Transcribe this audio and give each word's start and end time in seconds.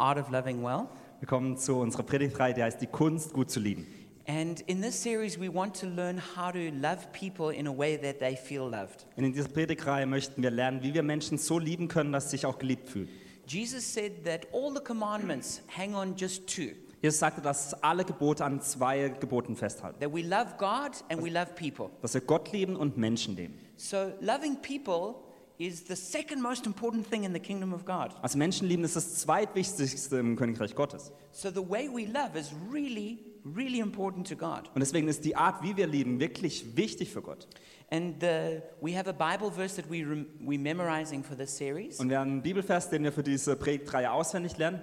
Art 0.00 0.18
of 0.18 0.30
Loving 0.30 0.62
Well. 0.62 0.86
Wir 1.20 1.28
kommen 1.28 1.56
zu 1.56 1.76
unserer 1.76 2.02
Predigtreihe, 2.02 2.54
die 2.54 2.62
heißt 2.62 2.80
Die 2.80 2.86
Kunst, 2.86 3.32
gut 3.32 3.50
zu 3.50 3.60
lieben. 3.60 3.86
And 4.26 4.60
in 4.62 4.80
this 4.80 5.02
series, 5.02 5.38
we 5.38 5.52
want 5.52 5.78
to 5.80 5.86
learn 5.86 6.18
how 6.18 6.50
to 6.50 6.70
love 6.70 7.08
people 7.12 7.54
in 7.54 7.66
a 7.66 7.76
way 7.76 7.98
that 7.98 8.18
they 8.20 8.36
feel 8.36 8.62
loved. 8.62 9.06
Und 9.16 9.24
in 9.24 9.32
dieser 9.32 9.48
Predigtreihe 9.48 10.06
möchten 10.06 10.42
wir 10.42 10.50
lernen, 10.50 10.82
wie 10.82 10.94
wir 10.94 11.02
Menschen 11.02 11.36
so 11.36 11.58
lieben 11.58 11.88
können, 11.88 12.12
dass 12.12 12.30
sie 12.30 12.36
sich 12.38 12.46
auch 12.46 12.58
geliebt 12.58 12.88
fühlen. 12.88 13.08
Jesus 13.46 13.92
said 13.92 14.24
that 14.24 14.46
all 14.54 14.72
the 14.74 14.82
commandments 14.82 15.60
hang 15.76 15.94
on 15.94 16.16
just 16.16 16.46
two 16.46 16.70
Jesus 17.04 17.18
sagte, 17.18 17.42
dass 17.42 17.74
alle 17.82 18.02
Gebote 18.02 18.42
an 18.42 18.62
zwei 18.62 19.10
Geboten 19.10 19.56
festhalten. 19.56 20.00
that 20.00 20.10
we 20.10 20.22
love 20.22 20.54
God 20.56 20.92
and 21.10 21.22
we 21.22 21.28
love 21.28 21.48
people. 21.54 21.90
Dass 22.00 22.14
wir 22.14 22.22
Gott 22.22 22.50
lieben 22.50 22.76
und 22.76 22.96
Menschen 22.96 23.36
lieben. 23.36 23.58
So, 23.76 24.10
loving 24.22 24.56
people 24.62 25.16
is 25.58 25.84
the 25.86 25.94
second 25.96 26.42
most 26.42 26.66
important 26.66 27.08
thing 27.08 27.24
in 27.24 27.32
the 27.32 27.38
kingdom 27.40 27.72
of 27.72 27.84
God. 27.84 28.10
Also 28.22 28.36
Menschen 28.38 28.66
lieben 28.68 28.84
ist 28.84 28.96
das 28.96 29.14
zweitwichtigste 29.16 30.16
im 30.18 30.36
Königreich 30.36 30.74
Gottes. 30.74 31.12
So, 31.32 31.50
the 31.50 31.56
way 31.68 31.88
we 31.88 32.06
love 32.06 32.36
is 32.38 32.52
really, 32.72 33.18
really 33.44 33.78
important 33.78 34.26
to 34.28 34.34
God. 34.36 34.68
Und 34.74 34.80
deswegen 34.80 35.06
ist 35.08 35.24
die 35.24 35.36
Art, 35.36 35.62
wie 35.62 35.76
wir 35.76 35.86
lieben, 35.86 36.18
wirklich 36.18 36.76
wichtig 36.76 37.10
für 37.10 37.22
Gott. 37.22 37.46
And 37.90 38.20
the, 38.20 38.60
we 38.80 38.96
have 38.98 39.08
a 39.08 39.12
Bible 39.12 39.52
verse 39.52 39.76
that 39.80 39.88
we 39.90 39.98
rem, 40.04 40.26
we're 40.40 40.58
memorizing 40.58 41.22
for 41.22 41.36
this 41.36 41.56
series. 41.56 42.00
Und 42.00 42.08
wir 42.08 42.18
haben 42.18 42.30
einen 42.32 42.42
Bibelvers, 42.42 42.90
den 42.90 43.04
wir 43.04 43.12
für 43.12 43.22
diese 43.22 43.54
Predigtreihe 43.54 44.10
auswendig 44.10 44.56
lernen. 44.58 44.80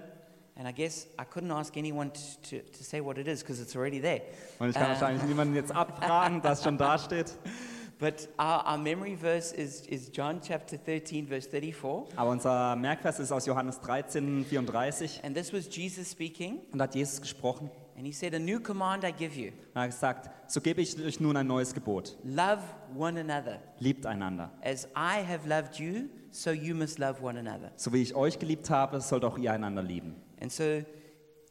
And 0.55 0.67
I 0.69 0.73
guess 0.73 1.07
I 1.19 1.23
couldn't 1.23 1.51
ask 1.51 1.75
anyone 1.75 2.11
to, 2.13 2.19
to, 2.49 2.61
to 2.77 2.83
say 2.83 3.03
what 3.03 3.17
it 3.17 3.27
is 3.27 3.41
because 3.41 3.61
it's 3.61 3.75
already 3.75 3.99
there. 3.99 4.21
Und 4.59 4.69
ich 4.69 4.75
kann 4.75 4.85
Äh. 4.85 4.89
wahrscheinlich 4.89 5.23
niemanden 5.23 5.55
jetzt 5.55 5.71
abfragen, 5.75 6.41
das 6.41 6.63
schon 6.63 6.77
da 6.77 6.97
steht. 6.99 7.33
But 8.01 8.27
our, 8.39 8.65
our 8.65 8.77
memory 8.79 9.13
verse 9.13 9.51
is, 9.53 9.85
is 9.85 10.09
John 10.09 10.41
chapter 10.41 10.75
13, 10.75 11.27
verse 11.27 11.45
34. 11.47 12.07
Aber 12.15 12.31
unser 12.31 12.75
Merkvers 12.75 13.19
ist 13.19 13.31
aus 13.31 13.45
Johannes 13.45 13.79
13, 13.79 14.43
34. 14.43 15.21
And 15.23 15.37
this 15.37 15.53
was 15.53 15.67
Jesus 15.69 16.09
speaking. 16.09 16.61
Und 16.71 16.79
da 16.79 16.85
hat 16.85 16.95
Jesus 16.95 17.21
gesprochen. 17.21 17.69
And 17.95 18.07
he 18.07 18.11
said, 18.11 18.33
A 18.33 18.39
new 18.39 18.59
command 18.59 19.03
I 19.03 19.11
give 19.11 19.39
you 19.39 19.51
Er 19.75 19.83
hat 19.83 19.91
gesagt, 19.91 20.31
so 20.51 20.59
gebe 20.61 20.81
ich 20.81 20.99
euch 20.99 21.19
nun 21.19 21.37
ein 21.37 21.45
neues 21.45 21.75
Gebot. 21.75 22.17
love 22.23 22.63
one 22.97 23.19
another. 23.19 23.59
Liebt 23.77 24.07
einander. 24.07 24.49
As 24.63 24.85
I 24.95 25.23
have 25.23 25.47
loved 25.47 25.75
you, 25.79 26.09
so 26.31 26.49
you 26.49 26.73
must 26.73 26.97
love 26.97 27.21
one 27.21 27.37
another. 27.37 27.71
So 27.75 27.93
wie 27.93 28.01
ich 28.01 28.15
euch 28.15 28.39
geliebt 28.39 28.71
habe, 28.71 28.99
sollt 29.01 29.23
auch 29.23 29.37
ihr 29.37 29.53
einander 29.53 29.83
lieben. 29.83 30.15
And 30.41 30.51
so 30.51 30.81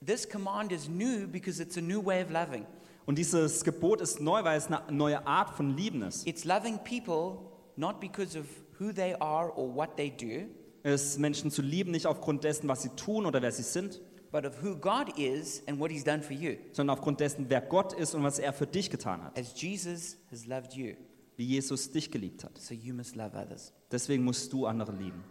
this 0.05 0.29
command 0.29 0.73
is 0.73 0.89
new 0.89 1.29
because 1.29 1.63
it's 1.63 1.77
a 1.77 1.81
new 1.81 2.05
way 2.05 2.25
of 2.25 2.31
loving. 2.31 2.67
Und 3.11 3.17
dieses 3.19 3.65
Gebot 3.65 4.01
ist 4.01 4.21
neu, 4.21 4.45
weil 4.45 4.57
es 4.57 4.69
eine 4.69 4.83
neue 4.93 5.27
Art 5.27 5.57
von 5.57 5.77
Lieben 5.77 6.03
ist. 6.03 6.25
It's 6.29 6.45
loving 6.45 6.79
people 6.79 7.41
not 7.75 7.99
because 7.99 8.39
of 8.39 8.47
who 8.79 8.93
they 8.93 9.17
are 9.19 9.53
or 9.57 9.75
what 9.75 9.97
they 9.97 10.13
do, 10.13 10.49
Es 10.85 11.03
ist 11.03 11.19
Menschen 11.19 11.51
zu 11.51 11.61
lieben, 11.61 11.91
nicht 11.91 12.07
aufgrund 12.07 12.45
dessen, 12.45 12.69
was 12.69 12.83
sie 12.83 12.91
tun 12.91 13.27
oder 13.27 13.43
wer 13.43 13.51
sie 13.51 13.65
sind, 13.65 14.01
but 14.31 14.47
of 14.47 14.63
who 14.63 14.77
God 14.77 15.19
is 15.19 15.61
and 15.67 15.81
what 15.81 15.91
he's 15.91 16.05
done 16.05 16.23
for 16.23 16.37
you, 16.37 16.55
sondern 16.71 16.97
aufgrund 16.97 17.19
dessen, 17.19 17.47
wer 17.49 17.63
Gott 17.63 17.95
ist 17.95 18.15
und 18.15 18.23
was 18.23 18.39
er 18.39 18.53
für 18.53 18.69
dich 18.69 18.91
getan 18.91 19.25
hat. 19.25 19.37
as 19.37 19.61
Jesus 19.61 20.17
has 20.31 20.47
loved 20.47 20.75
you. 20.75 20.95
Wie 21.37 21.47
Jesus 21.47 21.91
dich 21.91 22.13
geliebt 22.13 22.45
hat. 22.45 22.57
So 22.59 22.75
you 22.75 22.95
must 22.95 23.17
love 23.17 23.37
others. 23.37 23.73
Deswegen 23.91 24.23
musst 24.23 24.53
du 24.53 24.67
andere 24.67 24.93
lieben. 24.93 25.25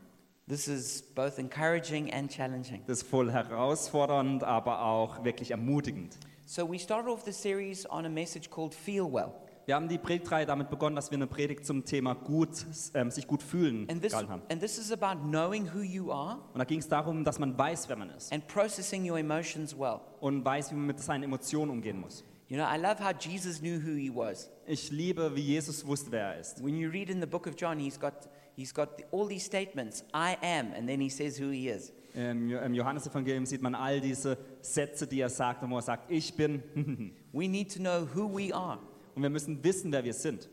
This 0.50 0.68
is 0.68 1.02
both 1.02 1.38
encouraging 1.38 2.12
and 2.12 2.30
challenging. 2.30 2.84
Das 2.88 3.04
ist 3.04 3.08
voll 3.08 3.32
herausfordernd, 3.32 4.44
aber 4.44 4.82
auch 4.82 5.24
wirklich 5.24 5.52
ermutigend. 5.52 6.18
So 6.52 6.66
we 6.68 6.80
started 6.80 7.12
off 7.12 7.24
the 7.26 7.32
series 7.32 7.86
on 7.92 8.08
a 8.08 8.10
message 8.10 8.50
called 8.50 8.74
Feel 8.74 9.06
Well. 9.06 9.34
Wir 9.68 9.76
haben 9.76 9.88
die 9.88 10.00
Predigtreihe 10.00 10.48
damit 10.48 10.72
begonnen, 10.72 10.96
dass 10.96 11.12
wir 11.12 11.18
eine 11.20 11.28
Predigt 11.28 11.64
zum 11.64 11.86
Thema 11.86 12.16
gut, 12.16 12.66
ähm, 12.96 13.12
sich 13.12 13.28
gut 13.28 13.44
fühlen 13.44 13.88
And 13.88 14.02
this, 14.02 14.14
gehalten 14.14 14.32
haben. 14.32 14.42
and 14.50 14.60
this 14.60 14.80
is 14.80 14.92
about 14.92 15.22
knowing 15.22 15.68
who 15.72 15.82
you 15.82 16.12
are 16.12 16.40
Und 16.52 16.58
da 16.58 16.64
ging 16.64 16.80
es 16.80 16.88
darum, 16.88 17.24
dass 17.24 17.38
man 17.38 17.56
weiß, 17.56 17.88
wer 17.88 17.98
man 17.98 18.10
ist 18.10 18.34
and 18.34 18.48
processing 18.48 19.08
your 19.08 19.20
emotions 19.20 19.78
well. 19.78 20.00
und 20.22 20.44
weiß, 20.44 20.72
wie 20.72 20.76
man 20.76 20.88
mit 20.88 21.00
seinen 21.00 21.22
Emotionen 21.22 21.70
umgehen 21.70 22.00
muss. 22.00 22.26
You 22.48 22.58
know, 22.58 22.66
I 22.66 22.78
love 22.82 22.98
how 23.00 23.14
Jesus 23.14 23.60
knew 23.60 23.80
who 23.80 23.96
he 23.96 24.10
was. 24.10 24.50
Ich 24.66 24.90
liebe, 24.90 25.36
wie 25.36 25.42
Jesus 25.42 25.86
wusste, 25.86 26.12
wer 26.12 26.34
er 26.34 26.40
ist. 26.40 26.64
When 26.64 26.76
you 26.76 26.90
read 26.90 27.12
in 27.12 27.22
the 27.22 27.28
book 27.28 27.46
of 27.46 27.54
John, 27.56 27.78
he's 27.78 28.00
got, 28.00 28.28
he's 28.56 28.74
got 28.74 28.90
all 29.12 29.28
these 29.28 29.46
statements 29.46 30.04
I 30.16 30.36
am, 30.42 30.74
and 30.74 30.90
then 30.90 31.00
he 31.00 31.12
says 31.12 31.40
who 31.40 31.52
he 31.52 31.70
is. 31.70 31.94
Im 32.14 32.50
Jo- 32.50 32.60
Im 32.60 32.74
Johannesevangelium 32.74 33.46
sieht 33.46 33.62
man 33.62 33.76
all 33.76 34.02
diese 34.02 34.38
Sätze, 34.62 35.06
die 35.08 35.20
er 35.22 35.30
sagt, 35.30 35.68
wo 35.70 35.76
er 35.76 35.82
sagt, 35.82 36.12
ich 36.12 36.34
bin. 36.36 36.64
We 37.34 37.48
need 37.48 37.72
to 37.74 37.80
know 37.80 38.08
who 38.16 38.28
we 38.36 38.54
are. 38.54 38.80
Und 39.16 39.24
wir 39.24 39.30
müssen 39.30 39.64
wissen, 39.64 39.92
wer 39.92 40.04
wir 40.04 40.14
sind. 40.14 40.50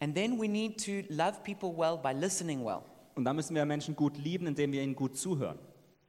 And 0.00 0.14
then 0.14 0.38
we 0.40 0.46
need 0.48 0.82
to 0.84 1.02
love 1.12 1.40
people 1.44 1.72
well 1.76 1.96
by 1.96 2.12
listening 2.18 2.64
well. 2.64 2.80
Und 3.14 3.24
da 3.24 3.32
müssen 3.32 3.54
wir 3.54 3.64
Menschen 3.64 3.96
gut 3.96 4.18
lieben, 4.18 4.46
indem 4.46 4.72
wir 4.72 4.82
ihnen 4.82 4.94
gut 4.94 5.16
zuhören. 5.16 5.58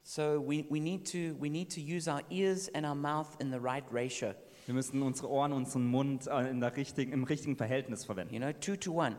So 0.04 0.42
we, 0.48 0.66
we, 0.70 0.80
need 0.80 1.10
to, 1.12 1.36
we 1.42 1.50
need 1.50 1.74
to 1.74 1.82
use 1.82 2.10
our 2.10 2.22
ears 2.30 2.70
and 2.74 2.86
our 2.86 2.96
mouth 2.96 3.28
in 3.40 3.52
the 3.52 3.58
right 3.60 3.84
ratio. 3.92 4.34
Wir 4.66 4.74
müssen 4.74 5.02
unsere 5.02 5.30
Ohren, 5.30 5.54
unseren 5.54 5.86
Mund 5.88 6.28
äh, 6.28 6.50
in 6.50 6.60
der 6.60 6.76
richtigen, 6.76 7.12
im 7.14 7.24
richtigen 7.24 7.56
Verhältnis 7.56 8.04
verwenden. 8.06 8.34
You 8.34 8.40
know, 8.42 8.52
two 8.54 8.76
to 8.76 8.92
one. 8.94 9.16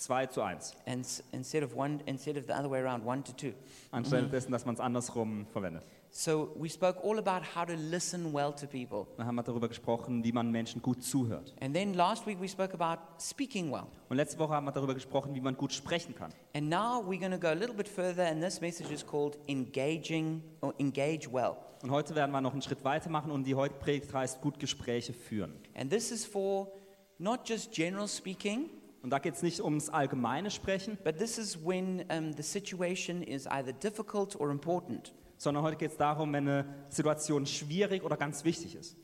2 0.00 0.26
zu 0.26 0.42
1. 0.42 0.76
And 0.86 1.06
instead 1.32 1.62
of 1.62 1.74
one, 1.76 2.00
instead 2.06 2.36
of 2.36 2.44
the 2.46 2.52
other 2.52 2.70
way 2.70 2.80
around, 2.80 3.04
one 3.06 3.22
to 3.22 3.32
two. 3.32 3.52
Anstelle 3.90 4.28
dessen, 4.28 4.52
dass 4.52 4.64
man 4.64 4.74
es 4.74 4.80
andersrum 4.80 5.46
verwendet. 5.52 5.84
So 6.12 6.50
we 6.56 6.68
spoke 6.68 6.98
all 7.04 7.18
about 7.18 7.44
how 7.54 7.64
to 7.64 7.74
listen 7.74 8.34
well 8.34 8.52
to 8.52 8.66
people. 8.66 9.06
Dann 9.16 9.26
haben 9.26 9.36
wir 9.36 9.44
darüber 9.44 9.68
gesprochen, 9.68 10.24
wie 10.24 10.32
man 10.32 10.50
Menschen 10.50 10.82
gut 10.82 11.04
zuhört. 11.04 11.54
And 11.60 11.72
then 11.72 11.94
last 11.94 12.26
week 12.26 12.40
we 12.40 12.48
spoke 12.48 12.74
about 12.74 13.00
speaking 13.20 13.70
well. 13.70 13.86
Und 14.08 14.16
letzte 14.16 14.38
Woche 14.40 14.54
haben 14.54 14.64
wir 14.64 14.72
darüber 14.72 14.94
gesprochen, 14.94 15.34
wie 15.34 15.40
man 15.40 15.56
gut 15.56 15.72
sprechen 15.72 16.14
kann. 16.16 16.32
And 16.52 16.68
now 16.68 17.00
we're 17.00 17.20
going 17.20 17.30
to 17.30 17.38
go 17.38 17.48
a 17.48 17.54
little 17.54 17.76
bit 17.76 17.86
further, 17.86 18.26
and 18.26 18.42
this 18.42 18.60
message 18.60 18.90
is 18.90 19.06
called 19.06 19.38
engaging 19.46 20.42
or 20.62 20.74
engage 20.78 21.32
well. 21.32 21.56
Und 21.82 21.92
heute 21.92 22.14
werden 22.16 22.32
wir 22.32 22.40
noch 22.40 22.52
einen 22.52 22.62
Schritt 22.62 22.82
weiter 22.84 23.08
machen 23.08 23.30
und 23.30 23.44
die 23.44 23.54
heute 23.54 23.74
Predigt 23.74 24.12
heißt 24.12 24.40
gut 24.40 24.58
Gespräche 24.58 25.12
führen. 25.12 25.54
And 25.74 25.90
this 25.90 26.10
is 26.10 26.26
for 26.26 26.72
not 27.18 27.48
just 27.48 27.72
general 27.72 28.08
speaking, 28.08 28.68
Und 29.02 29.10
da 29.10 29.18
geht 29.18 29.34
es 29.34 29.42
nicht 29.42 29.62
ums 29.62 29.88
allgemeine 29.88 30.50
Sprechen, 30.50 30.98
but 31.04 31.16
this 31.16 31.38
is 31.38 31.58
when 31.64 32.04
um, 32.10 32.32
the 32.36 32.42
situation 32.42 33.22
is 33.22 33.46
either 33.46 33.72
difficult 33.72 34.38
or 34.38 34.50
important. 34.50 35.12
sondern 35.40 35.64
heute 35.64 35.76
geht 35.76 35.92
es 35.92 35.96
darum, 35.96 36.32
wenn 36.34 36.46
eine 36.46 36.66
Situation 36.90 37.46
schwierig 37.46 38.04
oder 38.04 38.16
ganz 38.16 38.44
wichtig 38.44 38.74
ist. 38.74 38.96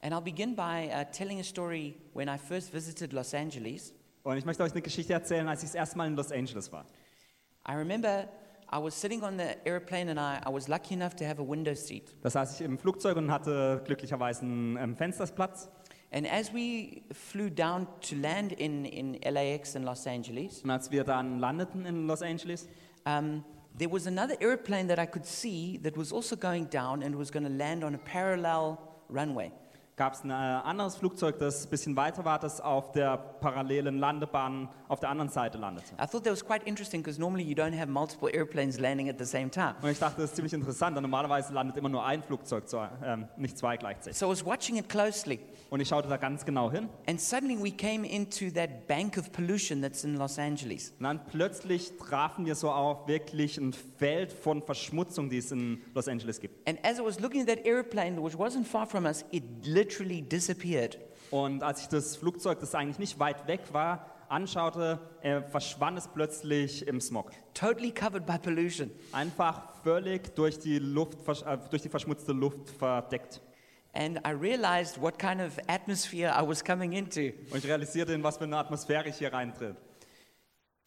And 0.00 0.14
I'll 0.14 0.22
begin 0.22 0.56
by 0.56 0.90
uh, 0.90 1.04
telling 1.12 1.38
a 1.38 1.44
story 1.44 1.96
when 2.14 2.28
I 2.28 2.38
first 2.38 2.72
visited 2.72 3.12
Los 3.12 3.34
Angeles. 3.34 3.94
Und 4.22 4.38
ich 4.38 4.44
möchte 4.46 4.62
euch 4.62 4.72
eine 4.72 4.82
Geschichte 4.82 5.12
erzählen, 5.12 5.46
als 5.48 5.62
ich 5.62 5.68
das 5.68 5.74
erste 5.74 5.98
Mal 5.98 6.06
in 6.06 6.16
Los 6.16 6.32
Angeles 6.32 6.72
war. 6.72 6.86
I 7.68 7.72
remember 7.72 8.26
I 8.72 8.82
was 8.82 8.98
sitting 8.98 9.22
on 9.22 9.38
the 9.38 9.56
airplane 9.64 10.10
and 10.10 10.18
I, 10.18 10.40
I 10.48 10.52
was 10.52 10.66
lucky 10.68 10.94
enough 10.94 11.14
to 11.16 11.26
have 11.26 11.40
a 11.40 11.46
window 11.46 11.74
seat. 11.74 12.14
Da 12.22 12.30
saß 12.30 12.58
ich 12.58 12.64
im 12.64 12.78
Flugzeug 12.78 13.16
und 13.16 13.30
hatte 13.30 13.82
glücklicherweise 13.84 14.42
einen 14.42 14.76
ähm, 14.78 14.96
Fensterplatz. 14.96 15.70
And 16.14 16.28
as 16.28 16.52
we 16.52 17.02
flew 17.12 17.50
down 17.50 17.88
to 18.02 18.14
land 18.14 18.52
in, 18.52 18.86
in 18.86 19.18
LAX 19.34 19.74
in 19.74 19.82
Los 19.82 20.06
Angeles, 20.06 20.62
Und 20.62 20.70
als 20.70 20.92
wir 20.92 21.02
dann 21.02 21.40
landeten 21.40 21.84
in 21.84 22.06
Los 22.06 22.22
Angeles, 22.22 22.68
um, 23.04 23.44
there 23.76 23.90
was 23.90 24.06
another 24.06 24.36
airplane 24.40 24.86
that 24.86 25.00
I 25.00 25.06
could 25.06 25.26
see 25.26 25.76
that 25.82 25.96
was 25.96 26.12
also 26.12 26.36
going 26.36 26.66
down 26.66 27.02
and 27.02 27.16
was 27.16 27.32
going 27.32 27.42
to 27.42 27.50
land 27.50 27.82
on 27.82 27.96
a 27.96 27.98
parallel 27.98 28.78
runway. 29.08 29.50
Gab 29.96 30.14
es 30.14 30.24
ein 30.24 30.30
äh, 30.30 30.32
anderes 30.32 30.96
Flugzeug, 30.96 31.38
das 31.38 31.66
ein 31.66 31.70
bisschen 31.70 31.96
weiter 31.96 32.24
war, 32.24 32.38
das 32.40 32.60
auf 32.60 32.90
der 32.92 33.16
parallelen 33.16 33.98
Landebahn 33.98 34.68
auf 34.88 34.98
der 35.00 35.08
anderen 35.10 35.30
Seite 35.30 35.56
landete. 35.58 35.94
I 35.94 36.06
thought 36.06 36.24
that 36.24 36.32
was 36.32 36.44
quite 36.44 36.66
interesting 36.66 37.00
because 37.02 37.20
normally 37.20 37.44
you 37.44 37.54
don't 37.54 37.78
have 37.78 37.88
multiple 37.88 38.28
airplanes 38.34 38.78
landing 38.80 39.08
at 39.08 39.18
the 39.18 39.24
same 39.24 39.50
time. 39.50 39.74
Und 39.82 39.90
ich 39.90 39.98
dachte, 39.98 40.20
das 40.22 40.30
ist 40.30 40.36
ziemlich 40.36 40.52
interessant, 40.52 40.96
denn 40.96 41.02
normalerweise 41.02 41.52
landet 41.52 41.76
immer 41.76 41.88
nur 41.88 42.04
ein 42.04 42.22
Flugzeug, 42.22 42.68
zu, 42.68 42.78
ähm, 43.04 43.28
nicht 43.36 43.56
zwei 43.56 43.76
gleichzeitig. 43.76 44.18
So 44.18 44.26
I 44.26 44.30
was 44.30 44.44
watching 44.44 44.76
it 44.76 44.88
closely, 44.88 45.38
Und 45.70 45.78
ich 45.80 45.88
schaute 45.88 46.08
da 46.08 46.16
ganz 46.16 46.44
genau 46.44 46.70
hin. 46.72 46.88
and 47.08 47.20
suddenly 47.20 47.56
we 47.56 47.70
came 47.70 48.04
into 48.06 48.50
that 48.50 48.88
bank 48.88 49.16
of 49.16 49.30
pollution 49.32 49.80
that's 49.80 50.02
in 50.02 50.16
Los 50.16 50.38
Angeles. 50.40 50.92
Und 50.98 51.04
dann 51.04 51.24
plötzlich 51.26 51.96
trafen 51.98 52.46
wir 52.46 52.56
so 52.56 52.70
auf 52.72 53.06
wirklich 53.06 53.58
ein 53.58 53.72
Feld 53.72 54.32
von 54.32 54.60
Verschmutzung, 54.62 55.30
die 55.30 55.38
es 55.38 55.52
in 55.52 55.80
Los 55.94 56.08
Angeles 56.08 56.40
gibt. 56.40 56.68
And 56.68 56.84
as 56.84 56.98
I 56.98 57.04
was 57.04 57.20
looking 57.20 57.42
at 57.42 57.46
that 57.46 57.64
airplane, 57.64 58.20
which 58.20 58.34
wasn't 58.36 58.64
far 58.66 58.86
from 58.86 59.04
us, 59.04 59.24
it 59.30 59.44
literally 59.84 60.22
disappeared. 60.22 60.98
Und 61.30 61.62
als 61.62 61.82
ich 61.82 61.88
das 61.88 62.16
Flugzeug, 62.16 62.60
das 62.60 62.74
eigentlich 62.74 62.98
nicht 62.98 63.18
weit 63.18 63.46
weg 63.46 63.60
war, 63.72 64.06
anschaute, 64.28 64.98
äh, 65.22 65.42
verschwand 65.42 65.98
es 65.98 66.08
plötzlich 66.08 66.86
im 66.86 67.00
Smog. 67.00 67.32
Totally 67.52 67.90
covered 67.90 68.26
by 68.26 68.38
pollution. 68.38 68.90
Einfach 69.12 69.74
völlig 69.82 70.34
durch 70.34 70.58
die, 70.58 70.78
Luft, 70.78 71.18
äh, 71.28 71.58
durch 71.70 71.82
die 71.82 71.88
verschmutzte 71.88 72.32
Luft 72.32 72.70
verdeckt. 72.70 73.40
And 73.92 74.18
I 74.26 74.30
realized 74.30 75.00
what 75.00 75.18
kind 75.18 75.40
of 75.40 75.58
atmosphere 75.68 76.30
I 76.30 76.42
was 76.46 76.64
coming 76.64 76.92
into. 76.92 77.32
Und 77.50 77.58
ich 77.58 77.66
realisierte, 77.66 78.12
in 78.12 78.22
was 78.22 78.38
für 78.38 78.44
eine 78.44 78.56
Atmosphäre 78.56 79.08
ich 79.08 79.16
hier 79.16 79.32
reintritt. 79.32 79.76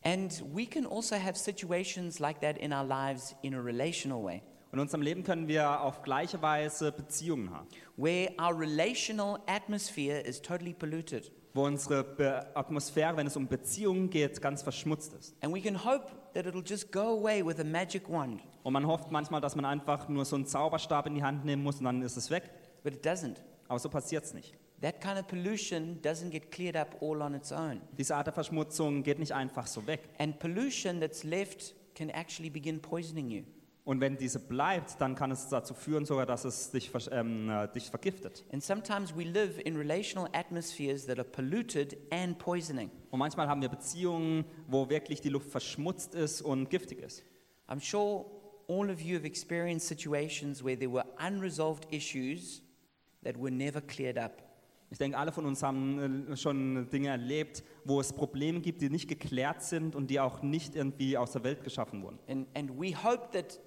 And 0.03 0.31
we 0.53 0.65
can 0.65 0.85
also 0.85 1.15
have 1.15 1.37
situations 1.37 2.19
like 2.19 2.41
that 2.41 2.57
in 2.57 2.73
our 2.73 2.83
lives 2.83 3.35
in 3.43 3.53
a 3.53 3.61
relational 3.61 4.23
way, 4.23 4.41
in 4.71 4.79
unserem 4.79 5.01
Leben 5.01 5.23
können 5.23 5.47
wir 5.47 5.81
auf 5.81 6.01
gleiche 6.03 6.41
Weise 6.41 6.91
Beziehungen 6.91 7.51
haben, 7.51 7.67
where 7.95 8.31
our 8.39 8.57
relational 8.59 9.39
atmosphere 9.47 10.19
is 10.21 10.41
totally 10.41 10.73
polluted. 10.73 11.31
wo 11.53 11.63
unsere 11.65 12.03
Be 12.03 12.45
Atmosphäre, 12.55 13.17
wenn 13.17 13.25
es 13.27 13.35
um 13.35 13.47
Beziehungen 13.47 14.09
geht, 14.11 14.39
ganz 14.41 14.61
verschmutzt 14.61 15.13
ist. 15.13 15.35
And 15.41 15.53
we 15.55 15.59
can 15.61 15.83
hope 15.85 16.05
that 16.35 16.45
it'll 16.45 16.63
just 16.63 16.91
go 16.91 17.17
away 17.19 17.43
with 17.43 17.59
a 17.59 17.63
magic 17.63 18.07
wand, 18.09 18.41
Und 18.63 18.73
man 18.73 18.85
hofft 18.85 19.09
manchmal, 19.11 19.41
dass 19.41 19.55
man 19.55 19.65
einfach 19.65 20.07
nur 20.07 20.23
so 20.25 20.35
einen 20.35 20.45
Zauberstab 20.45 21.07
in 21.07 21.15
die 21.15 21.23
Hand 21.23 21.45
nehmen 21.45 21.63
muss 21.63 21.79
und 21.79 21.85
dann 21.85 22.01
ist 22.03 22.15
es 22.17 22.29
weg. 22.29 22.51
but 22.83 22.93
it 22.93 23.05
doesn't. 23.05 23.37
Aber 23.67 23.79
so 23.79 23.89
passiert 23.89 24.23
es 24.23 24.33
nicht. 24.33 24.53
That 24.81 25.01
kind 25.01 25.17
of 25.17 25.27
pollution 25.27 25.99
doesn't 26.03 26.29
get 26.29 26.51
cleared 26.51 26.75
up 26.77 27.01
all 27.01 27.21
on 27.23 27.33
its 27.33 27.51
own. 27.51 27.81
Diese 27.97 28.15
Art 28.15 28.27
der 28.27 28.33
Verschmutzung 28.33 29.01
geht 29.01 29.17
nicht 29.17 29.31
einfach 29.33 29.65
so 29.65 29.87
weg. 29.87 30.01
And 30.19 30.37
pollution 30.37 30.99
that's 30.99 31.23
left 31.23 31.73
can 31.95 32.11
actually 32.11 32.51
begin 32.51 32.79
poisoning 32.79 33.31
you. 33.31 33.43
Und 33.87 34.01
wenn 34.01 34.17
diese 34.17 34.41
bleibt, 34.41 34.99
dann 34.99 35.15
kann 35.15 35.31
es 35.31 35.47
dazu 35.47 35.73
führen, 35.73 36.03
sogar, 36.03 36.25
dass 36.25 36.43
es 36.43 36.71
dich, 36.71 36.91
ähm, 37.09 37.49
äh, 37.49 37.69
dich 37.69 37.89
vergiftet. 37.89 38.43
And 38.51 38.61
sometimes 38.61 39.15
we 39.15 39.23
live 39.23 39.57
in 39.63 39.77
relational 39.77 40.29
atmospheres 40.33 41.05
that 41.05 41.17
are 41.17 41.23
polluted 41.23 41.97
and 42.11 42.37
poisoning. 42.37 42.91
Und 43.11 43.19
manchmal 43.19 43.47
haben 43.47 43.61
wir 43.61 43.69
Beziehungen, 43.69 44.43
wo 44.67 44.89
wirklich 44.89 45.21
die 45.21 45.29
Luft 45.29 45.49
verschmutzt 45.49 46.15
ist 46.15 46.41
und 46.41 46.69
giftig 46.69 46.99
ist. 46.99 47.23
I'm 47.69 47.79
sure 47.79 48.25
all 48.67 48.89
of 48.89 48.99
you 48.99 49.15
have 49.15 49.25
experienced 49.25 49.87
situations 49.87 50.61
where 50.61 50.77
there 50.77 50.91
were 50.91 51.05
unresolved 51.25 51.87
issues 51.89 52.61
that 53.23 53.39
were 53.39 53.51
never 53.51 53.79
cleared 53.79 54.17
up. 54.17 54.43
Ich 54.89 54.97
denke, 54.97 55.17
alle 55.17 55.31
von 55.31 55.45
uns 55.45 55.63
haben 55.63 56.27
äh, 56.29 56.35
schon 56.35 56.89
Dinge 56.89 57.07
erlebt, 57.07 57.63
wo 57.85 58.01
es 58.01 58.11
Probleme 58.11 58.59
gibt, 58.59 58.81
die 58.81 58.89
nicht 58.89 59.07
geklärt 59.07 59.63
sind 59.63 59.95
und 59.95 60.07
die 60.07 60.19
auch 60.19 60.41
nicht 60.41 60.75
irgendwie 60.75 61.17
aus 61.17 61.31
der 61.31 61.45
Welt 61.45 61.63
geschaffen 61.63 62.03
wurden. 62.03 62.19
And, 62.27 62.47
and 62.53 62.69
we 62.77 62.93
hope 62.93 63.29
that 63.31 63.61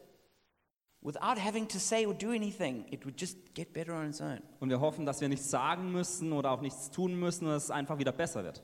without 1.02 1.38
having 1.38 1.66
to 1.68 1.78
say 1.78 2.04
or 2.06 2.14
do 2.14 2.32
anything, 2.32 2.84
it 2.90 3.04
would 3.04 3.18
just 3.18 3.36
get 3.54 3.72
better 3.72 3.94
on 3.94 4.08
its 4.08 4.20
own. 4.20 4.40
Und 4.60 4.70
wir 4.70 4.80
hoffen, 4.80 5.06
dass 5.06 5.20
wir 5.20 5.28
nichts 5.28 5.50
sagen 5.50 5.92
müssen 5.92 6.32
oder 6.32 6.50
auch 6.50 6.60
nichts 6.60 6.90
tun 6.90 7.14
müssen 7.18 7.46
dass 7.46 7.64
es 7.64 7.70
einfach 7.70 7.98
wieder 7.98 8.12
besser 8.12 8.44
wird. 8.44 8.62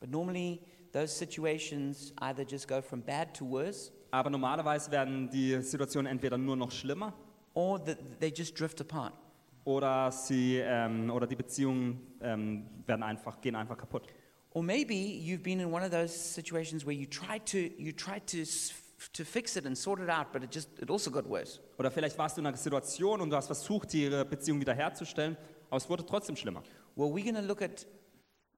But 0.00 0.10
normally, 0.10 0.60
those 0.92 1.08
situations 1.08 2.12
either 2.20 2.44
just 2.44 2.68
go 2.68 2.80
from 2.80 3.02
bad 3.02 3.34
to 3.34 3.44
worse 3.48 3.90
Aber 4.10 4.30
normalerweise 4.30 4.90
werden 4.92 5.28
die 5.28 5.60
Situationen 5.60 6.10
entweder 6.10 6.38
nur 6.38 6.56
noch 6.56 6.70
schlimmer 6.70 7.12
or 7.54 7.82
that 7.84 7.98
they 8.20 8.32
just 8.34 8.58
drift 8.58 8.80
apart. 8.80 9.12
oder, 9.64 10.12
sie, 10.12 10.58
ähm, 10.58 11.10
oder 11.10 11.26
die 11.26 11.36
Beziehungen 11.36 12.00
ähm, 12.20 12.66
werden 12.86 13.02
einfach, 13.02 13.40
gehen 13.40 13.56
einfach 13.56 13.76
kaputt. 13.76 14.06
Or 14.50 14.62
maybe 14.62 14.94
you've 14.94 15.42
been 15.42 15.58
in 15.58 15.72
one 15.72 15.82
of 15.82 15.90
those 15.90 16.12
situations 16.12 16.86
where 16.86 16.94
you 16.94 17.06
tried 17.06 17.44
to, 17.46 17.58
you 17.76 17.92
tried 17.92 18.26
to, 18.28 18.44
to 19.12 19.24
fix 19.24 19.56
it 19.56 19.66
and 19.66 19.76
sort 19.76 20.00
it 20.00 20.08
out, 20.08 20.32
but 20.32 20.42
it 20.42 20.54
just 20.54 20.68
it 20.80 20.90
also 20.90 21.10
got 21.10 21.28
worse. 21.28 21.60
Oder 21.78 21.90
vielleicht 21.90 22.16
warst 22.18 22.36
du 22.36 22.40
in 22.40 22.46
einer 22.46 22.56
Situation 22.56 23.20
und 23.20 23.30
du 23.30 23.36
hast 23.36 23.46
versucht, 23.46 23.92
die 23.92 24.08
Beziehung 24.28 24.60
wiederherzustellen, 24.60 25.36
aber 25.68 25.76
es 25.76 25.88
wurde 25.88 26.04
trotzdem 26.06 26.36
schlimmer. 26.36 26.62
Well, 26.96 27.08
we're 27.08 27.24
going 27.24 27.34
to 27.34 27.40
look 27.40 27.62
at 27.62 27.86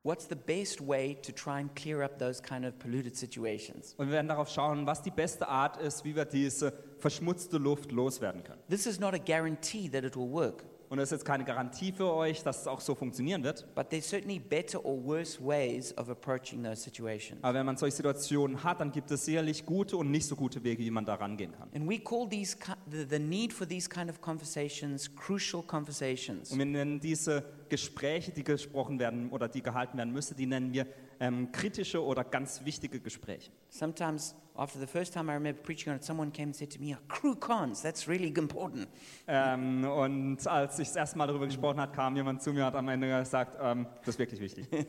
what's 0.03 0.29
the 0.29 0.37
best 0.37 0.87
way 0.87 1.17
to 1.23 1.33
try 1.33 1.59
and 1.59 1.75
clear 1.75 2.03
up 2.03 2.19
those 2.19 2.41
kind 2.41 2.65
of 2.65 2.79
polluted 2.79 3.17
situations. 3.17 3.95
Und 3.99 4.07
wir 4.07 4.13
werden 4.13 4.29
darauf 4.29 4.49
schauen, 4.49 4.87
was 4.87 5.03
die 5.03 5.11
beste 5.11 5.49
Art 5.49 5.79
ist, 5.79 6.05
wie 6.05 6.15
wir 6.15 6.25
diese 6.25 6.73
verschmutzte 6.99 7.59
Luft 7.59 7.91
loswerden 7.91 8.45
können. 8.45 8.63
This 8.69 8.87
is 8.87 9.01
not 9.01 9.15
a 9.15 9.19
guarantee 9.19 9.89
that 9.89 10.05
it 10.05 10.17
will 10.17 10.31
work, 10.31 10.65
Und 10.89 10.99
das 10.99 11.09
ist 11.09 11.19
jetzt 11.19 11.25
keine 11.25 11.45
Garantie 11.45 11.91
für 11.93 12.13
euch, 12.13 12.43
dass 12.43 12.61
es 12.61 12.67
auch 12.67 12.81
so 12.81 12.95
funktionieren 12.95 13.43
wird. 13.43 13.67
but 13.75 13.91
there's 13.91 14.09
certainly 14.09 14.39
better 14.39 14.85
or 14.85 15.03
worse 15.05 15.39
ways 15.45 15.97
of 15.99 16.09
approaching 16.09 16.63
those 16.63 16.81
situations. 16.81 17.43
Aber 17.43 17.59
wenn 17.59 17.67
man 17.67 17.77
solche 17.77 17.97
Situationen 17.97 18.63
hat, 18.63 18.81
dann 18.81 18.93
gibt 18.93 19.11
es 19.11 19.25
sicherlich 19.25 19.67
gute 19.67 19.97
und 19.97 20.11
nicht 20.11 20.27
so 20.27 20.37
gute 20.37 20.63
Wege, 20.63 20.83
wie 20.85 20.91
man 20.91 21.05
da 21.05 21.15
rangehen 21.15 21.53
kann. 21.53 21.69
And 21.75 21.89
we 21.89 21.99
call 21.99 22.29
these 22.29 22.57
the 22.91 23.19
need 23.19 23.53
for 23.53 23.67
these 23.67 23.89
kind 23.89 24.09
of 24.11 24.21
conversations 24.21 25.11
crucial 25.17 25.63
conversations. 25.63 26.53
Und 26.53 26.59
wir 26.59 26.67
nennen 26.67 27.01
diese 27.01 27.43
Gespräche, 27.69 28.31
die 28.31 28.45
gesprochen 28.45 28.99
werden 28.99 29.31
oder 29.31 29.49
die 29.49 29.63
gehalten 29.63 29.99
werden 29.99 30.13
müssen, 30.13 30.37
die 30.37 30.47
nennen 30.47 30.73
wir 30.73 30.87
ähm, 31.21 31.51
kritische 31.53 32.03
oder 32.03 32.25
ganz 32.25 32.65
wichtige 32.65 33.01
Gespräche. 33.01 33.51
Sometimes, 33.69 34.35
after 34.55 34.79
the 34.79 34.87
first 34.87 35.13
time 35.13 35.31
I 35.31 35.35
remember 35.35 35.63
preaching 35.63 35.93
on 35.93 35.97
it, 35.99 36.05
someone 36.05 36.31
came 36.31 36.49
and 36.49 36.57
said 36.57 36.73
to 36.73 36.81
me, 36.81 36.97
"Oh, 36.97 37.03
"Crew 37.09 37.35
cons, 37.35 37.83
that's 37.83 38.09
really 38.09 38.29
important." 38.29 38.89
Ähm, 39.27 39.85
und 39.85 40.47
als 40.47 40.79
ich 40.79 40.89
das 40.89 40.97
erste 40.97 41.19
Mal 41.19 41.27
darüber 41.27 41.47
gesprochen 41.47 41.81
habe, 41.81 41.93
kam 41.93 42.17
jemand 42.17 42.43
zu 42.43 42.53
mir 42.53 42.61
und 42.61 42.67
hat 42.67 42.77
am 42.77 42.89
Ende 42.89 43.09
gesagt, 43.09 43.57
ähm, 43.61 43.87
das 44.01 44.09
ist 44.09 44.19
wirklich 44.19 44.41
wichtig. 44.41 44.69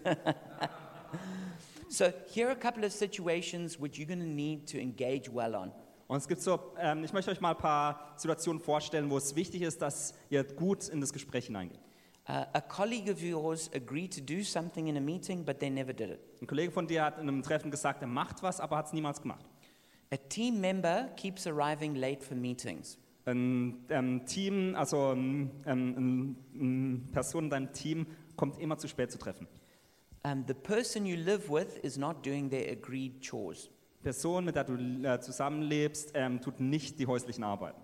So 1.89 2.12
here 2.33 2.47
are 2.47 2.51
a 2.51 2.59
couple 2.59 2.83
of 2.83 2.91
situations 2.91 3.80
which 3.80 3.97
you're 3.97 4.06
going 4.06 4.19
to 4.19 4.25
need 4.25 4.68
to 4.68 4.77
engage 4.77 5.33
well 5.33 5.56
on. 5.56 5.71
Und 6.07 6.18
es 6.18 6.27
gibt 6.27 6.41
so, 6.41 6.73
ähm, 6.80 7.03
ich 7.03 7.13
möchte 7.13 7.31
euch 7.31 7.41
mal 7.41 7.51
ein 7.51 7.57
paar 7.57 8.13
Situationen 8.18 8.62
vorstellen, 8.62 9.09
wo 9.09 9.18
es 9.18 9.35
wichtig 9.35 9.62
ist, 9.62 9.81
dass 9.81 10.13
ihr 10.30 10.44
gut 10.44 10.88
in 10.89 11.01
das 11.01 11.12
Gespräch 11.12 11.47
hineingeht. 11.47 11.80
Uh, 12.29 12.44
a 12.53 12.62
colleague 12.62 13.07
of 13.09 13.21
yours 13.21 13.69
agreed 13.74 14.12
to 14.12 14.19
do 14.19 14.44
something 14.44 14.89
in 14.89 14.97
a 14.97 15.01
meeting, 15.01 15.44
but 15.44 15.59
they 15.59 15.69
never 15.69 15.94
did 15.94 16.09
it. 16.09 16.19
Ein 16.41 16.47
Kollege 16.47 16.71
von 16.71 16.85
dir 16.85 17.03
hat 17.03 17.19
in 17.19 17.29
einem 17.29 17.41
Treffen 17.41 17.71
gesagt, 17.71 18.01
er 18.01 18.07
macht 18.07 18.44
was, 18.44 18.59
aber 18.59 18.75
hat 18.75 18.88
es 18.88 18.94
niemals 18.94 19.21
gemacht. 19.21 19.45
A 20.12 20.18
team 20.18 20.59
member 20.59 21.09
keeps 21.15 21.47
arriving 21.47 21.95
late 21.95 22.21
for 22.21 22.35
meetings. 22.35 22.97
Ein 23.25 23.85
ähm, 23.89 24.25
Team, 24.25 24.75
also 24.75 25.13
ähm, 25.13 25.51
eine 25.65 27.00
Person 27.13 27.45
in 27.45 27.50
deinem 27.50 27.71
Team 27.71 28.07
kommt 28.35 28.59
immer 28.59 28.77
zu 28.77 28.89
spät 28.89 29.12
zu 29.12 29.18
Treffen. 29.18 29.47
Um, 30.23 30.44
the 30.47 30.53
person 30.53 31.06
you 31.06 31.15
live 31.15 31.50
with 31.50 31.77
is 31.83 31.97
not 31.97 32.25
doing 32.25 32.50
their 32.50 32.69
agreed 32.71 33.21
chores. 33.21 33.69
Person, 34.03 34.45
mit 34.45 34.56
der 34.56 34.65
du 34.65 34.75
äh, 34.75 35.19
zusammenlebst, 35.21 36.12
ähm, 36.13 36.41
tut 36.41 36.59
nicht 36.59 37.00
die 37.00 37.07
häuslichen 37.07 37.44
Arbeiten, 37.44 37.81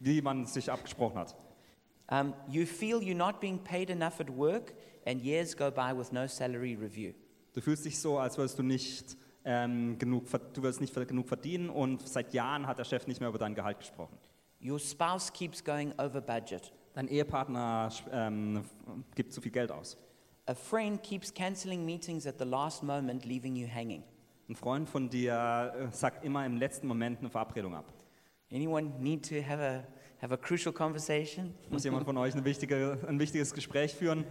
wie 0.00 0.22
man 0.22 0.46
sich 0.46 0.70
abgesprochen 0.70 1.18
hat. 1.18 1.36
Um, 2.10 2.34
you 2.48 2.66
feel 2.66 3.02
you're 3.02 3.14
not 3.14 3.40
being 3.40 3.58
paid 3.58 3.90
enough 3.90 4.20
at 4.20 4.30
work, 4.30 4.74
and 5.06 5.20
years 5.20 5.54
go 5.54 5.70
by 5.70 5.92
with 5.92 6.12
no 6.12 6.26
salary 6.26 6.74
review. 6.74 7.14
Du 7.52 7.60
fühlst 7.60 7.84
dich 7.84 7.98
so, 7.98 8.18
als 8.18 8.38
würdest 8.38 8.58
du 8.58 8.62
nicht 8.62 9.16
ähm, 9.44 9.98
genug, 9.98 10.24
du 10.52 10.62
wirst 10.62 10.80
nicht 10.80 10.94
genug 10.94 11.28
verdienen 11.28 11.70
und 11.70 12.06
seit 12.06 12.32
Jahren 12.32 12.66
hat 12.66 12.78
der 12.78 12.84
Chef 12.84 13.06
nicht 13.06 13.20
mehr 13.20 13.28
über 13.28 13.38
dein 13.38 13.54
Gehalt 13.54 13.78
gesprochen. 13.78 14.16
Your 14.62 14.78
spouse 14.78 15.32
keeps 15.32 15.62
going 15.62 15.92
over 15.98 16.20
budget. 16.20 16.72
Dein 16.94 17.08
Ehepartner 17.08 17.90
ähm, 18.10 18.64
gibt 19.14 19.32
zu 19.32 19.40
viel 19.40 19.52
Geld 19.52 19.70
aus. 19.70 19.96
A 20.46 20.54
friend 20.54 21.02
keeps 21.02 21.32
canceling 21.32 21.84
meetings 21.84 22.26
at 22.26 22.36
the 22.38 22.44
last 22.44 22.82
moment, 22.82 23.24
leaving 23.24 23.54
you 23.54 23.68
hanging. 23.68 24.02
Ein 24.48 24.56
Freund 24.56 24.88
von 24.88 25.10
dir 25.10 25.74
äh, 25.76 25.94
sagt 25.94 26.24
immer 26.24 26.44
im 26.46 26.56
letzten 26.56 26.86
Moment 26.86 27.20
eine 27.20 27.28
Verabredung 27.28 27.74
ab. 27.74 27.92
Anyone 28.50 28.92
need 28.98 29.28
to 29.28 29.36
have 29.46 29.62
a, 29.62 29.84
have 30.22 30.32
a 30.32 30.36
crucial 30.36 30.72
conversation? 30.72 31.54
Muss 31.70 31.84
jemand 31.84 32.04
von 32.04 32.16
euch 32.16 32.34
eine 32.34 32.44
wichtige, 32.44 32.98
ein 33.06 33.18
wichtiges 33.18 33.52
Gespräch 33.54 33.94
führen? 33.94 34.24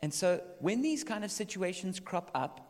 And 0.00 0.12
so, 0.12 0.38
when 0.60 0.82
these 0.82 1.04
kind 1.04 1.24
of 1.24 1.30
situations 1.30 2.04
crop 2.04 2.30
up, 2.34 2.60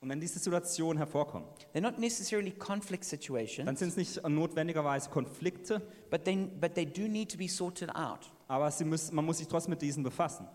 Und 0.00 0.08
wenn 0.08 0.18
diese 0.20 0.38
Situationen 0.38 0.96
hervorkommen, 0.96 1.46
they're 1.74 1.82
not 1.82 1.98
necessarily 1.98 2.50
conflict 2.52 3.02
dann 3.04 3.08
situations, 3.10 3.78
sind 3.78 3.88
es 3.88 3.96
nicht 3.96 4.28
notwendigerweise 4.28 5.10
Konflikte, 5.10 5.82
but 6.10 6.24
they, 6.24 6.36
but 6.58 6.74
they 6.74 6.86
do 6.86 7.02
need 7.02 7.30
to 7.30 7.36
be 7.36 7.48
sorted 7.48 7.90
out. 7.94 8.30
aber 8.48 8.72
müssen, 8.84 9.14
man 9.14 9.26
muss 9.26 9.38
sich 9.38 9.48
trotzdem 9.48 9.70
mit 9.72 9.82
diesen 9.82 10.02
befassen. 10.02 10.46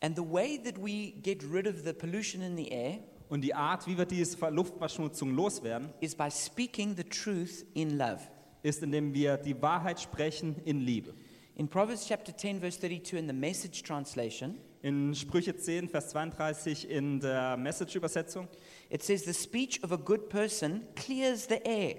And 0.00 0.14
the 0.16 0.22
way 0.22 0.58
that 0.62 0.76
we 0.78 1.12
get 1.22 1.42
rid 1.52 1.66
of 1.66 1.82
the 1.84 1.92
pollution 1.92 2.40
in 2.42 2.56
the 2.56 2.68
air 2.70 2.98
Und 3.28 3.40
die 3.40 3.52
Art, 3.54 3.88
wie 3.88 3.98
wir 3.98 4.04
diese 4.06 4.36
Ver- 4.36 4.52
Luftverschmutzung 4.52 5.34
loswerden, 5.34 5.88
is 6.00 6.14
by 6.14 6.30
speaking 6.30 6.94
the 6.96 7.02
truth 7.02 7.64
in 7.74 7.98
love. 7.98 8.20
Ist, 8.62 8.82
indem 8.82 9.14
wir 9.14 9.36
die 9.36 9.60
Wahrheit 9.60 10.00
sprechen 10.00 10.56
in 10.64 10.80
Liebe. 10.80 11.14
In 11.56 11.68
Proverbs 11.68 12.06
chapter 12.06 12.36
10, 12.36 12.60
verse 12.60 12.78
32, 12.78 13.18
in 13.18 13.26
the 13.26 13.32
message 13.32 13.82
translation, 13.82 14.58
In 14.82 15.14
Sprüche 15.14 15.56
10, 15.56 15.88
Vers 15.88 16.10
32 16.10 16.88
in 16.88 17.18
der 17.18 17.56
Message-Übersetzung, 17.56 18.46
it 18.88 19.02
says, 19.02 19.24
The 19.24 19.32
speech 19.32 19.82
of 19.82 19.90
a 19.90 19.96
good 19.96 20.28
person 20.28 20.86
clears 20.94 21.46
the 21.48 21.64
air, 21.66 21.96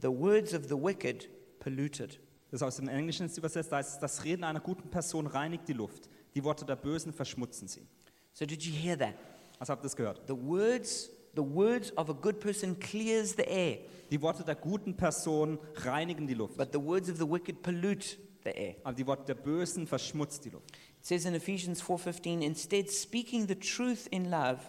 the 0.00 0.08
words 0.08 0.52
of 0.52 0.64
the 0.68 0.74
wicked 0.76 1.28
polluted. 1.60 2.18
das 2.50 2.60
ist 2.60 2.62
aus 2.62 2.76
dem 2.76 2.88
Englischen 2.88 3.30
übersetzt, 3.36 3.70
da 3.70 3.76
heißt 3.76 3.94
es, 3.94 3.98
das 4.00 4.24
Reden 4.24 4.42
einer 4.42 4.60
guten 4.60 4.90
Person 4.90 5.26
reinigt 5.26 5.68
die 5.68 5.74
Luft, 5.74 6.08
die 6.34 6.42
Worte 6.42 6.64
der 6.64 6.76
Bösen 6.76 7.12
verschmutzen 7.12 7.68
sie. 7.68 7.86
So, 8.32 8.46
did 8.46 8.62
you 8.62 8.72
hear 8.72 8.98
that? 8.98 9.14
Was 9.60 9.68
habt 9.68 9.82
ihr 9.82 9.84
das 9.84 9.94
gehört? 9.94 10.20
The 10.26 10.34
words, 10.34 11.10
the 11.34 11.42
words 11.42 11.90
of 11.96 12.08
a 12.10 12.14
good 12.14 12.40
person 12.40 12.78
clears 12.78 13.34
the 13.34 13.48
air, 13.48 13.78
Die 14.10 14.20
Worte 14.20 14.44
der 14.44 14.54
guten 14.54 14.96
Person 14.96 15.58
reinigen 15.76 16.26
die 16.26 16.34
Luft, 16.34 16.56
but 16.56 16.72
the 16.72 16.80
words 16.80 17.08
of 17.08 17.16
the 17.18 17.28
wicked 17.28 17.62
pollute 17.62 18.16
the 18.44 18.50
air. 18.56 18.76
aber 18.84 18.94
die 18.94 19.06
Worte 19.06 19.24
der 19.24 19.34
Bösen 19.34 19.86
verschmutzt 19.86 20.44
die 20.44 20.50
Luft. 20.50 20.70
It 21.00 21.06
says 21.06 21.24
in 21.24 21.34
Ephesians 21.34 21.82
4:15, 21.82 22.42
instead 22.42 22.90
speaking 22.90 23.46
the 23.48 23.54
truth 23.54 24.06
in 24.10 24.30
love, 24.30 24.60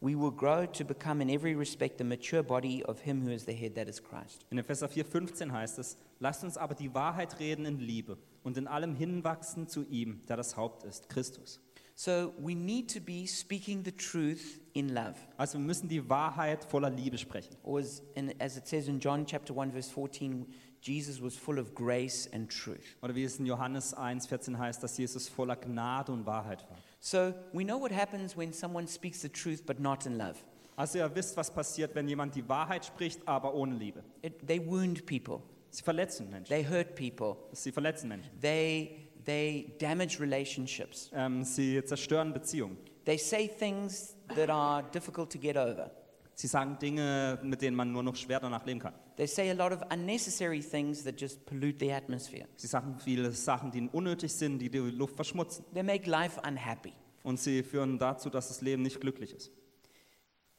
we 0.00 0.14
will 0.14 0.30
grow 0.30 0.66
to 0.66 0.84
become 0.84 1.20
in 1.22 1.28
every 1.28 1.54
respect 1.54 1.98
the 1.98 2.04
mature 2.04 2.42
body 2.42 2.84
of 2.84 3.00
him 3.00 3.22
who 3.26 3.30
is 3.30 3.44
the 3.44 3.52
head 3.52 3.74
that 3.74 3.88
is 3.88 4.02
Christ. 4.02 4.44
In 4.50 4.58
Epheser 4.58 4.88
4,15 4.88 5.50
heißt 5.52 5.78
es, 5.78 5.96
lasst 6.20 6.44
uns 6.44 6.56
aber 6.56 6.74
die 6.74 6.92
Wahrheit 6.94 7.38
reden 7.40 7.66
in 7.66 7.78
Liebe 7.80 8.18
und 8.42 8.56
in 8.56 8.66
allem 8.66 8.94
hinwachsen 8.94 9.68
zu 9.68 9.84
ihm, 9.84 10.20
der 10.28 10.36
das 10.36 10.56
Haupt 10.56 10.84
ist, 10.84 11.08
Christus. 11.08 11.60
So 11.98 12.34
we 12.38 12.54
need 12.54 12.90
to 12.90 13.00
be 13.00 13.26
speaking 13.26 13.82
the 13.82 13.90
truth 13.90 14.60
in 14.74 14.94
love. 14.94 15.14
Also 15.38 15.56
wir 15.58 15.64
müssen 15.64 15.88
die 15.88 16.06
Wahrheit 16.10 16.62
voller 16.62 16.90
Liebe 16.90 17.16
sprechen. 17.16 17.56
Or 17.62 17.78
as, 17.80 18.02
in, 18.14 18.38
as 18.38 18.58
it 18.58 18.68
says 18.68 18.86
in 18.86 19.00
John 19.00 19.24
chapter 19.24 19.54
1 19.56 19.72
verse 19.72 19.90
14, 19.90 20.46
Jesus 20.82 21.22
was 21.22 21.34
full 21.36 21.58
of 21.58 21.74
grace 21.74 22.28
and 22.34 22.50
truth. 22.50 22.96
Oder 23.00 23.14
wie 23.14 23.24
es 23.24 23.38
in 23.38 23.46
Johannes 23.46 23.96
1,14 23.96 24.58
heißt, 24.58 24.82
dass 24.82 24.98
Jesus 24.98 25.26
voller 25.26 25.56
Gnade 25.56 26.12
und 26.12 26.26
Wahrheit 26.26 26.68
war. 26.68 26.76
So 27.00 27.32
we 27.54 27.64
know 27.64 27.80
what 27.80 27.92
happens 27.92 28.36
when 28.36 28.52
someone 28.52 28.86
speaks 28.86 29.22
the 29.22 29.30
truth 29.30 29.64
but 29.64 29.80
not 29.80 30.04
in 30.04 30.18
love. 30.18 30.36
Also 30.76 30.98
ihr 30.98 31.14
wisst, 31.14 31.34
was 31.38 31.50
passiert, 31.50 31.94
wenn 31.94 32.06
jemand 32.06 32.34
die 32.34 32.46
Wahrheit 32.46 32.84
spricht, 32.84 33.26
aber 33.26 33.54
ohne 33.54 33.74
Liebe. 33.74 34.04
It, 34.20 34.46
they 34.46 34.60
wound 34.60 35.06
people, 35.06 35.40
Sie 35.70 35.82
verletzen 35.82 36.28
Menschen. 36.28 36.54
they 36.54 36.62
hurt 36.62 36.94
people, 36.94 37.36
Sie 37.52 37.72
verletzen 37.72 38.10
Menschen. 38.10 38.30
they, 38.42 39.05
they 39.26 39.74
damage 39.78 40.18
relationships. 40.20 41.10
Ähm, 41.12 41.44
sie 41.44 41.84
zerstören 41.84 42.32
Beziehungen. 42.32 42.78
They 43.04 43.18
say 43.18 43.48
things 43.48 44.16
that 44.34 44.48
are 44.48 44.82
difficult 44.92 45.30
to 45.32 45.38
get 45.38 45.56
over. 45.56 45.90
Sie 46.34 46.48
sagen 46.48 46.78
Dinge, 46.78 47.38
mit 47.42 47.62
denen 47.62 47.76
man 47.76 47.92
nur 47.92 48.02
noch 48.02 48.16
schwer 48.16 48.40
danach 48.40 48.64
leben 48.66 48.80
kann. 48.80 48.94
They 49.16 49.26
say 49.26 49.50
a 49.50 49.54
lot 49.54 49.72
of 49.72 49.80
unnecessary 49.90 50.60
things 50.60 51.02
that 51.04 51.18
just 51.18 51.44
pollute 51.46 51.78
the 51.80 51.92
atmosphere. 51.92 52.46
Sie 52.56 52.66
sagen 52.66 52.98
viele 52.98 53.32
Sachen, 53.32 53.70
die 53.70 53.88
unnötig 53.88 54.32
sind, 54.32 54.58
die 54.58 54.68
die 54.68 54.78
Luft 54.78 55.16
verschmutzen. 55.16 55.64
They 55.72 55.82
make 55.82 56.08
life 56.08 56.38
unhappy. 56.46 56.92
Und 57.22 57.40
sie 57.40 57.62
führen 57.62 57.98
dazu, 57.98 58.28
dass 58.28 58.48
das 58.48 58.60
Leben 58.60 58.82
nicht 58.82 59.00
glücklich 59.00 59.34
ist. 59.34 59.50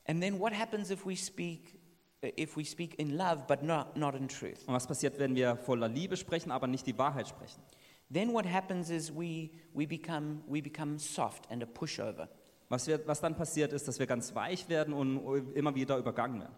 And 0.05 0.21
then 0.21 0.39
what 0.39 0.53
happens 0.53 0.89
if 0.89 1.05
we 1.05 1.15
speak, 1.15 1.77
if 2.23 2.57
we 2.57 2.65
speak 2.65 2.97
in 2.97 3.15
love 3.15 3.43
but 3.47 3.61
not, 3.61 3.95
not 3.95 4.15
in 4.15 4.27
truth? 4.27 4.65
Und 4.65 4.73
was 4.73 4.87
passiert, 4.87 5.19
wenn 5.19 5.35
wir 5.35 5.55
voller 5.57 5.87
Liebe 5.87 6.17
sprechen, 6.17 6.49
aber 6.49 6.65
nicht 6.65 6.87
die 6.87 6.97
Wahrheit 6.97 7.27
sprechen? 7.27 7.61
Then 8.09 8.33
what 8.33 8.45
happens 8.45 8.89
is 8.89 9.11
we, 9.11 9.51
we, 9.73 9.85
become, 9.85 10.41
we 10.47 10.61
become 10.61 10.97
soft 10.97 11.45
and 11.49 11.61
a 11.61 11.65
pushover. 11.65 12.29
Was, 12.69 12.87
wir, 12.87 13.05
was 13.05 13.21
dann 13.21 13.35
passiert, 13.35 13.73
ist, 13.73 13.87
dass 13.87 13.99
wir 13.99 14.07
ganz 14.07 14.33
weich 14.35 14.67
werden 14.69 14.93
und 14.93 15.53
immer 15.55 15.75
wieder 15.75 15.97
übergangen 15.97 16.41
werden. 16.41 16.55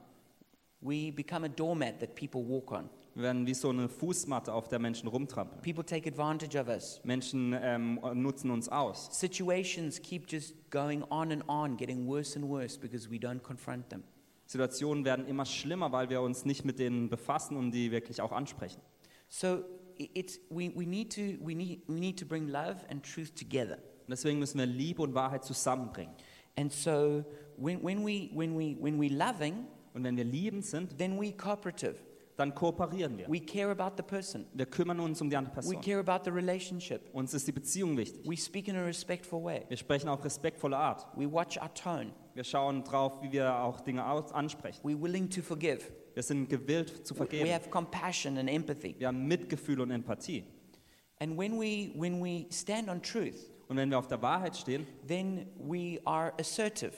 We 0.82 1.12
become 1.12 1.46
a 1.46 1.50
doormat 1.50 2.00
that 2.00 2.15
people 2.15 2.41
walk 2.41 2.72
on. 2.72 2.89
Wir 3.15 3.24
werden 3.24 3.46
wie 3.46 3.53
so 3.53 3.70
eine 3.70 3.89
Fußmatte, 3.89 4.53
auf 4.53 4.70
der 4.70 4.79
Menschen 4.79 5.10
rumtrampeln. 5.10 5.62
People 5.62 5.84
take 5.84 6.08
advantage 6.08 6.58
of 6.58 6.68
us. 6.68 7.01
Menschen 7.03 7.56
ähm, 7.60 8.00
nutzen 8.13 8.50
uns 8.50 8.70
aus. 8.70 9.10
Situations 9.20 10.01
keep 10.01 10.32
just 10.32 10.56
going 10.72 11.03
on 11.10 11.32
and 11.32 11.44
on, 11.50 11.75
getting 11.75 12.08
worse 12.08 12.38
and 12.39 12.48
worse 12.48 12.79
because 12.79 13.10
we 13.10 13.18
don't 13.18 13.41
confront 13.41 13.89
them. 13.89 14.03
Situationen 14.46 15.03
werden 15.03 15.27
immer 15.27 15.46
schlimmer, 15.46 15.91
weil 15.91 16.10
wir 16.10 16.22
uns 16.22 16.46
nicht 16.46 16.63
mit 16.63 16.79
denen 16.79 17.10
befassen 17.10 17.58
und 17.58 17.72
die 17.72 17.91
wirklich 17.91 18.22
auch 18.22 18.32
ansprechen. 18.32 18.82
So 19.27 19.63
it's, 20.00 20.39
we, 20.50 20.72
we, 20.75 20.86
need 20.86 21.12
to, 21.12 21.38
we, 21.44 21.53
need, 21.56 21.82
we 21.88 22.00
need 22.00 22.18
to 22.20 22.25
bring 22.25 22.48
love 22.48 22.77
and 22.89 23.03
truth 23.03 23.36
together. 23.36 23.77
Und 24.08 24.12
deswegen 24.12 24.39
müssen 24.39 24.58
wir 24.58 24.65
Liebe 24.65 25.01
und 25.01 25.13
Wahrheit 25.13 25.44
zusammenbringen. 25.44 26.13
And 26.58 26.72
so 26.72 27.24
when, 27.58 27.84
when, 27.84 28.06
we, 28.06 28.29
when, 28.34 28.58
we, 28.58 28.75
when 28.79 29.00
we're 29.00 29.15
loving, 29.15 29.65
Und 29.94 30.03
wenn 30.03 30.18
wir 30.18 30.24
liebend 30.24 30.65
sind, 30.65 30.98
then 30.98 31.20
we're 31.20 31.36
cooperative. 31.36 31.96
dann 32.38 32.56
kooperieren 32.56 33.18
wir. 33.18 33.27
We 33.27 33.41
care 33.41 33.70
about 33.70 33.98
the 33.98 34.03
person. 34.03 34.46
Wir 34.53 34.65
kümmern 34.65 35.00
uns 35.01 35.22
um 35.22 35.29
die 35.29 35.36
andere 35.36 35.51
We 35.58 35.62
Person. 35.62 35.82
care 35.82 36.00
about 36.00 36.24
the 36.24 36.32
relationship. 36.32 37.01
Uns 37.13 37.34
ist 37.34 37.48
die 37.48 37.51
Beziehung 37.51 37.98
wichtig. 37.98 38.25
We 38.25 38.38
speak 38.38 38.70
in 38.70 38.77
a 38.77 38.86
respectful 38.86 39.44
way. 39.44 39.65
Wir 39.68 39.75
sprechen 39.75 40.08
auf 40.08 40.24
respektvolle 40.24 40.77
Art. 40.77 41.06
We 41.18 41.29
watch 41.29 41.58
our 41.62 41.74
tone. 41.74 42.12
Wir 42.36 42.46
schauen 42.46 42.84
drauf, 42.86 43.22
wie 43.22 43.32
wir 43.34 43.53
auch 43.60 43.82
Dinge 43.82 44.03
ansprechen. 44.03 44.79
We're 44.84 45.01
willing 45.01 45.29
to 45.29 45.41
forgive. 45.41 45.91
Wir 46.13 46.24
sind 46.24 46.50
gewillt 46.50 47.06
zu 47.06 47.13
We- 47.16 47.20
We 47.20 47.25
vergeben. 47.25 47.54
have 47.54 47.70
compassion 47.70 48.38
and 48.38 48.50
empathy. 48.50 48.96
Wir 48.98 49.08
haben 49.08 49.25
Mitgefühl 49.28 49.80
und 49.82 49.92
Empathie. 49.92 50.44
And 51.20 51.38
when 51.38 51.60
we, 51.60 51.92
when 51.96 52.22
we 52.24 52.46
stand 52.51 52.89
on 52.89 53.01
truth, 53.01 53.51
Und 53.68 53.78
wenn 53.78 53.89
wir 53.89 54.00
auf 54.00 54.08
der 54.08 54.22
Wahrheit 54.22 54.56
stehen, 54.58 54.88
then 55.08 55.46
we 55.60 56.00
are 56.06 56.34
assertive. 56.39 56.94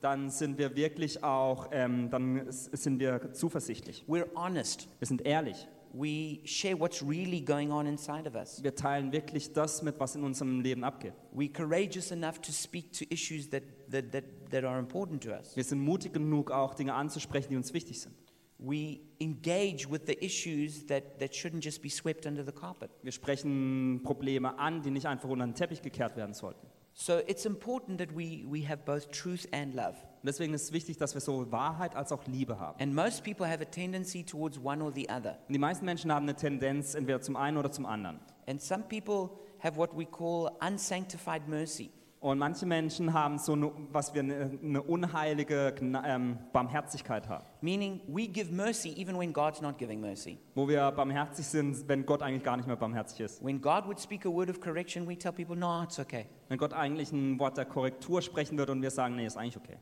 dann 0.00 0.30
sind 0.30 0.58
wir 0.58 0.74
wirklich 0.76 1.22
auch, 1.24 1.68
ähm, 1.72 2.10
dann 2.10 2.46
sind 2.50 3.00
wir 3.00 3.32
zuversichtlich. 3.32 4.04
We're 4.08 4.28
honest. 4.34 4.88
Wir 4.98 5.06
sind 5.06 5.22
ehrlich. 5.26 5.66
We 5.92 6.40
share 6.44 6.78
what's 6.78 7.02
really 7.02 7.40
going 7.40 7.70
on 7.72 7.86
inside 7.86 8.28
of 8.28 8.34
us. 8.34 8.62
Wir 8.62 8.74
teilen 8.74 9.12
wirklich 9.12 9.52
das 9.54 9.82
mit, 9.82 9.98
was 9.98 10.14
in 10.14 10.24
unserem 10.24 10.60
Leben 10.60 10.84
abgeht. 10.84 11.14
We're 11.34 11.52
courageous 11.52 12.10
enough 12.10 12.38
to 12.40 12.52
speak 12.52 12.92
to 12.92 13.04
issues 13.08 13.48
that, 13.50 13.62
that, 13.90 14.12
that, 14.12 14.24
that 14.50 14.64
are 14.64 14.78
important 14.78 15.22
to 15.24 15.30
us. 15.30 15.56
Wir 15.56 15.64
sind 15.64 15.80
mutig 15.80 16.12
genug, 16.12 16.50
auch 16.50 16.74
Dinge 16.74 16.92
anzusprechen, 16.94 17.48
die 17.50 17.56
uns 17.56 17.72
wichtig 17.72 18.00
sind. 18.00 18.14
We 18.58 19.00
engage 19.20 19.88
with 19.90 20.06
the 20.06 20.24
issues 20.24 20.86
that, 20.86 21.18
that 21.20 21.34
shouldn't 21.34 21.62
just 21.62 21.82
be 21.82 21.90
swept 21.90 22.26
under 22.26 22.44
the 22.44 22.52
carpet. 22.52 22.90
Wir 23.02 23.12
sprechen 23.12 24.00
Probleme 24.02 24.58
an, 24.58 24.82
die 24.82 24.90
nicht 24.90 25.06
einfach 25.06 25.28
unter 25.28 25.46
den 25.46 25.54
Teppich 25.54 25.82
gekehrt 25.82 26.16
werden 26.16 26.34
sollten. 26.34 26.66
So 26.98 27.18
it's 27.26 27.44
important 27.44 27.98
that 27.98 28.16
we, 28.16 28.46
we 28.46 28.66
have 28.66 28.86
both 28.86 29.10
truth 29.10 29.46
and 29.52 29.74
love. 29.74 29.96
Deswegen 30.22 30.54
ist 30.54 30.62
es 30.62 30.72
wichtig, 30.72 30.96
dass 30.96 31.12
wir 31.12 31.20
so 31.20 31.52
Wahrheit 31.52 31.94
als 31.94 32.10
auch 32.10 32.26
Liebe 32.26 32.58
haben. 32.58 32.80
And 32.80 32.94
most 32.94 33.22
people 33.22 33.46
have 33.46 33.60
a 33.60 33.66
tendency 33.66 34.24
towards 34.24 34.58
one 34.58 34.82
or 34.82 34.90
the 34.90 35.06
other. 35.10 35.38
Und 35.46 35.52
die 35.52 35.58
meisten 35.58 35.84
Menschen 35.84 36.10
haben 36.10 36.24
eine 36.24 36.34
Tendenz 36.34 36.94
entweder 36.94 37.20
zum 37.20 37.36
einen 37.36 37.58
oder 37.58 37.70
zum 37.70 37.84
anderen. 37.84 38.18
And 38.46 38.62
some 38.62 38.84
people 38.84 39.38
have 39.58 39.76
what 39.76 39.94
we 39.94 40.06
call 40.06 40.50
unsanctified 40.66 41.46
mercy. 41.46 41.90
Und 42.26 42.38
manche 42.38 42.66
Menschen 42.66 43.12
haben 43.12 43.38
so 43.38 43.52
eine, 43.52 43.70
was 43.92 44.12
wir 44.12 44.20
eine, 44.20 44.58
eine 44.60 44.82
unheilige 44.82 45.72
ähm, 45.80 46.36
Barmherzigkeit 46.52 47.28
haben, 47.28 47.44
Meaning, 47.60 48.00
we 48.08 48.26
give 48.26 48.52
mercy 48.52 48.92
even 49.00 49.16
when 49.16 49.32
God's 49.32 49.60
not 49.60 49.78
giving 49.78 50.00
mercy. 50.00 50.36
wo 50.56 50.66
wir 50.66 50.90
barmherzig 50.90 51.46
sind, 51.46 51.86
wenn 51.86 52.04
Gott 52.04 52.22
eigentlich 52.22 52.42
gar 52.42 52.56
nicht 52.56 52.66
mehr 52.66 52.74
barmherzig 52.74 53.20
ist. 53.20 53.44
When 53.44 53.60
God 53.60 53.86
would 53.86 54.00
speak 54.00 54.26
a 54.26 54.28
word 54.28 54.50
of 54.50 54.60
correction, 54.60 55.06
we 55.06 55.16
tell 55.16 55.30
people, 55.30 55.54
no, 55.54 55.84
it's 55.84 56.00
okay. 56.00 56.26
Wenn 56.48 56.58
Gott 56.58 56.72
eigentlich 56.72 57.12
ein 57.12 57.38
Wort 57.38 57.58
der 57.58 57.64
Korrektur 57.64 58.20
sprechen 58.20 58.58
würde 58.58 58.72
und 58.72 58.82
wir 58.82 58.90
sagen, 58.90 59.14
nee, 59.14 59.26
ist 59.26 59.36
eigentlich 59.36 59.56
okay. 59.56 59.78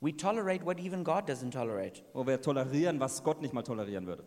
We 0.00 0.16
tolerate 0.16 0.66
what 0.66 0.80
even 0.80 1.04
God 1.04 1.30
doesn't 1.30 1.52
tolerate. 1.52 2.02
Wo 2.12 2.26
wir 2.26 2.40
tolerieren, 2.40 2.98
was 2.98 3.22
Gott 3.22 3.40
nicht 3.40 3.54
mal 3.54 3.62
tolerieren 3.62 4.08
würde. 4.08 4.24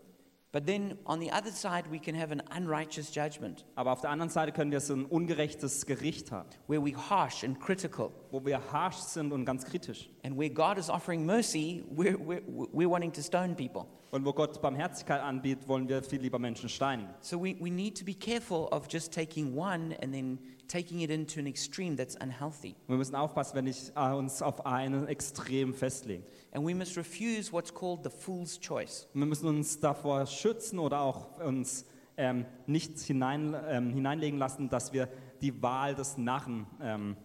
But 0.52 0.66
then 0.66 0.98
on 1.06 1.22
the 1.22 1.32
other 1.32 1.52
side, 1.52 1.90
we 1.90 2.00
can 2.00 2.14
have 2.14 2.32
an 2.32 2.42
unrighteous 2.54 3.14
judgment 3.14 3.64
Aber 3.76 3.94
auf 3.94 4.02
der 4.02 4.10
anderen 4.10 4.30
Seite 4.30 4.52
können 4.52 4.72
wir 4.72 4.82
so 4.82 4.94
ein 4.94 5.06
ungerechtes 5.06 5.86
Gericht 5.86 6.32
haben, 6.32 6.50
where 6.68 6.82
we're 6.82 7.10
harsh 7.10 7.44
and 7.44 7.60
critical. 7.60 8.12
Wo 8.32 8.44
wir 8.46 8.60
harsh 8.72 8.98
sind 8.98 9.32
und 9.32 9.46
ganz 9.46 9.66
kritisch. 9.66 10.10
And 10.24 10.38
where 10.38 10.50
God 10.50 10.78
is 10.78 10.90
offering 10.90 11.26
mercy, 11.26 11.84
we're, 11.96 12.18
we're, 12.18 12.42
we're 12.74 12.90
wanting 12.90 13.12
to 13.14 13.22
stone 13.22 13.56
people. 13.56 13.86
Und 14.12 14.26
wo 14.26 14.34
Gott 14.34 14.62
Barmherzigkeit 14.62 15.22
anbietet, 15.22 15.68
wollen 15.68 15.88
wir 15.88 16.04
viel 16.04 16.22
lieber 16.22 16.38
Menschen 16.38 16.68
steinigen. 16.68 17.10
So 17.22 17.42
we, 17.42 17.56
we 17.60 17.70
need 17.70 17.98
to 17.98 18.04
be 18.04 18.14
careful 18.14 18.68
of 18.72 18.88
just 18.92 19.14
taking 19.14 19.56
one 19.56 19.96
and 20.02 20.14
then 20.14 20.38
taking 20.68 21.00
it 21.02 21.10
into 21.10 21.40
an 21.40 21.48
extreme 21.48 21.96
that's 21.96 22.16
unhealthy. 22.16 22.76
Wir 22.88 22.98
müssen 22.98 23.16
aufpassen, 23.16 23.56
wenn 23.56 23.68
ich 23.68 23.92
äh, 23.96 24.14
uns 24.14 24.42
auf 24.42 24.66
einen 24.66 25.08
Extrem 25.08 25.74
festlegen. 25.74 26.24
And 26.52 26.68
we 26.68 26.76
must 26.76 26.98
refuse 26.98 27.52
what's 27.52 27.74
called 27.74 28.04
the 28.04 28.10
fool's 28.10 28.60
choice. 28.60 29.08
Wir 29.14 29.26
müssen 29.26 29.48
uns 29.48 29.80
davor 29.80 30.26
schützen 30.26 30.80
oder 30.80 31.02
auch 31.02 31.40
uns 31.40 31.86
ähm, 32.18 32.46
nicht 32.68 33.00
hinein, 33.00 33.56
ähm, 33.68 33.94
hineinlegen 33.94 34.38
lassen, 34.38 34.70
dass 34.70 34.92
wir 34.94 35.08
die 35.42 35.62
Wahl 35.62 35.96
des 35.96 36.18
Narren 36.18 36.68
ähm, 36.82 37.16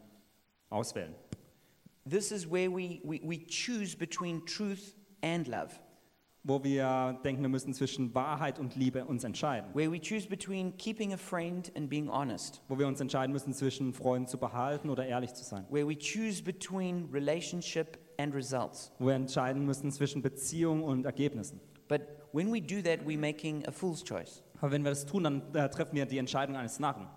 auswählen. 0.70 1.14
This 2.08 2.30
is 2.30 2.48
where 2.50 2.70
we, 2.70 3.00
we, 3.04 3.20
we 3.24 3.38
choose 3.48 3.96
between 3.96 4.44
truth 4.46 4.94
and 5.22 5.46
love, 5.48 5.70
Wo 6.44 6.62
wir 6.62 7.18
denken, 7.24 7.42
wir 7.42 7.48
müssen 7.48 7.74
zwischen 7.74 8.14
Wahrheit 8.14 8.60
und 8.60 8.76
Liebe 8.76 9.04
uns 9.04 9.24
entscheiden. 9.24 9.68
where 9.74 9.90
we 9.90 9.98
choose 10.00 10.28
between 10.28 10.76
keeping 10.76 11.12
a 11.12 11.16
friend 11.16 11.72
and 11.76 11.90
being 11.90 12.08
honest, 12.08 12.62
Wo 12.68 12.78
wir 12.78 12.86
uns 12.86 13.00
entscheiden 13.00 13.32
müssen, 13.32 13.52
zwischen 13.52 13.92
Freunden 13.92 14.28
zu 14.28 14.38
behalten 14.38 14.88
oder 14.88 15.04
ehrlich 15.06 15.34
zu 15.34 15.42
sein. 15.44 15.66
where 15.70 15.86
we 15.88 15.96
choose 15.98 16.40
between 16.42 17.08
relationship 17.12 17.98
and 18.18 18.32
results. 18.32 18.92
Wo 19.00 19.06
wir 19.08 19.14
entscheiden 19.14 19.66
müssen 19.66 19.90
zwischen 19.90 20.22
Beziehung 20.22 20.84
und 20.84 21.04
Ergebnissen. 21.04 21.60
But 21.88 22.02
when 22.32 22.52
we 22.52 22.60
do 22.60 22.80
that, 22.82 23.00
we're 23.04 23.18
making 23.18 23.66
a 23.66 23.72
fool's 23.72 24.04
choice. 24.04 24.42
Aber 24.60 24.70
wenn 24.70 24.84
wir 24.84 24.90
das 24.90 25.04
tun, 25.04 25.24
dann 25.24 25.42
äh, 25.54 25.68
treffen 25.68 25.96
wir 25.96 26.06
die 26.06 26.18
Entscheidung 26.18 26.54
eines 26.54 26.78
Narren. 26.78 27.08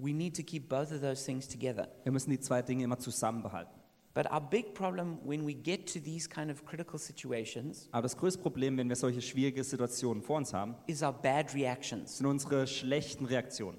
We 0.00 0.12
need 0.12 0.34
to 0.36 0.42
keep 0.42 0.68
both 0.68 0.92
of 0.92 1.00
those 1.00 1.24
things 1.24 1.46
together. 1.46 1.88
Wir 2.04 2.12
müssen 2.12 2.30
die 2.30 2.40
zwei 2.40 2.62
Dinge 2.62 2.84
immer 2.84 2.98
zusammenbehalten. 2.98 3.80
But 4.12 4.26
our 4.32 4.40
big 4.40 4.74
problem 4.74 5.18
when 5.24 5.46
we 5.46 5.54
get 5.54 5.92
to 5.92 6.00
these 6.00 6.28
kind 6.28 6.50
of 6.50 6.64
critical 6.64 6.98
situations 6.98 7.88
Aber 7.92 8.02
das 8.02 8.16
größte 8.16 8.42
Problem, 8.42 8.76
wenn 8.76 8.88
wir 8.88 8.96
solche 8.96 9.22
schwierige 9.22 9.62
Situationen 9.62 10.22
vor 10.22 10.38
uns 10.38 10.52
haben, 10.52 10.74
is 10.86 11.02
our 11.02 11.12
bad 11.12 11.54
reactions. 11.54 12.18
sind 12.18 12.26
unsere 12.26 12.66
schlechten 12.66 13.24
Reaktionen. 13.26 13.78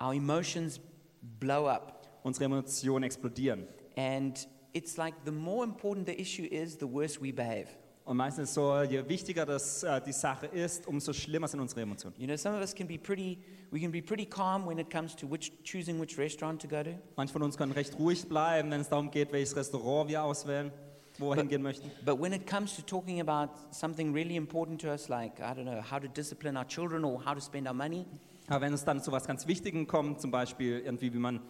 Our 0.00 0.12
emotions 0.14 0.80
blow 1.22 1.66
up. 1.68 2.02
Unsere 2.22 2.44
Emotionen 2.46 3.04
explodieren. 3.04 3.66
And 3.96 4.46
it's 4.72 4.96
like 4.96 5.14
the 5.24 5.32
more 5.32 5.64
important 5.64 6.06
the 6.06 6.20
issue 6.20 6.44
is, 6.44 6.76
the 6.76 6.86
worse 6.86 7.18
we 7.20 7.32
behave. 7.32 7.68
Und 8.04 8.18
meistens 8.18 8.52
so, 8.52 8.82
je 8.82 9.08
wichtiger 9.08 9.46
das, 9.46 9.82
äh, 9.82 10.00
die 10.02 10.12
Sache 10.12 10.46
ist, 10.46 10.86
umso 10.86 11.14
schlimmer 11.14 11.48
sind 11.48 11.60
unsere 11.60 11.80
Emotionen. 11.80 12.14
You 12.18 12.26
know, 12.26 12.36
some 12.36 12.54
of 12.54 12.60
us 12.60 12.74
can 12.74 12.86
be 12.86 12.98
pretty, 12.98 13.38
we 13.70 13.80
can 13.80 13.90
be 13.90 14.02
pretty 14.02 14.26
calm 14.26 14.66
when 14.66 14.78
it 14.78 14.90
comes 14.90 15.16
to 15.16 15.30
which, 15.30 15.52
choosing 15.64 15.98
which 15.98 16.18
restaurant 16.18 16.60
to 16.60 16.68
go 16.68 16.82
to. 16.82 16.90
Manche 17.16 17.32
von 17.32 17.42
uns 17.42 17.56
können 17.56 17.72
recht 17.72 17.98
ruhig 17.98 18.28
bleiben, 18.28 18.70
wenn 18.70 18.82
es 18.82 18.90
darum 18.90 19.10
geht, 19.10 19.32
welches 19.32 19.56
Restaurant 19.56 20.10
wir 20.10 20.22
auswählen, 20.22 20.70
wo 21.18 21.30
wir 21.30 21.36
hingehen 21.36 21.62
möchten. 21.62 21.90
But 22.04 22.20
when 22.20 22.34
it 22.34 22.46
comes 22.46 22.76
to 22.76 22.82
talking 22.82 23.22
about 23.22 23.54
something 23.70 24.12
really 24.12 24.36
important 24.36 24.82
to 24.82 24.88
us, 24.88 25.08
like, 25.08 25.40
I 25.40 25.54
don't 25.54 25.64
know, 25.64 25.80
how 25.80 25.98
to 25.98 26.08
discipline 26.08 26.58
our 26.58 26.66
children 26.66 27.04
or 27.04 27.24
how 27.24 27.32
to 27.32 27.40
spend 27.40 27.66
our 27.66 27.74
money, 27.74 28.04
Aber 28.48 28.60
wenn 28.60 28.74
es 28.74 28.84
dann 28.84 29.02
zu 29.02 29.12
was 29.12 29.26
ganz 29.26 29.46
Wichtigem 29.46 29.86
kommt, 29.86 30.20
zum 30.20 30.30
Beispiel 30.30 30.80
irgendwie, 30.80 31.14
wie 31.14 31.18
man 31.18 31.40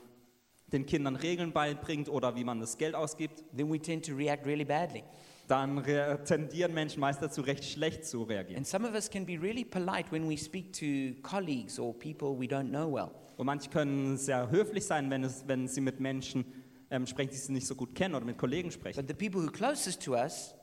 den 0.69 0.87
Kindern 0.87 1.17
Regeln 1.17 1.53
beibringt 1.53 2.09
oder 2.09 2.37
wie 2.37 2.45
man 2.45 2.61
das 2.61 2.79
Geld 2.79 2.95
ausgibt, 2.95 3.43
then 3.57 3.73
we 3.73 3.81
tend 3.81 4.07
to 4.07 4.15
react 4.15 4.47
really 4.47 4.65
badly. 4.65 5.03
Dann 5.47 5.79
re- 5.79 6.19
tendieren 6.25 6.73
Menschen 6.75 7.01
meist 7.01 7.21
dazu, 7.23 7.41
recht 7.43 7.65
schlecht 7.65 8.05
zu 8.07 8.23
reagieren. 8.23 8.59
And 8.59 8.67
some 8.67 8.87
of 8.89 8.95
us 8.95 9.11
can 9.11 9.27
be 9.27 9.41
really 9.41 9.65
polite 9.65 10.11
when 10.11 10.29
we 10.29 10.37
speak 10.37 10.73
to 10.75 11.21
colleagues 11.23 11.79
or 11.79 11.93
people 11.93 12.39
we 12.39 12.47
don't 12.47 12.71
know 12.71 12.91
well. 12.93 13.11
Und 13.37 13.47
manche 13.47 13.69
können 13.69 14.17
sehr 14.17 14.51
höflich 14.51 14.85
sein, 14.87 15.11
wenn, 15.11 15.25
es, 15.25 15.45
wenn 15.47 15.67
sie 15.69 15.81
mit 15.81 15.99
Menschen 16.01 16.45
ähm, 16.91 17.07
sprechen, 17.07 17.31
die 17.31 17.37
sie 17.37 17.53
nicht 17.53 17.67
so 17.67 17.75
gut 17.75 17.95
kennen 17.95 18.15
oder 18.15 18.25
mit 18.25 18.39
Kollegen 18.39 18.71
sprechen. 18.71 18.97
But 18.97 19.09
the 19.09 19.15
people 19.15 19.41
who 19.43 19.49
are 19.49 19.53
closest 19.53 20.03
to 20.05 20.13
us, 20.13 20.55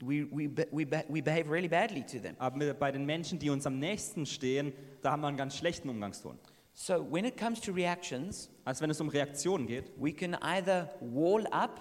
we, 0.00 0.26
we, 0.30 0.48
we, 0.70 0.86
we 1.08 1.22
behave 1.22 1.50
really 1.50 1.68
badly 1.68 2.04
to 2.04 2.18
them. 2.18 2.34
Aber 2.38 2.74
bei 2.74 2.92
den 2.92 3.06
Menschen, 3.06 3.38
die 3.38 3.48
uns 3.50 3.66
am 3.66 3.78
nächsten 3.78 4.26
stehen, 4.26 4.72
da 5.02 5.12
haben 5.12 5.22
wir 5.22 5.28
einen 5.28 5.36
ganz 5.38 5.56
schlechten 5.56 5.88
Umgangston. 5.88 6.38
So 6.74 7.04
when 7.10 7.24
it 7.24 7.36
comes 7.36 7.60
to 7.62 7.72
reactions, 7.72 8.50
Also 8.64 8.82
wenn 8.82 8.90
es 8.90 9.00
um 9.00 9.08
Reaktionen 9.08 9.66
geht, 9.66 9.90
we 9.98 10.12
can 10.12 10.34
either 10.42 10.90
wall 11.00 11.44
up 11.50 11.80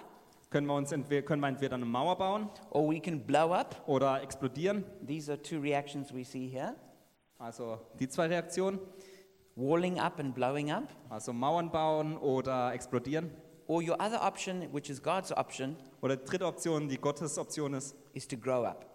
können 0.49 0.67
wir, 0.67 0.75
uns 0.75 0.91
entweder, 0.91 1.21
können 1.23 1.41
wir 1.41 1.47
entweder 1.49 1.75
eine 1.75 1.85
Mauer 1.85 2.17
bauen 2.17 2.49
or 2.69 2.89
we 2.89 2.99
can 2.99 3.19
blow 3.21 3.51
up. 3.53 3.75
oder 3.87 4.21
explodieren. 4.21 4.83
These 5.05 5.31
are 5.31 5.41
two 5.41 5.59
reactions 5.59 6.13
we 6.13 6.23
see 6.23 6.47
here 6.47 6.75
Also 7.39 7.79
die 7.99 8.07
zwei 8.07 8.27
Reaktionen, 8.27 8.79
walling 9.55 9.99
up 9.99 10.19
and 10.19 10.33
blowing 10.33 10.71
up. 10.71 10.83
also 11.09 11.33
Mauern 11.33 11.69
bauen 11.71 12.17
oder 12.17 12.73
explodieren. 12.73 13.29
Or 13.67 13.81
your 13.81 13.95
other 14.01 14.21
option, 14.25 14.61
which 14.71 14.89
is 14.89 15.01
God's 15.03 15.31
option, 15.33 15.75
Oder 16.01 16.15
die 16.15 16.23
dritte 16.25 16.45
Option, 16.45 16.87
die 16.87 16.97
Gottes 16.97 17.37
Option 17.37 17.73
ist, 17.73 17.95
is 18.13 18.25
to 18.27 18.37
grow 18.37 18.63
up. 18.63 18.85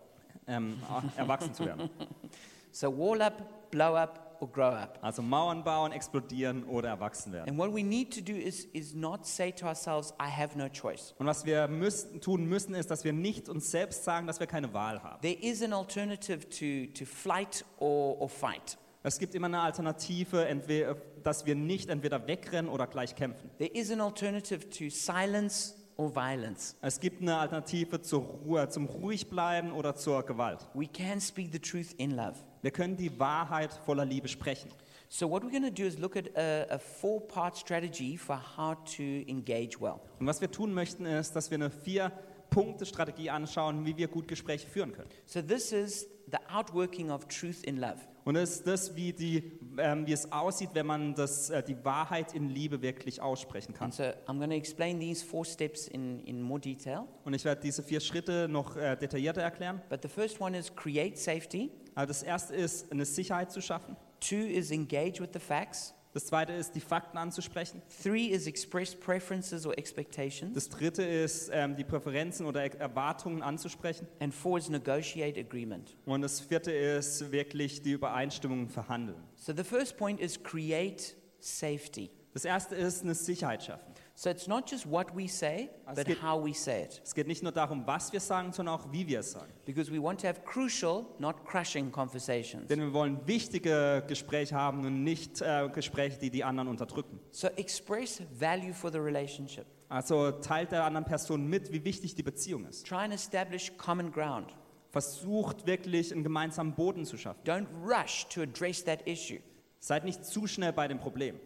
ähm, 0.46 0.78
erwachsen 1.16 1.52
zu 1.54 1.66
werden. 1.66 1.90
So 2.74 2.88
wall 2.96 3.20
up, 3.20 3.70
blow 3.70 3.94
up, 3.94 4.31
or 4.42 4.48
grow 4.48 4.70
up. 4.70 4.98
Also 5.00 5.22
Mauern 5.22 5.62
bauen, 5.62 5.92
explodieren 5.92 6.64
oder 6.64 6.88
erwachsen 6.88 7.32
werden. 7.32 7.48
And 7.48 7.58
what 7.58 7.72
we 7.72 7.82
need 7.82 8.12
to 8.14 8.20
do 8.20 8.36
is, 8.36 8.64
is 8.72 8.92
not 8.92 9.24
say 9.24 9.52
to 9.52 9.66
ourselves, 9.66 10.12
I 10.20 10.28
have 10.28 10.58
no 10.58 10.68
choice. 10.68 11.14
Und 11.18 11.26
was 11.26 11.46
wir 11.46 11.68
müssen, 11.68 12.20
tun 12.20 12.46
müssen, 12.46 12.74
ist, 12.74 12.90
dass 12.90 13.04
wir 13.04 13.12
nicht 13.12 13.48
uns 13.48 13.70
selbst 13.70 14.04
sagen, 14.04 14.26
dass 14.26 14.40
wir 14.40 14.48
keine 14.48 14.74
Wahl 14.74 15.02
haben. 15.02 15.20
There 15.22 15.38
is 15.40 15.62
an 15.62 15.72
alternative 15.72 16.48
to, 16.48 16.92
to 16.92 17.06
flight 17.06 17.64
or, 17.78 18.20
or 18.20 18.28
fight. 18.28 18.76
Es 19.04 19.18
gibt 19.18 19.34
immer 19.34 19.46
eine 19.46 19.60
Alternative, 19.60 20.46
entweder, 20.46 20.96
dass 21.22 21.44
wir 21.46 21.56
nicht 21.56 21.88
entweder 21.88 22.26
wegrennen 22.26 22.70
oder 22.70 22.86
gleich 22.86 23.16
kämpfen. 23.16 23.50
There 23.58 23.70
is 23.72 23.90
an 23.90 24.00
alternative 24.00 24.68
to 24.70 24.90
silence 24.90 25.74
or 26.02 26.14
violence. 26.14 26.76
Es 26.82 26.98
gibt 27.00 27.22
eine 27.22 27.36
Alternative 27.36 28.00
zur 28.00 28.22
Ruhe, 28.22 28.68
zum 28.68 28.86
ruhig 28.86 29.28
bleiben 29.30 29.72
oder 29.72 29.94
zur 29.94 30.22
Gewalt. 30.24 30.66
We 30.74 30.86
can 30.86 31.20
speak 31.20 31.52
the 31.52 31.58
truth 31.58 31.92
in 31.96 32.12
love. 32.12 32.34
Wir 32.62 32.70
können 32.70 32.96
die 32.96 33.18
Wahrheit 33.18 33.72
voller 33.86 34.04
Liebe 34.04 34.28
sprechen. 34.28 34.70
So, 35.08 35.28
what 35.28 35.42
we're 35.42 35.50
going 35.50 35.62
to 35.62 35.70
do 35.70 35.84
is 35.84 35.98
look 35.98 36.16
at 36.16 36.28
a, 36.36 36.74
a 36.74 36.78
four 36.78 37.20
part 37.20 37.56
strategy 37.56 38.16
for 38.16 38.36
how 38.56 38.74
to 38.96 39.02
engage 39.28 39.80
well. 39.80 40.00
Und 40.18 40.26
was 40.26 40.40
wir 40.40 40.50
tun 40.50 40.72
möchten, 40.72 41.04
ist, 41.04 41.36
dass 41.36 41.50
wir 41.50 41.56
eine 41.56 41.70
Vier-Punkte-Strategie 41.70 43.28
anschauen, 43.28 43.84
wie 43.84 43.96
wir 43.96 44.08
gut 44.08 44.26
Gespräche 44.26 44.66
führen 44.66 44.92
können. 44.92 45.10
So, 45.26 45.42
this 45.42 45.72
is 45.72 46.08
the 46.30 46.38
outworking 46.50 47.10
of 47.10 47.28
truth 47.28 47.62
in 47.64 47.76
love. 47.76 47.98
Und 48.24 48.36
es 48.36 48.50
ist 48.56 48.66
das, 48.66 48.94
wie, 48.94 49.12
die, 49.12 49.52
ähm, 49.78 50.06
wie 50.06 50.12
es 50.12 50.30
aussieht, 50.30 50.70
wenn 50.74 50.86
man 50.86 51.14
das, 51.14 51.50
äh, 51.50 51.62
die 51.62 51.76
Wahrheit 51.84 52.34
in 52.34 52.48
Liebe 52.50 52.80
wirklich 52.80 53.20
aussprechen 53.20 53.74
kann. 53.74 53.86
And 53.86 53.94
so, 53.94 54.04
I'm 54.26 54.38
going 54.38 54.50
to 54.50 54.56
explain 54.56 55.00
these 55.00 55.24
four 55.24 55.44
steps 55.44 55.88
in, 55.88 56.20
in 56.24 56.40
more 56.40 56.60
detail. 56.60 57.04
Und 57.24 57.34
ich 57.34 57.44
werde 57.44 57.60
diese 57.62 57.82
vier 57.82 58.00
Schritte 58.00 58.48
noch 58.48 58.76
äh, 58.76 58.96
detaillierter 58.96 59.42
erklären. 59.42 59.82
But 59.88 60.02
the 60.02 60.08
first 60.08 60.40
one 60.40 60.56
is 60.56 60.74
create 60.74 61.18
safety, 61.18 61.70
Aber 61.94 62.06
das 62.06 62.22
erste 62.22 62.54
ist, 62.54 62.92
eine 62.92 63.04
Sicherheit 63.04 63.50
zu 63.50 63.60
schaffen. 63.60 63.96
two 64.20 64.36
is 64.36 64.70
engage 64.70 65.20
with 65.20 65.30
the 65.32 65.40
facts, 65.40 65.92
Das 66.12 66.26
zweite 66.26 66.52
ist, 66.52 66.74
die 66.74 66.80
Fakten 66.80 67.16
anzusprechen. 67.16 67.80
three 68.02 68.26
is 68.26 68.46
express 68.46 68.94
preferences 68.94 69.64
or 69.64 69.76
expectations, 69.78 70.52
Das 70.54 70.68
dritte 70.68 71.02
ist, 71.02 71.50
ähm, 71.52 71.74
die 71.74 71.84
Präferenzen 71.84 72.44
oder 72.44 72.62
Er- 72.64 72.78
Erwartungen 72.80 73.42
anzusprechen. 73.42 74.06
and 74.20 74.34
four 74.34 74.58
is 74.58 74.68
negotiate 74.68 75.40
agreement. 75.40 75.96
Und 76.04 76.20
das 76.22 76.40
vierte 76.40 76.70
ist, 76.70 77.32
wirklich 77.32 77.80
die 77.80 77.92
Übereinstimmungen 77.92 78.68
verhandeln. 78.68 79.22
So, 79.36 79.54
the 79.56 79.64
first 79.64 79.96
point 79.96 80.20
is 80.20 80.42
create 80.42 81.14
safety. 81.40 82.10
Das 82.34 82.44
erste 82.44 82.74
ist, 82.76 83.02
eine 83.02 83.14
Sicherheit 83.14 83.62
schaffen. 83.64 83.91
So, 84.14 84.28
it's 84.30 84.46
not 84.46 84.70
just 84.70 84.88
what 84.88 85.06
we 85.16 85.26
say, 85.26 85.70
Es 85.86 85.96
but 85.96 86.06
geht- 86.06 86.22
how 86.22 86.44
we 86.44 86.52
say 86.52 86.84
it. 86.84 87.00
Es 87.02 87.14
geht 87.14 87.26
nicht 87.26 87.42
nur 87.42 87.50
darum, 87.50 87.86
was 87.86 88.12
wir 88.12 88.20
sagen, 88.20 88.52
sondern 88.52 88.74
auch, 88.78 88.92
wie 88.92 89.06
wir 89.06 89.20
es 89.20 89.32
sagen. 89.32 89.50
Because 89.64 89.90
we 89.90 90.00
want 90.02 90.20
to 90.20 90.28
have 90.28 90.42
crucial, 90.44 91.06
not 91.18 91.44
crushing 91.46 91.90
conversations. 91.90 92.68
Denn 92.68 92.80
wir 92.80 92.92
wollen 92.92 93.26
wichtige 93.26 94.04
Gespräche 94.06 94.54
haben 94.54 94.84
und 94.84 95.02
nicht 95.02 95.40
äh, 95.40 95.68
Gespräche, 95.72 96.18
die 96.18 96.30
die 96.30 96.44
anderen 96.44 96.68
unterdrücken. 96.68 97.18
So 97.30 97.48
express 97.56 98.22
value 98.38 98.74
for 98.74 98.92
the 98.92 98.98
relationship. 98.98 99.64
Also 99.88 100.30
teilt 100.30 100.72
der 100.72 100.84
anderen 100.84 101.06
Person 101.06 101.46
mit, 101.48 101.72
wie 101.72 101.82
wichtig 101.84 102.14
die 102.14 102.22
Beziehung 102.22 102.66
ist. 102.66 102.86
Try 102.86 102.96
and 103.04 103.14
establish 103.14 103.72
common 103.78 104.12
ground. 104.12 104.54
Versucht 104.90 105.66
wirklich 105.66 106.12
einen 106.12 106.22
gemeinsamen 106.22 106.74
Boden 106.74 107.06
zu 107.06 107.16
schaffen. 107.16 107.40
Don't 107.46 107.66
rush 107.82 108.26
to 108.28 108.42
address 108.42 108.84
that 108.84 109.06
issue 109.06 109.38
Seid 109.80 110.04
nicht 110.04 110.24
zu 110.24 110.46
schnell 110.46 110.72
bei 110.72 110.86
dem 110.86 111.00
Problem. 111.00 111.40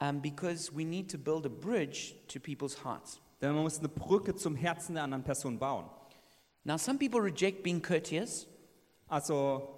Um, 0.00 0.20
because 0.20 0.72
we 0.74 0.84
need 0.84 1.08
to 1.10 1.18
build 1.18 1.46
a 1.46 1.48
bridge 1.48 2.14
to 2.28 2.40
people's 2.40 2.84
hearts. 2.84 3.20
Denn 3.40 3.52
man 3.54 3.62
muss 3.62 3.78
eine 3.78 3.88
Brücke 3.88 4.34
zum 4.34 4.56
Herzen 4.56 4.94
der 4.94 5.04
anderen 5.04 5.24
Person 5.24 5.58
bauen. 5.58 5.86
Now, 6.64 6.76
some 6.78 6.98
people 6.98 7.20
reject 7.20 7.62
being 7.62 7.80
courteous. 7.82 8.46
Also 9.08 9.68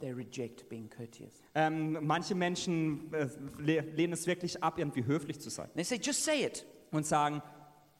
They 0.00 0.12
reject 0.12 0.68
being 0.68 0.88
courteous. 0.88 1.32
ähm, 1.56 1.98
manche 2.06 2.34
Menschen 2.36 3.12
äh, 3.12 3.28
le 3.58 3.80
lehnen 3.80 4.12
es 4.12 4.26
wirklich 4.28 4.62
ab, 4.62 4.78
irgendwie 4.78 5.04
höflich 5.04 5.40
zu 5.40 5.50
sein. 5.50 5.68
They 5.74 5.82
say, 5.82 5.96
just 6.00 6.24
say 6.24 6.44
it. 6.44 6.64
Und 6.92 7.04
sagen, 7.04 7.42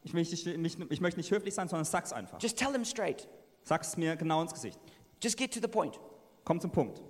ich 0.04 0.14
möchte 0.14 0.34
nicht, 0.34 0.78
nicht, 0.78 0.92
ich 0.92 1.00
möchte 1.00 1.18
nicht 1.18 1.30
höflich 1.32 1.54
sein, 1.54 1.66
sondern 1.68 1.84
sag's 1.84 2.12
einfach. 2.12 2.40
Just 2.40 2.56
tell 2.56 2.70
them 2.72 2.84
straight. 2.84 3.28
Sag's 3.64 3.96
mir 3.96 4.14
genau 4.14 4.40
ins 4.42 4.54
Gesicht. 4.54 4.78
Just 5.20 5.36
get 5.36 5.52
to 5.52 5.60
the 5.60 5.66
point. 5.66 5.98
Komm 6.44 6.60
zum 6.60 6.70
Punkt. 6.70 7.02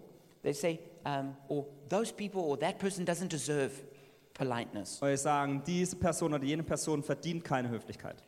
They 0.42 0.54
say, 0.54 0.80
um, 1.04 1.36
or 1.48 1.66
those 1.90 2.10
people 2.12 2.40
or 2.40 2.58
that 2.58 2.78
person 2.78 3.04
doesn't 3.04 3.28
deserve 3.28 3.72
politeness. 4.38 5.02
Weil 5.02 5.18
sagen, 5.18 5.62
diese 5.66 5.96
Person 5.96 6.32
oder 6.32 6.44
jene 6.44 6.62
Person 6.62 7.02
verdient 7.02 7.44
keine 7.44 7.68
Höflichkeit. 7.68 8.24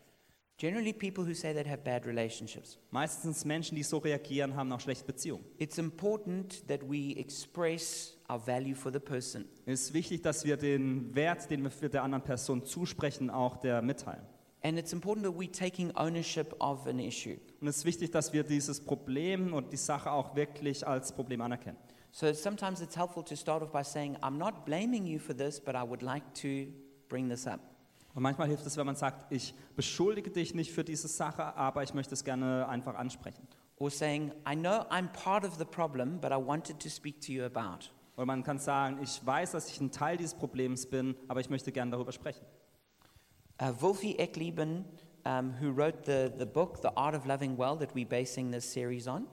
Generally, 0.60 0.92
people 0.92 1.24
who 1.24 1.32
say 1.32 1.54
that 1.54 1.66
have 1.66 1.78
bad 1.84 2.04
relationships. 2.04 2.76
Meistens 2.90 3.46
Menschen, 3.46 3.76
die 3.76 3.82
so 3.82 3.96
reagieren, 3.96 4.54
haben 4.54 4.70
auch 4.72 4.80
schlechte 4.80 5.06
Beziehungen. 5.06 5.42
It's 5.56 5.78
important 5.78 6.68
that 6.68 6.82
we 6.82 7.16
express 7.16 8.14
our 8.28 8.38
value 8.46 8.74
for 8.74 8.92
the 8.92 8.98
person. 8.98 9.46
Es 9.64 9.84
ist 9.84 9.94
wichtig, 9.94 10.20
dass 10.20 10.44
wir 10.44 10.58
den 10.58 11.14
Wert, 11.14 11.50
den 11.50 11.62
wir 11.62 11.70
für 11.70 11.88
der 11.88 12.02
anderen 12.02 12.22
Person 12.22 12.62
zusprechen, 12.66 13.30
auch 13.30 13.56
der 13.56 13.80
mitteilen. 13.80 14.26
And 14.62 14.78
it's 14.78 14.92
important 14.92 15.24
that 15.24 15.34
we're 15.34 15.50
taking 15.50 15.90
ownership 15.96 16.54
of 16.60 16.86
an 16.86 16.98
issue. 16.98 17.38
Und 17.62 17.68
es 17.68 17.78
ist 17.78 17.84
wichtig, 17.86 18.10
dass 18.10 18.34
wir 18.34 18.44
dieses 18.44 18.84
Problem 18.84 19.54
und 19.54 19.72
die 19.72 19.78
Sache 19.78 20.12
auch 20.12 20.36
wirklich 20.36 20.86
als 20.86 21.10
Problem 21.12 21.40
anerkennen. 21.40 21.78
So 22.12 22.32
sometimes 22.32 22.80
it's 22.80 22.96
helpful 22.96 23.22
to 23.24 23.36
start 23.36 23.62
off 23.62 23.70
by 23.72 23.82
saying, 23.82 24.16
I'm 24.22 24.36
not 24.36 24.66
blaming 24.66 25.06
you 25.06 25.18
for 25.18 25.32
this, 25.32 25.60
but 25.60 25.76
I 25.76 25.82
would 25.82 26.02
like 26.02 26.24
to 26.42 26.66
bring 27.08 27.28
this 27.28 27.46
up. 27.46 27.60
Und 28.14 28.24
manchmal 28.24 28.48
hilft 28.48 28.66
es, 28.66 28.76
wenn 28.76 28.86
man 28.86 28.96
sagt, 28.96 29.30
ich 29.30 29.54
beschuldige 29.76 30.30
dich 30.30 30.52
nicht 30.52 30.72
für 30.72 30.82
diese 30.82 31.06
Sache, 31.06 31.54
aber 31.56 31.84
ich 31.84 31.94
möchte 31.94 32.14
es 32.14 32.24
gerne 32.24 32.66
einfach 32.68 32.96
ansprechen. 32.96 33.46
Or 33.78 33.90
saying, 33.90 34.32
I 34.46 34.56
know 34.56 34.84
I'm 34.90 35.12
part 35.12 35.44
of 35.44 35.56
the 35.58 35.64
problem, 35.64 36.20
but 36.20 36.32
I 36.32 36.36
wanted 36.36 36.80
to 36.80 36.88
speak 36.88 37.20
to 37.22 37.32
you 37.32 37.44
about. 37.44 37.90
Oder 38.16 38.26
man 38.26 38.42
kann 38.42 38.58
sagen, 38.58 38.98
ich 39.00 39.24
weiß, 39.24 39.52
dass 39.52 39.68
ich 39.70 39.80
ein 39.80 39.92
Teil 39.92 40.16
dieses 40.16 40.34
Problems 40.34 40.86
bin, 40.86 41.14
aber 41.28 41.40
ich 41.40 41.48
möchte 41.48 41.70
gerne 41.70 41.92
darüber 41.92 42.12
sprechen. 42.12 42.44
Uh, 43.62 43.72
Wolfie 43.80 44.18
Ecklieben, 44.18 44.84
um, 45.24 45.54
who 45.60 45.70
wrote 45.70 45.98
the, 46.04 46.30
the 46.38 46.44
book, 46.44 46.78
The 46.82 46.88
Art 46.96 47.14
of 47.14 47.24
Loving 47.26 47.56
Well, 47.56 47.78
that 47.78 47.94
we're 47.94 48.08
basing 48.08 48.50
this 48.50 48.70
series 48.70 49.06
on, 49.06 49.26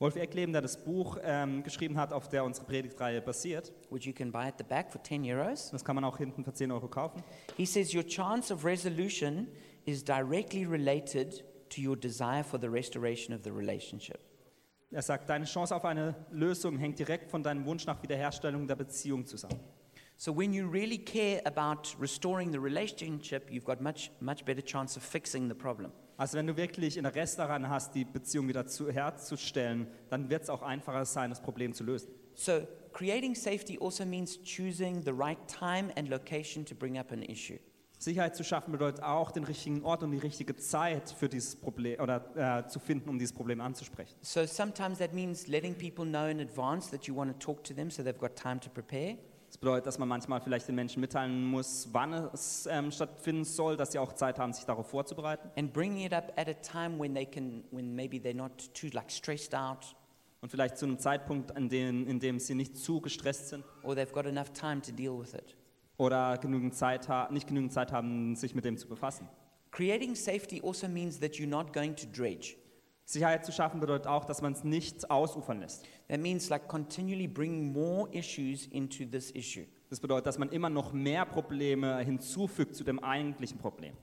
Wolf 0.00 0.14
Eckleben, 0.14 0.52
der 0.52 0.62
das 0.62 0.84
Buch 0.84 1.18
ähm, 1.24 1.64
geschrieben 1.64 1.96
hat, 1.96 2.12
auf 2.12 2.28
der 2.28 2.44
unsere 2.44 2.64
Predigtreihe 2.66 3.20
basiert, 3.20 3.72
which 3.90 4.04
you 4.04 4.12
can 4.12 4.30
buy 4.30 4.46
at 4.46 4.54
the 4.56 4.64
back 4.64 4.92
for 4.92 5.02
10 5.02 5.24
euros, 5.24 5.70
das 5.72 5.84
kann 5.84 5.96
man 5.96 6.04
auch 6.04 6.18
hinten 6.18 6.44
für 6.44 6.52
10 6.52 6.70
Euro 6.70 6.86
kaufen. 6.86 7.22
he 7.56 7.66
says, 7.66 7.92
Your 7.92 8.04
chance 8.04 8.54
of 8.54 8.64
resolution 8.64 9.48
is 9.86 10.04
directly 10.04 10.64
related 10.64 11.44
to 11.70 11.80
your 11.80 11.96
desire 11.96 12.44
for 12.44 12.60
the 12.60 12.68
restoration 12.68 13.34
of 13.34 13.42
the 13.42 13.50
relationship. 13.50 14.20
Er 14.90 15.02
sagt, 15.02 15.28
deine 15.28 15.44
Chance 15.44 15.74
auf 15.74 15.84
eine 15.84 16.14
Lösung 16.30 16.78
hängt 16.78 16.98
direkt 16.98 17.30
von 17.30 17.42
deinem 17.42 17.66
Wunsch 17.66 17.84
nach 17.84 18.02
Wiederherstellung 18.02 18.66
der 18.66 18.76
Beziehung 18.76 19.26
zusammen. 19.26 19.60
So 20.16 20.34
when 20.34 20.52
you 20.52 20.66
really 20.68 20.98
care 20.98 21.44
about 21.44 21.96
restoring 22.00 22.52
the 22.52 22.58
relationship, 22.58 23.50
you've 23.50 23.64
got 23.64 23.80
much, 23.80 24.10
much 24.20 24.44
better 24.44 24.62
chance 24.64 24.96
of 24.96 25.02
fixing 25.02 25.48
the 25.48 25.54
problem. 25.54 25.92
Also 26.18 26.36
wenn 26.36 26.48
du 26.48 26.56
wirklich 26.56 26.96
Interesse 26.96 27.36
daran 27.36 27.68
hast, 27.68 27.94
die 27.94 28.04
Beziehung 28.04 28.48
wieder 28.48 28.66
zu, 28.66 28.90
herzustellen, 28.90 29.86
dann 30.10 30.28
wird 30.28 30.42
es 30.42 30.50
auch 30.50 30.62
einfacher 30.62 31.04
sein, 31.04 31.30
das 31.30 31.40
Problem 31.40 31.72
zu 31.72 31.84
lösen. 31.84 32.10
So 32.34 32.66
creating 32.92 33.36
safety 33.36 33.78
also 33.80 34.04
means 34.04 34.36
choosing 34.42 35.00
the 35.00 35.12
right 35.12 35.38
time 35.46 35.92
and 35.96 36.08
location 36.08 36.66
to 36.66 36.74
bring 36.74 36.98
up 36.98 37.12
an 37.12 37.22
issue. 37.22 37.58
Sicherheit 38.00 38.34
zu 38.34 38.42
schaffen 38.42 38.72
bedeutet 38.72 39.02
auch, 39.02 39.30
den 39.30 39.44
richtigen 39.44 39.84
Ort 39.84 40.02
und 40.02 40.10
die 40.10 40.18
richtige 40.18 40.56
Zeit 40.56 41.08
für 41.10 41.28
dieses 41.28 41.54
Problem 41.54 42.00
oder 42.00 42.64
äh, 42.64 42.68
zu 42.68 42.80
finden, 42.80 43.08
um 43.10 43.18
dieses 43.18 43.32
Problem 43.32 43.60
anzusprechen. 43.60 44.16
So 44.20 44.44
sometimes 44.44 44.98
that 44.98 45.14
means 45.14 45.46
letting 45.46 45.74
people 45.74 46.04
know 46.04 46.26
in 46.26 46.40
advance 46.40 46.90
that 46.90 47.06
you 47.06 47.14
want 47.14 47.32
to 47.32 47.38
talk 47.38 47.62
to 47.64 47.74
them 47.74 47.92
so 47.92 48.02
they've 48.02 48.18
got 48.18 48.34
time 48.34 48.58
to 48.58 48.70
prepare. 48.70 49.18
Das 49.48 49.56
bedeutet, 49.58 49.86
dass 49.86 49.98
man 49.98 50.08
manchmal 50.08 50.40
vielleicht 50.40 50.68
den 50.68 50.74
Menschen 50.74 51.00
mitteilen 51.00 51.42
muss, 51.44 51.88
wann 51.92 52.12
es 52.12 52.66
ähm, 52.70 52.90
stattfinden 52.92 53.44
soll, 53.44 53.76
dass 53.78 53.92
sie 53.92 53.98
auch 53.98 54.12
Zeit 54.12 54.38
haben, 54.38 54.52
sich 54.52 54.64
darauf 54.64 54.88
vorzubereiten. 54.88 55.50
and 55.56 55.72
bringing 55.72 56.04
it 56.04 56.12
up 56.12 56.32
at 56.36 56.48
a 56.48 56.54
time 56.54 56.98
when 56.98 57.14
they 57.14 57.24
can, 57.26 57.64
when 57.70 57.94
maybe 57.94 58.18
they're 58.18 58.34
not 58.36 58.52
too 58.74 58.88
like 58.92 59.10
stressed 59.10 59.54
out 59.54 59.96
Und 60.42 60.50
vielleicht 60.50 60.76
zu 60.76 60.84
einem 60.84 60.98
Zeitpunkt, 60.98 61.50
in 61.58 61.68
dem, 61.68 62.06
in 62.06 62.20
dem 62.20 62.38
sie 62.38 62.54
nicht 62.54 62.76
zu 62.76 63.00
gestresst 63.00 63.48
sind 63.48 63.64
or 63.82 63.94
they've 63.94 64.12
got 64.12 64.26
enough 64.26 64.52
time 64.52 64.82
to 64.82 64.92
deal 64.92 65.18
with 65.18 65.32
it. 65.34 65.56
oder 65.96 66.36
genügend 66.38 66.74
Zeit 66.74 67.08
nicht 67.32 67.48
genügend 67.48 67.72
Zeit 67.72 67.90
haben, 67.90 68.36
sich 68.36 68.54
mit 68.54 68.64
dem 68.66 68.76
zu 68.76 68.86
befassen. 68.86 69.28
Creating 69.70 70.14
safety 70.14 70.60
also 70.62 70.88
means 70.88 71.18
that 71.20 71.32
you're 71.36 71.48
not 71.48 71.72
going 71.72 71.96
to 71.96 72.06
dredge. 72.06 72.54
Sicherheit 73.10 73.46
zu 73.46 73.52
schaffen 73.52 73.80
bedeutet 73.80 74.06
auch, 74.06 74.26
dass 74.26 74.42
man 74.42 74.52
es 74.52 74.64
nicht 74.64 75.10
ausufern 75.10 75.60
lässt. 75.60 75.86
That 76.08 76.20
means 76.20 76.50
like 76.50 76.68
continually 76.68 77.26
bringing 77.26 77.72
more 77.72 78.06
issues 78.12 78.66
into 78.66 79.06
this 79.06 79.30
issue. 79.30 79.64
Das 79.88 79.98
bedeutet, 79.98 80.26
dass 80.26 80.36
man 80.36 80.50
immer 80.50 80.68
noch 80.68 80.92
mehr 80.92 81.24
Probleme 81.24 81.98
hinzufügt 82.00 82.76
zu 82.76 82.84
dem 82.84 82.98
eigentlichen 83.02 83.56
Problem. 83.56 83.94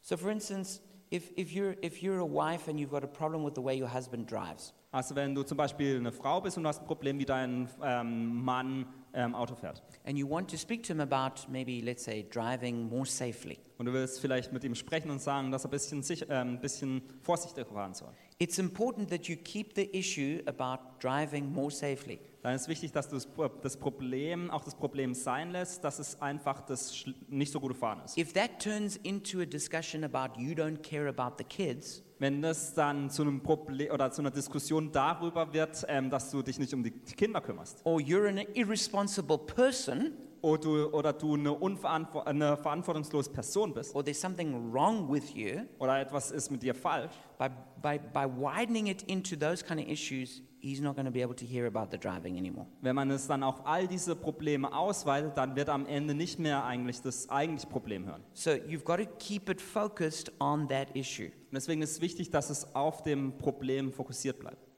So, 0.00 0.16
for 0.16 0.30
instance, 0.30 0.80
if, 1.12 1.30
if, 1.36 1.52
you're, 1.52 1.76
if 1.84 2.02
you're 2.02 2.20
a 2.20 2.24
wife 2.24 2.70
and 2.70 2.80
you've 2.80 2.88
got 2.88 3.04
a 3.04 3.06
problem 3.06 3.44
with 3.44 3.52
the 3.54 3.62
way 3.62 3.78
your 3.78 3.92
husband 3.92 4.30
drives, 4.30 4.72
Also 4.90 5.14
wenn 5.14 5.34
du 5.34 5.42
zum 5.42 5.58
Beispiel 5.58 5.98
eine 5.98 6.12
Frau 6.12 6.40
bist 6.40 6.56
und 6.56 6.62
du 6.62 6.68
hast 6.70 6.80
ein 6.80 6.86
Problem, 6.86 7.18
wie 7.18 7.26
dein 7.26 7.68
ähm, 7.82 8.42
Mann 8.42 8.86
ähm, 9.12 9.34
Auto 9.34 9.54
fährt 9.54 9.82
and 10.06 10.16
you 10.16 10.26
want 10.26 10.50
to 10.50 10.56
speak 10.56 10.82
to 10.84 10.94
him 10.94 11.00
about 11.00 11.46
maybe, 11.50 11.84
let's 11.84 12.02
say, 12.02 12.26
driving 12.30 12.88
more 12.88 13.04
safely, 13.04 13.58
und 13.76 13.84
du 13.84 13.92
willst 13.92 14.18
vielleicht 14.20 14.50
mit 14.54 14.64
ihm 14.64 14.74
sprechen 14.74 15.10
und 15.10 15.20
sagen, 15.20 15.50
dass 15.50 15.64
er 15.64 15.68
ein 15.68 15.72
bisschen, 15.72 16.02
sich, 16.02 16.22
ähm, 16.30 16.54
ein 16.54 16.60
bisschen 16.62 17.02
vorsichtiger 17.20 17.66
fahren 17.66 17.92
soll, 17.92 18.14
it's 18.38 18.58
important 18.58 19.10
that 19.10 19.28
you 19.28 19.36
keep 19.36 19.74
the 19.74 19.88
issue 19.96 20.42
about 20.46 21.00
driving 21.00 21.52
more 21.52 21.70
safely. 21.70 22.20
dann 22.42 22.54
ist 22.54 22.68
wichtig, 22.68 22.92
dass 22.92 23.08
du 23.08 23.16
das 23.16 23.28
das 23.62 23.76
Problem 23.76 24.50
auch 24.50 24.64
das 24.64 24.74
Problem 24.74 25.14
sein 25.14 25.50
lässt, 25.50 25.82
dass 25.82 25.98
es 25.98 26.20
einfach 26.22 26.60
das 26.60 27.04
nicht 27.28 27.52
so 27.52 27.60
gute 27.60 27.74
Fahren 27.74 28.00
ist. 28.04 28.16
If 28.16 28.32
that 28.34 28.60
turns 28.62 28.96
into 28.96 29.40
a 29.40 29.44
discussion 29.44 30.04
about 30.04 30.40
you 30.40 30.52
don't 30.54 30.78
care 30.82 31.08
about 31.08 31.34
the 31.38 31.44
kids, 31.44 32.02
Wenn 32.20 32.42
das 32.42 32.74
dann 32.74 33.10
zu 33.10 33.22
einem 33.22 33.42
Problem 33.42 33.92
oder 33.92 34.10
zu 34.10 34.22
einer 34.22 34.32
Diskussion 34.32 34.90
darüber 34.90 35.52
wird, 35.52 35.84
ähm, 35.88 36.10
dass 36.10 36.32
du 36.32 36.42
dich 36.42 36.58
nicht 36.58 36.74
um 36.74 36.82
die 36.82 36.90
Kinder 36.90 37.40
kümmerst 37.40 37.80
or 37.84 37.98
you're 38.00 38.28
an 38.28 38.38
irresponsible 38.54 39.38
person, 39.38 40.12
oder 40.42 40.58
du, 40.60 40.86
oder 40.88 41.12
du 41.12 41.34
eine, 41.34 41.52
unverantwo 41.52 42.20
eine 42.20 42.56
verantwortungslose 42.56 43.30
Person 43.30 43.72
bist 43.74 43.94
or 43.94 44.04
there's 44.04 44.20
something 44.20 44.72
wrong 44.72 45.10
with 45.10 45.34
you, 45.34 45.62
oder 45.78 46.00
etwas 46.00 46.30
ist 46.30 46.50
mit 46.50 46.62
dir 46.62 46.74
falsch, 46.74 47.12
by, 47.38 47.48
by, 47.82 47.98
by 48.12 48.26
widening 48.26 48.86
it 48.86 49.02
into 49.02 49.36
those 49.36 49.64
kind 49.64 49.80
of 49.80 49.88
issues, 49.88 50.42
he's 50.60 50.80
not 50.80 50.96
going 50.96 51.06
to 51.06 51.12
be 51.12 51.22
able 51.22 51.34
to 51.34 51.44
hear 51.44 51.66
about 51.66 51.90
the 51.90 51.98
driving 51.98 52.36
anymore. 52.36 52.66
wenn 52.80 52.94
man 52.94 53.10
es 53.10 53.26
dann 53.26 53.42
auf 53.42 53.66
all 53.66 53.86
diese 53.86 54.16
Probleme 54.16 54.72
ausweitet, 54.72 55.36
dann 55.36 55.56
wird 55.56 55.68
am 55.68 55.86
Ende 55.86 56.14
nicht 56.14 56.38
mehr 56.38 56.64
eigentlich 56.64 57.00
das 57.00 57.28
eigentliche 57.30 57.68
Problem 57.68 58.06
hören. 58.06 58.22
So 58.32 58.50
you've 58.50 58.84
got 58.84 58.98
to 58.98 59.06
keep 59.18 59.48
it 59.48 59.60
focused 59.60 60.32
on 60.40 60.68
that 60.68 60.94
issue. 60.94 61.26
Und 61.26 61.54
deswegen 61.54 61.82
ist 61.82 61.92
es 61.92 62.00
wichtig, 62.00 62.30
dass 62.30 62.50
es 62.50 62.74
auf 62.74 63.02
dem 63.02 63.38
Problem 63.38 63.92
fokussiert 63.92 64.38
bleibt. 64.38 64.68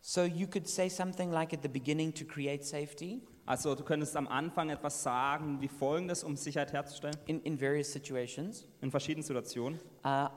So 0.00 0.24
you 0.24 0.46
could 0.46 0.66
say 0.66 0.88
something 0.88 1.30
like 1.30 1.52
at 1.52 1.62
the 1.62 1.68
beginning 1.68 2.14
to 2.14 2.24
create 2.24 2.64
safety 2.64 3.20
Also 3.48 3.74
du 3.74 3.82
könntest 3.82 4.14
am 4.14 4.28
Anfang 4.28 4.68
etwas 4.68 5.02
sagen 5.02 5.62
wie 5.62 5.68
folgendes, 5.68 6.22
um 6.22 6.36
Sicherheit 6.36 6.74
herzustellen, 6.74 7.16
in, 7.24 7.40
in 7.44 7.58
various 7.58 7.90
situations. 7.90 8.66
in 8.82 8.90
verschiedenen 8.90 9.22
Situationen. 9.22 9.80
Uh, 10.04 10.28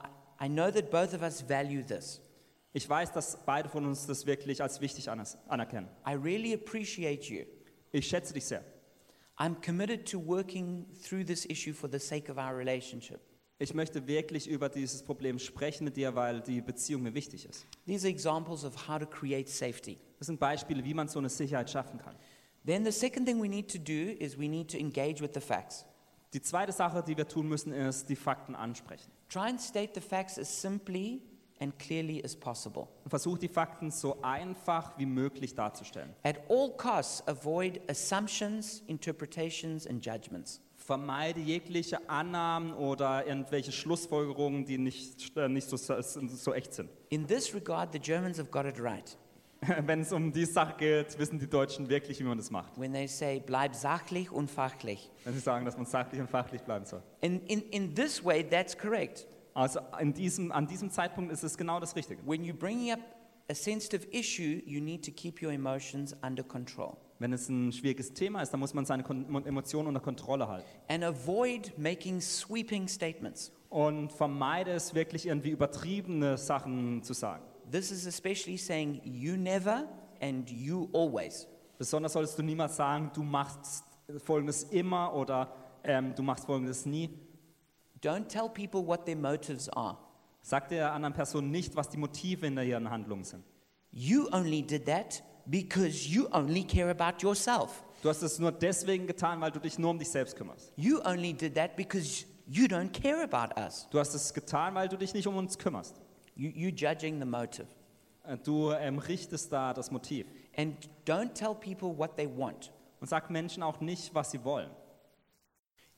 I 0.42 0.48
know 0.48 0.70
that 0.70 0.90
both 0.90 1.12
of 1.12 1.20
us 1.20 1.46
value 1.46 1.84
this. 1.84 2.22
Ich 2.72 2.88
weiß, 2.88 3.12
dass 3.12 3.44
beide 3.44 3.68
von 3.68 3.84
uns 3.84 4.06
das 4.06 4.24
wirklich 4.24 4.62
als 4.62 4.80
wichtig 4.80 5.10
aner- 5.10 5.36
anerkennen. 5.46 5.88
I 6.08 6.14
really 6.14 6.54
appreciate 6.54 7.30
you. 7.30 7.44
Ich 7.90 8.08
schätze 8.08 8.32
dich 8.32 8.46
sehr. 8.46 8.64
I'm 9.36 9.56
committed 9.62 10.10
to 10.10 10.18
working 10.18 10.86
through 11.06 11.24
this 11.26 11.44
issue 11.44 11.74
for 11.74 11.90
the 11.92 11.98
sake 11.98 12.32
of 12.32 12.38
our 12.38 12.56
relationship. 12.56 13.20
Ich 13.58 13.74
möchte 13.74 14.06
wirklich 14.06 14.48
über 14.48 14.70
dieses 14.70 15.02
Problem 15.02 15.38
sprechen 15.38 15.84
mit 15.84 15.98
dir, 15.98 16.14
weil 16.14 16.40
die 16.40 16.62
Beziehung 16.62 17.02
mir 17.02 17.12
wichtig 17.14 17.44
ist. 17.44 17.66
These 17.86 18.06
are 18.06 18.10
examples 18.10 18.64
of 18.64 18.88
how 18.88 18.98
to 18.98 19.06
create 19.06 19.50
safety. 19.50 19.98
Das 20.18 20.28
sind 20.28 20.40
Beispiele, 20.40 20.82
wie 20.82 20.94
man 20.94 21.08
so 21.08 21.18
eine 21.18 21.28
Sicherheit 21.28 21.70
schaffen 21.70 21.98
kann. 21.98 22.16
Then 22.64 22.84
the 22.84 22.92
second 22.92 23.26
thing 23.26 23.40
we 23.40 23.48
need 23.48 23.68
to 23.70 23.78
do 23.78 24.16
is 24.20 24.38
we 24.38 24.48
need 24.48 24.68
to 24.70 24.78
engage 24.78 25.20
with 25.20 25.34
the 25.34 25.40
facts. 25.40 25.84
Die 26.32 26.40
zweite 26.40 26.72
Sache, 26.72 27.02
die 27.02 27.16
wir 27.16 27.28
tun 27.28 27.48
müssen, 27.48 27.72
ist 27.72 28.08
die 28.08 28.16
Fakten 28.16 28.54
ansprechen. 28.54 29.10
Try 29.28 29.48
and 29.48 29.60
state 29.60 29.90
the 29.94 30.00
facts 30.00 30.38
as 30.38 30.48
simply 30.48 31.20
and 31.60 31.78
clearly 31.78 32.24
as 32.24 32.34
possible. 32.36 32.88
Und 33.04 33.10
versuch 33.10 33.38
die 33.38 33.48
Fakten 33.48 33.90
so 33.90 34.16
einfach 34.22 34.96
wie 34.96 35.06
möglich 35.06 35.54
darzustellen. 35.54 36.14
At 36.22 36.38
all 36.48 36.70
costs, 36.76 37.26
avoid 37.26 37.80
assumptions, 37.88 38.82
interpretations, 38.86 39.86
and 39.86 40.04
judgments. 40.04 40.60
Vermeide 40.76 41.40
jegliche 41.40 42.08
Annahmen 42.08 42.72
oder 42.74 43.26
irgendwelche 43.26 43.70
Schlussfolgerungen, 43.70 44.64
die 44.64 44.78
nicht, 44.78 45.36
äh, 45.36 45.48
nicht 45.48 45.68
so, 45.68 45.76
so 45.76 46.54
echt 46.54 46.74
sind. 46.74 46.90
In 47.10 47.26
this 47.26 47.54
regard, 47.54 47.92
the 47.92 48.00
Germans 48.00 48.38
have 48.38 48.50
got 48.50 48.66
it 48.66 48.80
right 48.80 49.16
Wenn 49.86 50.00
es 50.00 50.12
um 50.12 50.32
die 50.32 50.44
Sache 50.44 50.74
geht, 50.76 51.16
wissen 51.18 51.38
die 51.38 51.48
Deutschen 51.48 51.88
wirklich, 51.88 52.18
wie 52.18 52.24
man 52.24 52.36
das 52.36 52.50
macht. 52.50 52.78
when 52.78 52.92
they 52.92 53.06
say, 53.06 53.40
bleib 53.44 53.74
sachlich 53.74 54.30
und 54.32 54.50
fachlich. 54.50 55.08
Wenn 55.24 55.34
sie 55.34 55.40
sagen, 55.40 55.64
dass 55.64 55.76
man 55.76 55.86
sachlich 55.86 56.20
und 56.20 56.28
fachlich 56.28 56.62
bleiben 56.62 56.84
soll. 56.84 57.02
And 57.22 57.48
in, 57.48 57.62
in 57.70 57.94
this 57.94 58.24
way, 58.24 58.42
that's 58.42 58.76
correct. 58.76 59.26
Also 59.54 59.80
in 60.00 60.14
diesem, 60.14 60.50
an 60.50 60.66
diesem 60.66 60.90
Zeitpunkt 60.90 61.32
ist 61.32 61.44
es 61.44 61.56
genau 61.56 61.78
das 61.78 61.94
Richtige. 61.94 62.20
When 62.26 62.42
you're 62.42 62.58
bringing 62.58 62.92
up 62.92 63.00
a 63.48 63.54
sensitive 63.54 64.06
issue, 64.10 64.62
you 64.66 64.80
need 64.80 65.04
to 65.04 65.12
keep 65.12 65.40
your 65.40 65.52
emotions 65.52 66.16
under 66.22 66.42
control. 66.42 66.96
Wenn 67.20 67.32
es 67.32 67.48
ein 67.48 67.70
schwieriges 67.70 68.12
Thema 68.14 68.42
ist, 68.42 68.50
dann 68.50 68.58
muss 68.58 68.74
man 68.74 68.84
seine 68.84 69.04
Kon 69.04 69.46
Emotionen 69.46 69.86
unter 69.86 70.00
Kontrolle 70.00 70.48
halten. 70.48 70.66
And 70.88 71.04
avoid 71.04 71.72
making 71.78 72.20
sweeping 72.20 72.88
statements. 72.88 73.52
Und 73.68 74.12
vermeide 74.12 74.72
es 74.72 74.92
wirklich 74.94 75.26
irgendwie 75.26 75.50
übertriebene 75.50 76.36
Sachen 76.36 77.02
zu 77.04 77.12
sagen. 77.12 77.44
This 77.72 77.90
is 77.90 78.06
especially 78.06 78.58
saying 78.58 79.00
you 79.02 79.38
never 79.38 79.88
and 80.20 80.48
you 80.50 80.90
always. 80.92 81.46
Besonders 81.78 82.12
solltest 82.12 82.38
du 82.38 82.42
niemals 82.42 82.76
sagen, 82.76 83.10
du 83.14 83.22
machst 83.22 83.84
Folgendes 84.18 84.64
immer 84.64 85.14
oder 85.14 85.54
ähm, 85.82 86.14
du 86.14 86.22
machst 86.22 86.44
Folgendes 86.44 86.84
nie. 86.84 87.08
Don't 88.02 88.28
tell 88.28 88.50
people 88.50 88.86
what 88.86 89.06
their 89.06 89.16
motives 89.16 89.70
are. 89.70 89.96
Sag 90.42 90.68
der 90.68 90.92
anderen 90.92 91.14
Person 91.14 91.50
nicht, 91.50 91.74
was 91.74 91.88
die 91.88 91.96
Motive 91.96 92.46
in 92.46 92.58
ihren 92.58 92.90
Handlungen 92.90 93.24
sind. 93.24 93.42
You 93.90 94.28
only 94.32 94.62
did 94.62 94.84
that 94.84 95.22
because 95.46 96.06
you 96.06 96.28
only 96.32 96.64
care 96.64 96.90
about 96.90 97.22
yourself. 97.26 97.82
Du 98.02 98.10
hast 98.10 98.20
es 98.20 98.38
nur 98.38 98.52
deswegen 98.52 99.06
getan, 99.06 99.40
weil 99.40 99.50
du 99.50 99.60
dich 99.60 99.78
nur 99.78 99.92
um 99.92 99.98
dich 99.98 100.10
selbst 100.10 100.36
kümmerst. 100.36 100.72
You 100.76 101.00
only 101.06 101.32
did 101.32 101.54
that 101.54 101.74
because 101.76 102.26
you 102.46 102.66
don't 102.66 102.90
care 102.92 103.22
about 103.22 103.58
us. 103.58 103.88
Du 103.90 103.98
hast 103.98 104.12
es 104.12 104.34
getan, 104.34 104.74
weil 104.74 104.90
du 104.90 104.98
dich 104.98 105.14
nicht 105.14 105.26
um 105.26 105.36
uns 105.36 105.56
kümmerst. 105.56 106.01
You, 106.34 106.50
you 106.54 106.70
judging 106.70 107.18
the 107.18 107.26
motive. 107.26 107.66
Äh, 108.24 108.38
Du 108.38 108.72
ähm, 108.72 108.98
richtest 108.98 109.52
da 109.52 109.74
das 109.74 109.90
Motiv. 109.90 110.26
And 110.56 110.76
don't 111.06 111.34
tell 111.34 111.54
people 111.54 111.96
what 111.96 112.16
they 112.16 112.28
want. 112.28 112.72
Und 113.00 113.08
sag 113.08 113.30
Menschen 113.30 113.62
auch 113.62 113.80
nicht, 113.80 114.14
was 114.14 114.30
sie 114.30 114.44
wollen. 114.44 114.70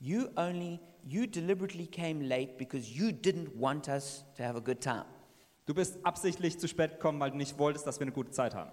You 0.00 0.28
only, 0.36 0.80
you 1.06 1.26
deliberately 1.26 1.86
came 1.86 2.24
late 2.24 2.54
because 2.58 2.90
you 2.90 3.08
didn't 3.08 3.58
want 3.58 3.88
us 3.88 4.24
to 4.36 4.42
have 4.42 4.56
a 4.56 4.60
good 4.60 4.80
time. 4.80 5.04
Du 5.66 5.74
bist 5.74 5.98
absichtlich 6.04 6.58
zu 6.58 6.68
spät 6.68 6.92
gekommen, 6.92 7.20
weil 7.20 7.30
du 7.30 7.36
nicht 7.36 7.58
wolltest, 7.58 7.86
dass 7.86 7.98
wir 7.98 8.04
eine 8.04 8.12
gute 8.12 8.30
Zeit 8.30 8.54
haben. 8.54 8.70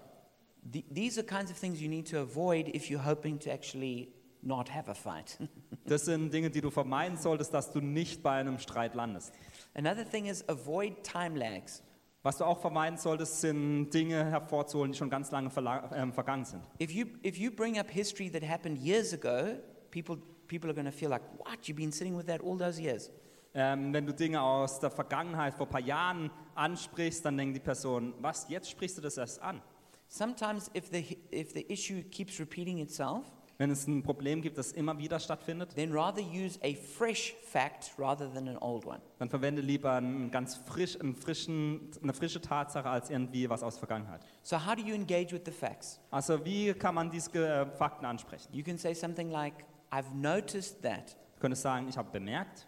The, 0.72 0.82
these 0.94 1.18
are 1.18 1.26
kinds 1.26 1.50
of 1.50 1.58
things 1.58 1.80
you 1.80 1.88
need 1.88 2.08
to 2.10 2.18
avoid 2.18 2.68
if 2.74 2.90
you're 2.90 3.04
hoping 3.04 3.38
to 3.40 3.50
actually 3.50 4.12
not 4.42 4.72
have 4.72 4.90
a 4.90 4.94
fight. 4.94 5.38
Das 5.84 6.04
sind 6.04 6.32
Dinge, 6.32 6.48
die 6.48 6.60
du 6.60 6.70
vermeiden 6.70 7.18
solltest, 7.18 7.52
dass 7.52 7.72
du 7.72 7.80
nicht 7.80 8.22
bei 8.22 8.38
einem 8.38 8.58
Streit 8.60 8.94
landest. 8.94 9.32
Another 9.74 10.04
thing 10.04 10.26
is 10.26 10.44
avoid 10.48 11.02
time 11.02 11.38
lags. 11.38 11.82
Was 12.22 12.38
du 12.38 12.44
auch 12.44 12.60
vermeiden 12.60 12.98
solltest, 12.98 13.40
sind 13.40 13.90
Dinge 13.90 14.24
hervorzuholen, 14.24 14.92
die 14.92 14.98
schon 14.98 15.10
ganz 15.10 15.32
lange 15.32 15.50
ähm, 15.94 16.12
vergangen 16.12 16.44
sind. 16.44 16.62
If 16.80 16.92
you, 16.92 17.06
if 17.24 17.36
you 17.36 17.50
bring 17.50 17.78
up 17.80 17.90
history 17.90 18.30
that 18.30 18.48
happened 18.48 18.78
years 18.78 19.12
ago, 19.12 19.58
people, 19.90 20.18
people 20.46 20.70
are 20.70 20.74
going 20.74 20.86
to 20.86 20.92
feel 20.92 21.10
like, 21.10 21.22
what? 21.38 21.66
You've 21.66 21.76
been 21.76 21.90
sitting 21.90 22.16
with 22.16 22.26
that 22.26 22.40
all 22.40 22.56
those 22.56 22.80
years. 22.80 23.10
Ähm, 23.54 23.92
wenn 23.92 24.06
du 24.06 24.14
Dinge 24.14 24.40
aus 24.40 24.78
der 24.78 24.90
Vergangenheit 24.90 25.54
vor 25.54 25.66
ein 25.66 25.70
paar 25.70 25.80
Jahren 25.80 26.30
ansprichst, 26.54 27.24
dann 27.24 27.36
denken 27.36 27.54
die 27.54 27.60
Personen, 27.60 28.14
was, 28.20 28.48
jetzt 28.48 28.70
sprichst 28.70 28.98
du 28.98 29.02
das 29.02 29.18
erst 29.18 29.42
an? 29.42 29.60
Sometimes, 30.08 30.70
if 30.76 30.90
the, 30.90 31.18
if 31.30 31.52
the 31.52 31.62
issue 31.72 32.02
keeps 32.02 32.38
repeating 32.38 32.78
itself, 32.78 33.24
Wenn 33.62 33.70
es 33.70 33.86
ein 33.86 34.02
Problem 34.02 34.42
gibt, 34.42 34.58
das 34.58 34.72
immer 34.72 34.98
wieder 34.98 35.20
stattfindet, 35.20 35.76
then 35.76 35.92
rather 35.92 36.20
use 36.20 36.58
a 36.64 36.74
fresh 36.74 37.32
fact 37.44 37.92
rather 37.96 38.28
than 38.28 38.48
an 38.48 38.58
old 38.58 38.84
one. 38.84 39.00
dann 39.20 39.30
verwende 39.30 39.62
lieber 39.62 39.92
einen 39.92 40.32
ganz 40.32 40.56
frisch, 40.56 41.00
einen 41.00 41.14
frischen, 41.14 41.88
eine 42.02 42.12
frische 42.12 42.40
Tatsache 42.40 42.90
als 42.90 43.08
irgendwie 43.08 43.48
was 43.48 43.62
aus 43.62 43.74
der 43.74 43.86
Vergangenheit. 43.86 44.26
So, 44.42 44.56
how 44.56 44.74
do 44.74 44.82
you 44.82 44.92
engage 44.96 45.30
with 45.30 45.42
the 45.44 45.52
facts? 45.52 46.00
Also 46.10 46.44
wie 46.44 46.74
kann 46.74 46.96
man 46.96 47.08
diese 47.08 47.30
äh, 47.38 47.66
Fakten 47.76 48.04
ansprechen? 48.04 48.52
You 48.52 48.64
can 48.64 48.78
say 48.78 48.94
something 48.94 49.30
like, 49.30 49.64
I've 49.92 50.12
noticed 50.12 50.82
that. 50.82 51.16
Du 51.36 51.42
könntest 51.42 51.62
sagen, 51.62 51.86
ich 51.88 51.96
habe 51.96 52.10
bemerkt, 52.10 52.66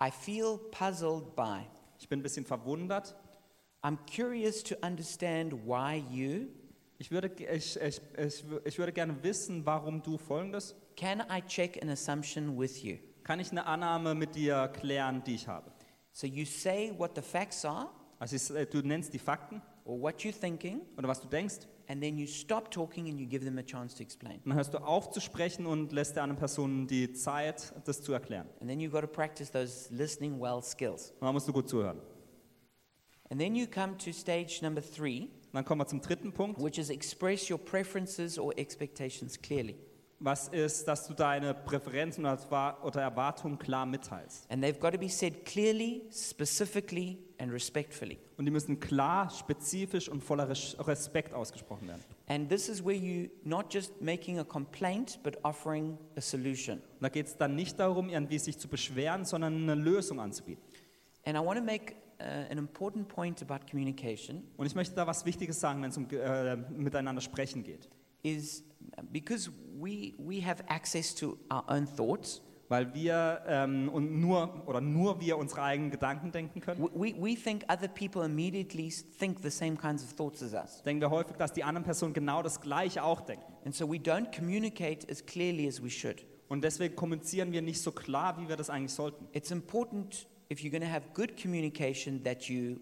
I 0.00 0.10
feel 0.10 0.58
puzzled 0.70 1.36
by. 1.36 1.66
ich 1.98 2.08
bin 2.08 2.20
ein 2.20 2.22
bisschen 2.22 2.46
verwundert, 2.46 3.14
I'm 3.82 3.98
curious 4.06 4.62
to 4.62 4.76
understand 4.82 5.52
why 5.66 6.02
you. 6.10 6.46
Ich 7.02 7.10
würde, 7.10 7.32
ich, 7.52 7.80
ich, 7.80 8.00
ich, 8.16 8.44
ich 8.64 8.78
würde 8.78 8.92
gerne 8.92 9.20
wissen, 9.24 9.66
warum 9.66 10.00
du 10.04 10.18
folgendes. 10.18 10.76
Can 10.94 11.20
I 11.28 11.42
check 11.44 11.82
an 11.82 11.88
assumption 11.88 12.56
with 12.56 12.80
you? 12.84 12.96
Kann 13.24 13.40
ich 13.40 13.50
eine 13.50 13.66
Annahme 13.66 14.14
mit 14.14 14.36
dir 14.36 14.68
klären, 14.68 15.20
die 15.24 15.34
ich 15.34 15.48
habe? 15.48 15.72
So 16.12 16.28
you 16.28 16.44
say 16.44 16.94
what 16.96 17.16
the 17.16 17.20
facts 17.20 17.64
are 17.64 17.88
Also 18.20 18.54
äh, 18.54 18.66
du 18.66 18.82
nennst 18.82 19.12
die 19.12 19.18
Fakten 19.18 19.60
or 19.84 20.00
what 20.00 20.20
you're 20.20 20.32
thinking, 20.32 20.82
oder 20.96 21.08
was 21.08 21.20
du 21.20 21.26
denkst. 21.26 21.66
and 21.88 22.00
then 22.00 22.16
you 22.16 22.26
stop 22.28 22.70
talking 22.70 23.08
and 23.08 23.18
you 23.18 23.26
give 23.26 23.44
them 23.44 23.58
a 23.58 23.64
chance 23.64 23.96
to 23.96 24.04
explain. 24.04 24.36
Und 24.36 24.50
dann 24.50 24.54
hörst 24.54 24.72
du 24.72 24.78
auf 24.78 25.10
zu 25.10 25.20
sprechen 25.20 25.66
und 25.66 25.90
lässt 25.90 26.14
der 26.14 26.22
anderen 26.22 26.38
Person 26.38 26.86
die 26.86 27.12
Zeit, 27.14 27.72
das 27.84 28.00
zu 28.00 28.12
erklären. 28.12 28.46
And 28.60 28.70
then 28.70 28.78
you've 28.78 28.92
got 28.92 29.00
to 29.00 29.08
practice 29.08 29.50
those 29.50 29.92
listening 29.92 30.40
well 30.40 30.62
skills. 30.62 31.10
Und 31.18 31.22
dann 31.22 31.34
musst 31.34 31.48
du 31.48 31.52
gut 31.52 31.68
zuhören. 31.68 31.98
And 33.28 33.40
then 33.40 33.56
you 33.56 33.66
come 33.66 33.96
to 33.96 34.12
stage 34.12 34.60
number 34.62 34.80
three, 34.80 35.30
Und 35.52 35.56
dann 35.58 35.64
kommen 35.66 35.80
wir 35.82 35.86
zum 35.86 36.00
dritten 36.00 36.32
Punkt. 36.32 36.62
which 36.62 36.78
is 36.78 36.88
express 36.88 37.50
your 37.50 37.58
preferences 37.58 38.38
or 38.38 38.56
expectations 38.58 39.40
clearly. 39.40 39.76
Was 40.24 40.46
ist, 40.48 40.86
dass 40.86 41.08
du 41.08 41.14
deine 41.14 41.52
Präferenzen 41.52 42.24
oder 42.24 42.38
Erwa- 42.38 42.80
oder 42.82 43.02
Erwartungen 43.02 43.58
klar 43.58 43.84
mitteilst? 43.84 44.48
And 44.50 44.64
they've 44.64 44.78
got 44.78 44.92
to 44.92 44.98
be 44.98 45.08
said 45.08 45.44
clearly, 45.44 46.02
specifically, 46.12 47.18
and 47.38 47.52
respectfully. 47.52 48.18
Und 48.36 48.44
die 48.46 48.50
müssen 48.52 48.78
klar, 48.80 49.28
spezifisch 49.30 50.08
und 50.08 50.22
voller 50.22 50.48
Res- 50.48 50.76
Respekt 50.78 51.34
ausgesprochen 51.34 51.88
werden. 51.88 52.02
And 52.28 52.48
this 52.48 52.68
is 52.68 52.84
where 52.84 52.96
you 52.96 53.28
not 53.44 53.72
just 53.74 54.00
making 54.00 54.38
a 54.38 54.44
complaint, 54.44 55.18
but 55.22 55.36
offering 55.44 55.98
a 56.16 56.20
solution. 56.20 56.78
Und 56.78 57.02
da 57.02 57.08
geht 57.08 57.26
es 57.26 57.36
dann 57.36 57.54
nicht 57.56 57.78
darum, 57.80 58.08
irgendwie 58.08 58.38
sich 58.38 58.58
zu 58.58 58.68
beschweren, 58.68 59.24
sondern 59.24 59.54
eine 59.68 59.74
Lösung 59.74 60.20
anzubieten. 60.20 60.62
And 61.24 61.36
I 61.36 61.40
want 61.44 61.58
to 61.58 61.64
make 61.64 61.94
an 62.50 62.58
important 62.58 63.08
point 63.08 63.42
about 63.42 63.66
communication 63.70 64.42
Und 64.56 64.66
ich 64.66 64.74
möchte 64.74 64.94
da 64.94 65.06
was 65.06 65.24
Wichtiges 65.24 65.60
sagen, 65.60 65.82
wenn 65.82 65.90
es 65.90 65.96
um 65.96 66.06
äh, 66.10 66.56
miteinander 66.56 67.20
sprechen 67.20 67.62
geht. 67.62 67.88
is 68.22 68.62
because 69.12 69.50
we, 69.80 70.14
we 70.18 70.40
have 70.44 70.62
access 70.68 71.14
to 71.14 71.36
our 71.50 71.64
own 71.68 71.86
thoughts, 71.96 72.40
Weil 72.68 72.94
wir 72.94 73.42
ähm, 73.48 73.90
und 73.90 74.18
nur 74.18 74.62
oder 74.66 74.80
nur 74.80 75.20
wir 75.20 75.36
unsere 75.36 75.62
eigenen 75.62 75.90
Gedanken 75.90 76.32
denken 76.32 76.60
können. 76.60 76.82
we, 76.94 77.14
we, 77.20 77.34
think 77.34 77.64
other 77.70 77.88
people 77.88 78.24
immediately 78.24 78.90
think 79.18 79.40
the 79.42 79.50
same 79.50 79.76
kinds 79.76 80.02
of 80.02 80.14
thoughts 80.14 80.42
as 80.42 80.54
us. 80.54 80.82
Denken 80.82 81.02
wir 81.02 81.10
häufig, 81.10 81.36
dass 81.36 81.52
die 81.52 81.64
anderen 81.64 81.84
Personen 81.84 82.14
genau 82.14 82.42
das 82.42 82.60
Gleiche 82.62 83.02
auch 83.02 83.20
denken. 83.20 83.44
And 83.66 83.74
so 83.74 83.86
we 83.90 83.96
don't 83.96 84.34
communicate 84.34 85.06
as 85.10 85.24
clearly 85.26 85.68
as 85.68 85.82
we 85.82 85.90
should. 85.90 86.24
Und 86.48 86.62
deswegen 86.64 86.96
kommunizieren 86.96 87.52
wir 87.52 87.60
nicht 87.62 87.80
so 87.82 87.92
klar, 87.92 88.38
wie 88.38 88.48
wir 88.48 88.56
das 88.56 88.70
eigentlich 88.70 88.92
sollten. 88.92 89.26
It's 89.32 89.50
important, 89.50 90.26
if 90.52 90.62
you're 90.62 90.70
going 90.70 90.82
to 90.82 90.92
have 90.92 91.12
good 91.14 91.36
communication, 91.36 92.22
that 92.24 92.48
you 92.48 92.78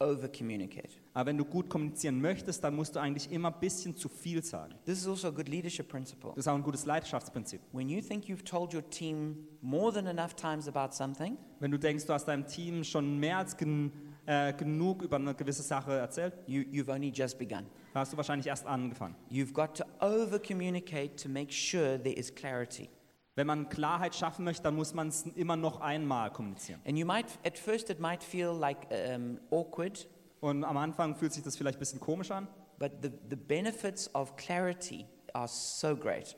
over 0.00 0.28
communicate. 0.28 0.90
Aber 1.14 1.26
wenn 1.26 1.38
du 1.38 1.44
gut 1.44 1.68
kommunizieren 1.68 2.20
möchtest, 2.20 2.64
dann 2.64 2.74
musst 2.74 2.96
du 2.96 3.00
eigentlich 3.00 3.30
immer 3.30 3.54
ein 3.54 3.60
bisschen 3.60 3.96
zu 3.96 4.08
viel 4.08 4.42
sagen. 4.42 4.74
This 4.84 4.98
is 4.98 5.06
also 5.06 5.28
a 5.28 5.30
good 5.30 5.48
leadership 5.48 5.88
principle. 5.88 6.30
Das 6.30 6.46
ist 6.46 6.48
auch 6.48 6.56
ein 6.56 6.62
gutes 6.62 6.84
Leidenschaftsprinzip. 6.86 7.60
When 7.72 7.88
you 7.88 8.00
think 8.00 8.24
you've 8.24 8.44
told 8.44 8.74
your 8.74 8.88
team 8.90 9.46
more 9.60 9.92
than 9.92 10.06
enough 10.06 10.34
times 10.34 10.66
about 10.66 10.94
something, 10.94 11.36
Wenn 11.60 11.70
du 11.70 11.78
denkst, 11.78 12.06
du 12.06 12.12
hast 12.12 12.26
deinem 12.26 12.46
Team 12.46 12.82
schon 12.82 13.18
mehr 13.18 13.38
als 13.38 13.56
gen, 13.56 13.92
äh, 14.26 14.52
genug 14.54 15.02
über 15.02 15.16
eine 15.16 15.34
gewisse 15.34 15.62
Sache 15.62 15.92
erzählt, 15.92 16.34
you, 16.46 16.62
you've 16.62 16.90
only 16.90 17.10
just 17.10 17.38
begun. 17.38 17.66
da 17.94 18.00
hast 18.00 18.12
du 18.12 18.16
wahrscheinlich 18.16 18.46
erst 18.48 18.66
angefangen. 18.66 19.14
You've 19.30 19.52
got 19.52 19.76
to 19.76 19.84
over 20.00 20.40
communicate 20.40 21.14
to 21.22 21.28
make 21.28 21.52
sure 21.52 22.02
there 22.02 22.16
is 22.16 22.34
clarity. 22.34 22.88
Wenn 23.34 23.46
man 23.46 23.68
Klarheit 23.70 24.14
schaffen 24.14 24.44
möchte, 24.44 24.62
dann 24.62 24.76
muss 24.76 24.92
man 24.92 25.08
es 25.08 25.22
immer 25.22 25.56
noch 25.56 25.80
einmal 25.80 26.30
kommunizieren. 26.30 26.80
And 26.86 26.98
you 26.98 27.06
might, 27.06 27.26
at 27.46 27.56
first, 27.56 27.88
it 27.88 27.98
might 27.98 28.22
feel 28.22 28.48
like 28.50 28.86
um, 28.90 29.38
awkward, 29.50 30.06
Und 30.40 30.64
am 30.64 30.76
Anfang 30.76 31.14
fühlt 31.14 31.32
sich 31.32 31.42
das 31.42 31.56
vielleicht 31.56 31.78
ein 31.78 31.80
bisschen 31.80 32.00
komisch 32.00 32.30
an, 32.30 32.46
but 32.78 32.92
the, 33.02 33.10
the 33.30 33.36
benefits 33.36 34.12
of 34.14 34.36
clarity 34.36 35.06
are 35.32 35.48
so 35.48 35.96
great. 35.96 36.36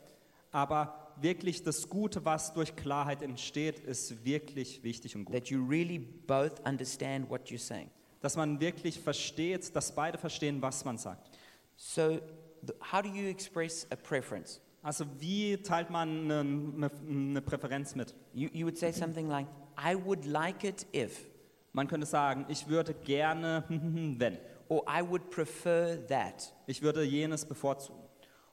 aber 0.53 1.01
wirklich 1.21 1.63
das 1.63 1.89
Gute, 1.89 2.25
was 2.25 2.53
durch 2.53 2.75
Klarheit 2.77 3.23
entsteht, 3.23 3.81
ist 3.81 4.25
wirklich 4.25 4.83
wichtig 4.85 5.17
und 5.17 5.25
gut. 5.25 5.35
that 5.35 5.49
you 5.49 5.65
really 5.65 5.99
both 5.99 6.61
understand 6.67 7.29
what 7.29 7.49
you're 7.49 7.59
saying. 7.59 7.91
Dass 8.21 8.37
man 8.37 8.61
wirklich 8.61 9.01
versteht, 9.01 9.75
dass 9.75 9.93
beide 9.93 10.17
verstehen, 10.17 10.63
was 10.63 10.85
man 10.85 10.97
sagt. 10.97 11.29
So, 11.77 12.21
the, 12.65 12.73
how 12.93 13.03
do 13.03 13.09
you 13.09 13.29
express 13.29 13.87
a 13.91 13.97
preference? 13.97 14.61
Also 14.85 15.07
wie 15.19 15.57
teilt 15.57 15.89
man 15.89 16.31
eine, 16.31 16.91
eine, 17.09 17.41
Präferenz 17.41 17.95
mit? 17.95 18.15
You, 18.35 18.51
you 18.53 18.67
would 18.67 18.77
say 18.77 18.93
something 18.93 19.27
like, 19.29 19.47
I 19.79 19.97
would 19.97 20.27
like 20.27 20.63
it 20.63 20.87
if, 20.95 21.25
Man 21.73 21.89
könnte 21.89 22.07
sagen, 22.07 22.45
ich 22.49 22.69
würde 22.69 22.93
gerne, 22.93 23.65
wenn. 24.19 24.37
or 24.69 24.85
I 24.87 25.03
would 25.03 25.31
prefer 25.31 25.97
that. 26.09 26.53
Ich 26.67 26.83
würde 26.83 27.03
jenes 27.03 27.47
bevorzugen. 27.47 27.99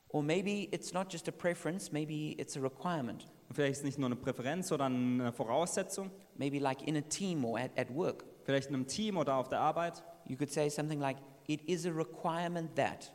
Or 0.08 0.24
maybe 0.24 0.70
it's 0.72 0.94
not 0.94 1.12
just 1.12 1.28
a 1.28 1.32
preference, 1.34 1.92
maybe 1.92 2.40
it's 2.40 2.56
a 2.56 2.62
requirement. 2.62 3.28
Und 3.50 3.56
vielleicht 3.56 3.74
ist 3.74 3.78
es 3.80 3.84
nicht 3.84 4.00
nur 4.00 4.08
eine 4.08 4.16
Präferenz, 4.16 4.70
sondern 4.70 5.20
eine 5.20 5.34
Voraussetzung. 5.34 6.12
Maybe 6.38 6.60
like 6.60 6.88
in 6.88 6.96
a 6.96 7.02
team 7.02 7.44
or 7.44 7.60
at, 7.60 7.78
at 7.78 7.94
work. 7.94 8.24
Vielleicht 8.46 8.70
in 8.70 8.76
einem 8.76 8.88
Team 8.88 9.18
oder 9.18 9.36
auf 9.36 9.50
der 9.50 9.60
Arbeit. 9.60 10.02
You 10.26 10.38
could 10.38 10.50
say 10.50 10.70
something 10.70 11.02
like, 11.02 11.18
It 11.48 11.62
is 11.64 11.86
a 11.86 11.92
requirement 11.92 12.74
that 12.78 13.12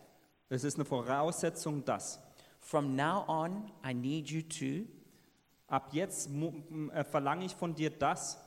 Es 0.50 0.64
ist 0.64 0.76
eine 0.76 0.85
Voraussetzung, 0.85 1.83
dass 1.83 2.20
from 2.66 2.96
now 2.96 3.24
on 3.29 3.70
I 3.85 3.92
need 3.94 4.29
you 4.29 4.42
to. 4.42 4.87
ab 5.68 5.92
jetzt 5.92 6.31
äh, 6.31 7.05
verlange 7.05 7.44
ich 7.44 7.55
von 7.55 7.74
dir 7.74 7.90
das. 7.90 8.38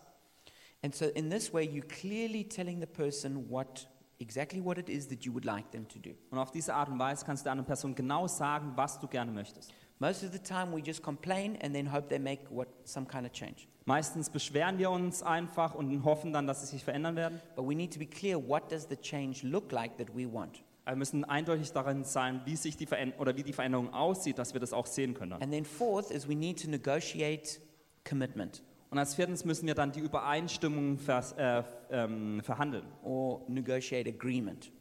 And 0.82 0.96
so, 0.96 1.06
in 1.06 1.30
this 1.30 1.54
way, 1.54 1.66
you're 1.66 1.88
clearly 1.88 2.48
telling 2.48 2.80
the 2.80 2.88
person 2.88 3.50
what 3.50 3.88
exactly 4.20 4.64
what 4.64 4.78
it 4.78 4.88
is 4.88 5.08
that 5.10 5.26
you 5.26 5.34
would 5.34 5.46
like 5.46 5.70
them 5.72 5.88
to 5.90 6.00
do. 6.00 6.12
Und 6.32 6.38
auf 6.38 6.52
diese 6.52 6.74
Art 6.74 6.90
und 6.90 7.00
Weise 7.00 7.26
kannst 7.26 7.44
du 7.44 7.46
der 7.46 7.52
anderen 7.54 7.68
Person 7.68 7.96
genau 7.96 8.28
sagen, 8.28 8.72
was 8.76 9.00
du 9.00 9.08
gerne 9.08 9.32
möchtest. 9.32 9.74
Most 10.00 10.24
of 10.24 10.32
the 10.32 10.40
time, 10.40 10.74
we 10.74 10.80
just 10.80 11.04
complain 11.04 11.58
and 11.62 11.74
then 11.74 11.92
hope 11.92 12.08
they 12.08 12.20
make 12.20 12.44
what 12.50 12.70
some 12.86 13.06
kind 13.06 13.26
of 13.26 13.34
change. 13.34 13.68
Meistens 13.84 14.30
beschweren 14.30 14.78
wir 14.78 14.90
uns 14.90 15.22
einfach 15.22 15.76
und 15.76 16.04
hoffen 16.06 16.32
dann, 16.32 16.48
dass 16.48 16.62
sie 16.62 16.68
sich 16.68 16.84
verändern 16.86 17.18
werden. 17.18 17.42
But 17.56 17.68
we 17.68 17.76
need 17.76 17.92
to 17.94 18.00
be 18.00 18.06
clear 18.06 18.38
what 18.38 18.72
does 18.72 18.88
the 18.90 18.96
change 18.96 19.46
look 19.46 19.72
like 19.74 19.98
that 19.98 20.16
we 20.16 20.32
want? 20.32 20.64
Wir 20.90 20.96
müssen 20.96 21.24
eindeutig 21.24 21.72
darin 21.72 22.04
sein, 22.04 22.42
wie 22.46 22.56
sich 22.56 22.76
die 22.76 22.88
Veränder 22.88 23.20
oder 23.20 23.36
wie 23.38 23.44
die 23.44 23.54
Veränderung 23.54 23.94
aussieht, 23.94 24.40
dass 24.40 24.54
wir 24.54 24.60
das 24.60 24.74
auch 24.74 24.88
sehen 24.88 25.14
können. 25.14 25.34
And 25.34 25.52
then 25.52 25.64
fourth 25.64 26.10
is 26.10 26.28
we 26.28 26.36
need 26.36 26.62
to 26.64 26.70
negotiate 26.70 27.60
commitment 28.08 28.64
Und 28.90 28.98
als 28.98 29.14
viertens 29.14 29.46
müssen 29.46 29.68
wir 29.68 29.76
dann 29.76 29.92
die 29.92 30.00
Übereinstimmung 30.00 30.98
vers, 30.98 31.34
äh, 31.34 31.64
ähm, 31.92 32.42
verhandeln 32.44 32.86
or 33.04 33.42
negotiate 33.48 34.10
agreement. 34.10 34.72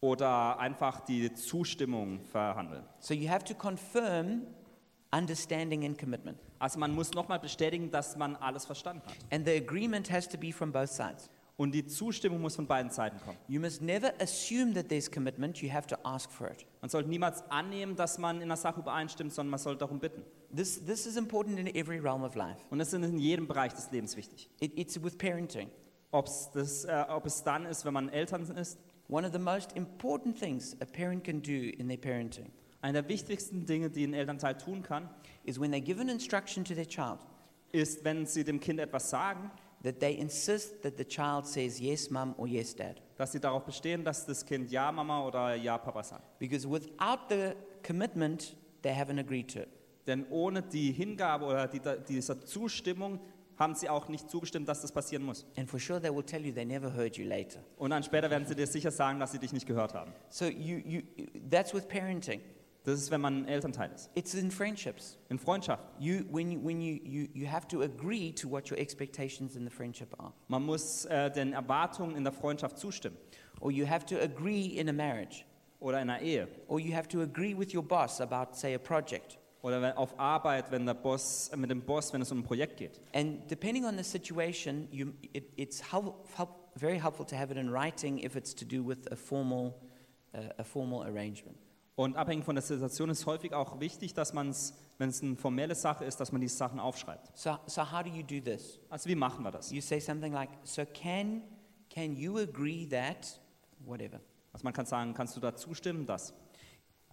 oder 0.00 0.58
einfach 0.58 1.00
die 1.00 1.34
Zustimmung 1.34 2.20
verhandeln. 2.20 2.84
So 2.98 3.12
you 3.12 3.28
have 3.28 3.44
to 3.44 3.54
confirm 3.54 4.46
understanding 5.12 5.84
and 5.84 5.98
commitment. 5.98 6.38
Also 6.58 6.78
man 6.78 6.94
muss 6.94 7.12
nochmal 7.12 7.38
bestätigen, 7.38 7.90
dass 7.90 8.16
man 8.16 8.36
alles 8.36 8.64
verstanden 8.64 9.02
hat. 9.06 9.16
And 9.30 9.46
the 9.46 9.56
agreement 9.56 10.10
has 10.10 10.26
to 10.28 10.38
be 10.38 10.52
from 10.52 10.72
both 10.72 10.88
sides. 10.88 11.28
Und 11.60 11.72
die 11.72 11.84
Zustimmung 11.84 12.40
muss 12.40 12.56
von 12.56 12.66
beiden 12.66 12.90
Seiten 12.90 13.20
kommen. 13.20 13.36
You 13.46 13.60
must 13.60 13.82
never 13.82 14.14
assume 14.18 14.72
that 14.72 14.88
there's 14.88 15.10
commitment, 15.10 15.60
you 15.60 15.70
have 15.70 15.86
to 15.88 15.96
ask 16.04 16.30
for 16.30 16.50
it. 16.50 16.64
Man 16.80 16.88
sollte 16.88 17.10
niemals 17.10 17.42
annehmen, 17.50 17.96
dass 17.96 18.16
man 18.16 18.36
in 18.36 18.44
einer 18.44 18.56
Sache 18.56 18.80
übereinstimmt, 18.80 19.30
sondern 19.30 19.50
man 19.50 19.58
sollte 19.58 19.80
darum 19.80 20.00
bitten. 20.00 20.22
This, 20.56 20.82
this 20.82 21.04
is 21.04 21.18
important 21.18 21.58
in 21.58 21.66
every 21.74 21.98
realm 21.98 22.22
of 22.22 22.34
life. 22.34 22.56
Und 22.70 22.78
das 22.78 22.94
ist 22.94 23.04
in 23.04 23.18
jedem 23.18 23.46
Bereich 23.46 23.74
des 23.74 23.90
Lebens 23.90 24.16
wichtig. 24.16 24.48
It, 24.58 24.72
it's 24.78 25.02
with 25.04 25.18
parenting. 25.18 25.68
Ob's 26.12 26.50
das, 26.50 26.86
äh, 26.86 27.04
ob 27.10 27.26
es 27.26 27.42
dann 27.42 27.66
ist, 27.66 27.84
wenn 27.84 27.92
man 27.92 28.08
Eltern 28.08 28.50
ist. 28.56 28.78
One 29.10 29.26
of 29.26 29.34
the 29.34 29.38
most 29.38 29.72
important 29.72 30.40
things 30.40 30.74
a 30.80 30.86
parent 30.86 31.24
can 31.24 31.42
do 31.42 31.50
in 31.50 31.88
their 31.88 31.98
parenting 31.98 32.50
Eine 32.80 33.02
der 33.02 33.08
wichtigsten 33.10 33.66
Dinge, 33.66 33.90
die 33.90 34.06
ein 34.06 34.14
Elternteil 34.14 34.56
tun 34.56 34.82
kann, 34.82 35.10
is 35.44 35.60
when 35.60 35.70
they 35.70 35.82
give 35.82 36.00
an 36.00 36.08
instruction 36.08 36.64
to 36.64 36.72
their 36.72 36.88
child, 36.88 37.18
ist, 37.70 38.02
wenn 38.02 38.24
sie 38.24 38.44
dem 38.44 38.60
Kind 38.60 38.80
etwas 38.80 39.10
sagen, 39.10 39.50
that 39.82 40.00
they 40.00 40.18
insist 40.18 40.82
that 40.82 40.96
the 40.96 41.04
child 41.04 41.46
says 41.46 41.80
yes, 41.80 42.10
mum, 42.10 42.34
or 42.36 42.46
yes, 42.46 42.74
dad. 42.74 43.00
dass 43.16 43.32
sie 43.32 43.40
darauf 43.40 43.64
bestehen, 43.64 44.04
dass 44.04 44.26
das 44.26 44.44
Kind 44.44 44.70
Ja 44.70 44.90
Mama 44.90 45.24
oder 45.26 45.54
Ja 45.54 45.78
Papa 45.78 46.02
sagt. 46.02 46.38
Because 46.38 46.68
without 46.68 47.28
the 47.28 47.54
commitment, 47.86 48.56
they 48.82 48.92
haven't 48.92 49.18
agreed 49.18 49.48
to 49.52 49.60
it. 49.60 49.68
Denn 50.06 50.26
ohne 50.30 50.62
die 50.62 50.92
Hingabe 50.92 51.44
oder 51.44 51.68
die, 51.68 51.80
dieser 52.08 52.40
Zustimmung 52.40 53.20
haben 53.58 53.74
sie 53.74 53.90
auch 53.90 54.08
nicht 54.08 54.30
zugestimmt, 54.30 54.66
dass 54.68 54.80
das 54.80 54.90
passieren 54.90 55.24
muss. 55.24 55.44
And 55.56 55.68
for 55.68 55.78
sure, 55.78 56.00
they 56.00 56.10
will 56.10 56.22
tell 56.22 56.44
you 56.44 56.52
they 56.52 56.64
never 56.64 56.92
heard 56.92 57.16
you 57.16 57.26
later. 57.26 57.60
Und 57.76 57.90
dann 57.90 58.02
später 58.02 58.30
werden 58.30 58.46
sie 58.46 58.54
dir 58.54 58.66
sicher 58.66 58.90
sagen, 58.90 59.20
dass 59.20 59.32
sie 59.32 59.38
dich 59.38 59.52
nicht 59.52 59.66
gehört 59.66 59.92
haben. 59.92 60.12
So 60.30 60.46
you, 60.46 60.78
you, 60.78 61.02
that's 61.50 61.74
with 61.74 61.86
parenting. 61.86 62.40
Das 62.84 62.98
ist, 62.98 63.10
wenn 63.10 63.20
man 63.20 63.46
Elternteil 63.46 63.90
ist. 63.92 64.10
It's 64.14 64.34
in 64.34 64.50
friendships. 64.50 65.18
In 65.28 65.38
Freundschaft. 65.38 65.82
You, 65.98 66.24
when 66.30 66.50
you, 66.50 66.60
when 66.64 66.80
you, 66.80 66.98
you, 67.04 67.28
you 67.34 67.46
have 67.46 67.68
to 67.68 67.82
agree 67.82 68.32
to 68.32 68.48
what 68.48 68.70
your 68.70 68.78
expectations 68.78 69.54
in 69.54 69.64
the 69.64 69.70
friendship 69.70 70.14
are. 70.18 70.32
Man 70.48 70.64
muss 70.64 71.04
äh, 71.04 71.30
den 71.30 71.52
Erwartungen 71.52 72.16
in 72.16 72.24
der 72.24 72.32
Freundschaft 72.32 72.78
zustimmen. 72.78 73.18
Or 73.60 73.70
you 73.70 73.86
have 73.86 74.06
to 74.06 74.16
agree 74.18 74.78
in 74.78 74.88
a 74.88 74.92
marriage. 74.92 75.44
Oder 75.78 76.00
in 76.00 76.08
einer 76.08 76.22
Ehe. 76.22 76.48
Or 76.68 76.80
you 76.80 76.94
have 76.94 77.08
to 77.08 77.20
agree 77.20 77.54
with 77.54 77.74
your 77.74 77.82
boss 77.82 78.20
about, 78.20 78.54
say, 78.54 78.74
a 78.74 78.78
project. 78.78 79.38
Oder 79.62 79.82
wenn, 79.82 79.92
auf 79.92 80.18
Arbeit, 80.18 80.70
wenn 80.70 80.86
der 80.86 80.94
Boss, 80.94 81.50
äh, 81.52 81.56
mit 81.58 81.70
dem 81.70 81.82
Boss, 81.82 82.14
wenn 82.14 82.22
es 82.22 82.32
um 82.32 82.38
ein 82.38 82.44
Projekt 82.44 82.78
geht. 82.78 82.98
And 83.12 83.50
depending 83.50 83.84
on 83.84 83.98
the 83.98 84.04
situation, 84.04 84.88
you, 84.90 85.12
it, 85.34 85.52
it's 85.56 85.92
help, 85.92 86.26
help, 86.34 86.48
very 86.76 86.98
helpful 86.98 87.26
to 87.26 87.36
have 87.36 87.50
it 87.50 87.58
in 87.58 87.70
writing 87.70 88.18
if 88.24 88.36
it's 88.36 88.54
to 88.54 88.64
do 88.64 88.82
with 88.82 89.06
a 89.12 89.16
formal, 89.16 89.74
uh, 90.34 90.48
a 90.58 90.64
formal 90.64 91.02
arrangement. 91.02 91.58
Und 92.00 92.16
abhängig 92.16 92.46
von 92.46 92.54
der 92.54 92.62
Situation 92.62 93.10
ist 93.10 93.26
häufig 93.26 93.52
auch 93.52 93.78
wichtig, 93.78 94.14
dass 94.14 94.32
man 94.32 94.48
es, 94.48 94.72
wenn 94.96 95.10
es 95.10 95.22
eine 95.22 95.36
formelle 95.36 95.74
Sache 95.74 96.06
ist, 96.06 96.18
dass 96.18 96.32
man 96.32 96.40
diese 96.40 96.56
Sachen 96.56 96.80
aufschreibt. 96.80 97.30
So, 97.36 97.58
so 97.66 97.82
how 97.82 98.02
do 98.02 98.08
you 98.08 98.22
do 98.22 98.40
this? 98.40 98.80
Also 98.88 99.06
wie 99.10 99.14
machen 99.14 99.44
wir 99.44 99.50
das? 99.50 99.70
You 99.70 99.82
say 99.82 100.00
something 100.00 100.32
like, 100.32 100.48
"So 100.62 100.86
can 100.86 101.42
can 101.90 102.16
you 102.16 102.38
agree 102.38 102.86
that 102.86 103.38
whatever?" 103.80 104.18
Also 104.50 104.64
man 104.64 104.72
kann 104.72 104.86
sagen, 104.86 105.12
kannst 105.12 105.36
du 105.36 105.40
da 105.40 105.54
zustimmen, 105.54 106.06
das? 106.06 106.32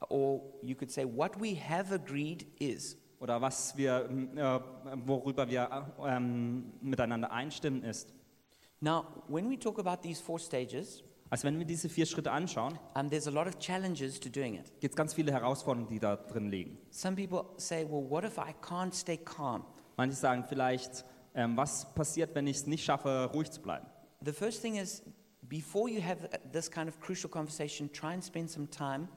Or 0.07 0.39
you 0.61 0.73
could 0.73 0.89
say, 0.89 1.03
"What 1.03 1.37
we 1.37 1.57
have 1.59 1.93
agreed 1.93 2.47
is." 2.57 2.95
Oder 3.19 3.41
was 3.41 3.75
wir, 3.75 4.09
äh, 4.09 4.59
worüber 5.05 5.49
wir 5.49 5.85
ähm, 6.05 6.71
miteinander 6.79 7.29
einstimmen 7.29 7.83
ist. 7.83 8.13
Now, 8.79 9.03
when 9.27 9.49
we 9.49 9.59
talk 9.59 9.79
about 9.79 10.01
these 10.01 10.23
four 10.23 10.39
stages, 10.39 11.03
Also 11.29 11.43
wenn 11.45 11.59
wir 11.59 11.65
diese 11.65 11.89
vier 11.89 12.05
Schritte 12.05 12.31
anschauen, 12.31 12.79
um, 12.95 13.09
there's 13.09 13.27
a 13.27 13.31
lot 13.31 13.47
of 13.47 13.59
challenges 13.59 14.19
to 14.19 14.29
doing 14.29 14.55
it. 14.55 14.71
gibt 14.79 14.93
es 14.93 14.95
ganz 14.95 15.13
viele 15.13 15.31
Herausforderungen, 15.31 15.89
die 15.89 15.99
da 15.99 16.15
drin 16.15 16.49
liegen. 16.49 16.77
Some 16.89 17.15
people 17.15 17.45
say, 17.57 17.85
"Well, 17.89 18.09
what 18.09 18.23
if 18.23 18.37
I 18.37 18.53
can't 18.61 18.93
stay 18.93 19.17
calm?" 19.17 19.65
Manche 19.97 20.15
sagen 20.15 20.45
vielleicht, 20.47 21.03
ähm, 21.33 21.57
was 21.57 21.93
passiert, 21.93 22.33
wenn 22.35 22.47
ich 22.47 22.57
es 22.57 22.67
nicht 22.67 22.83
schaffe, 22.85 23.29
ruhig 23.33 23.51
zu 23.51 23.61
bleiben? 23.61 23.87
The 24.23 24.31
first 24.31 24.61
thing 24.61 24.75
is, 24.75 25.03
before 25.41 25.89
you 25.89 26.01
have 26.01 26.29
this 26.51 26.69
kind 26.69 26.87
of 26.87 26.99
crucial 26.99 27.29
conversation, 27.29 27.91
try 27.91 28.13
and 28.13 28.23
spend 28.23 28.49
some 28.49 28.69
time 28.69 29.07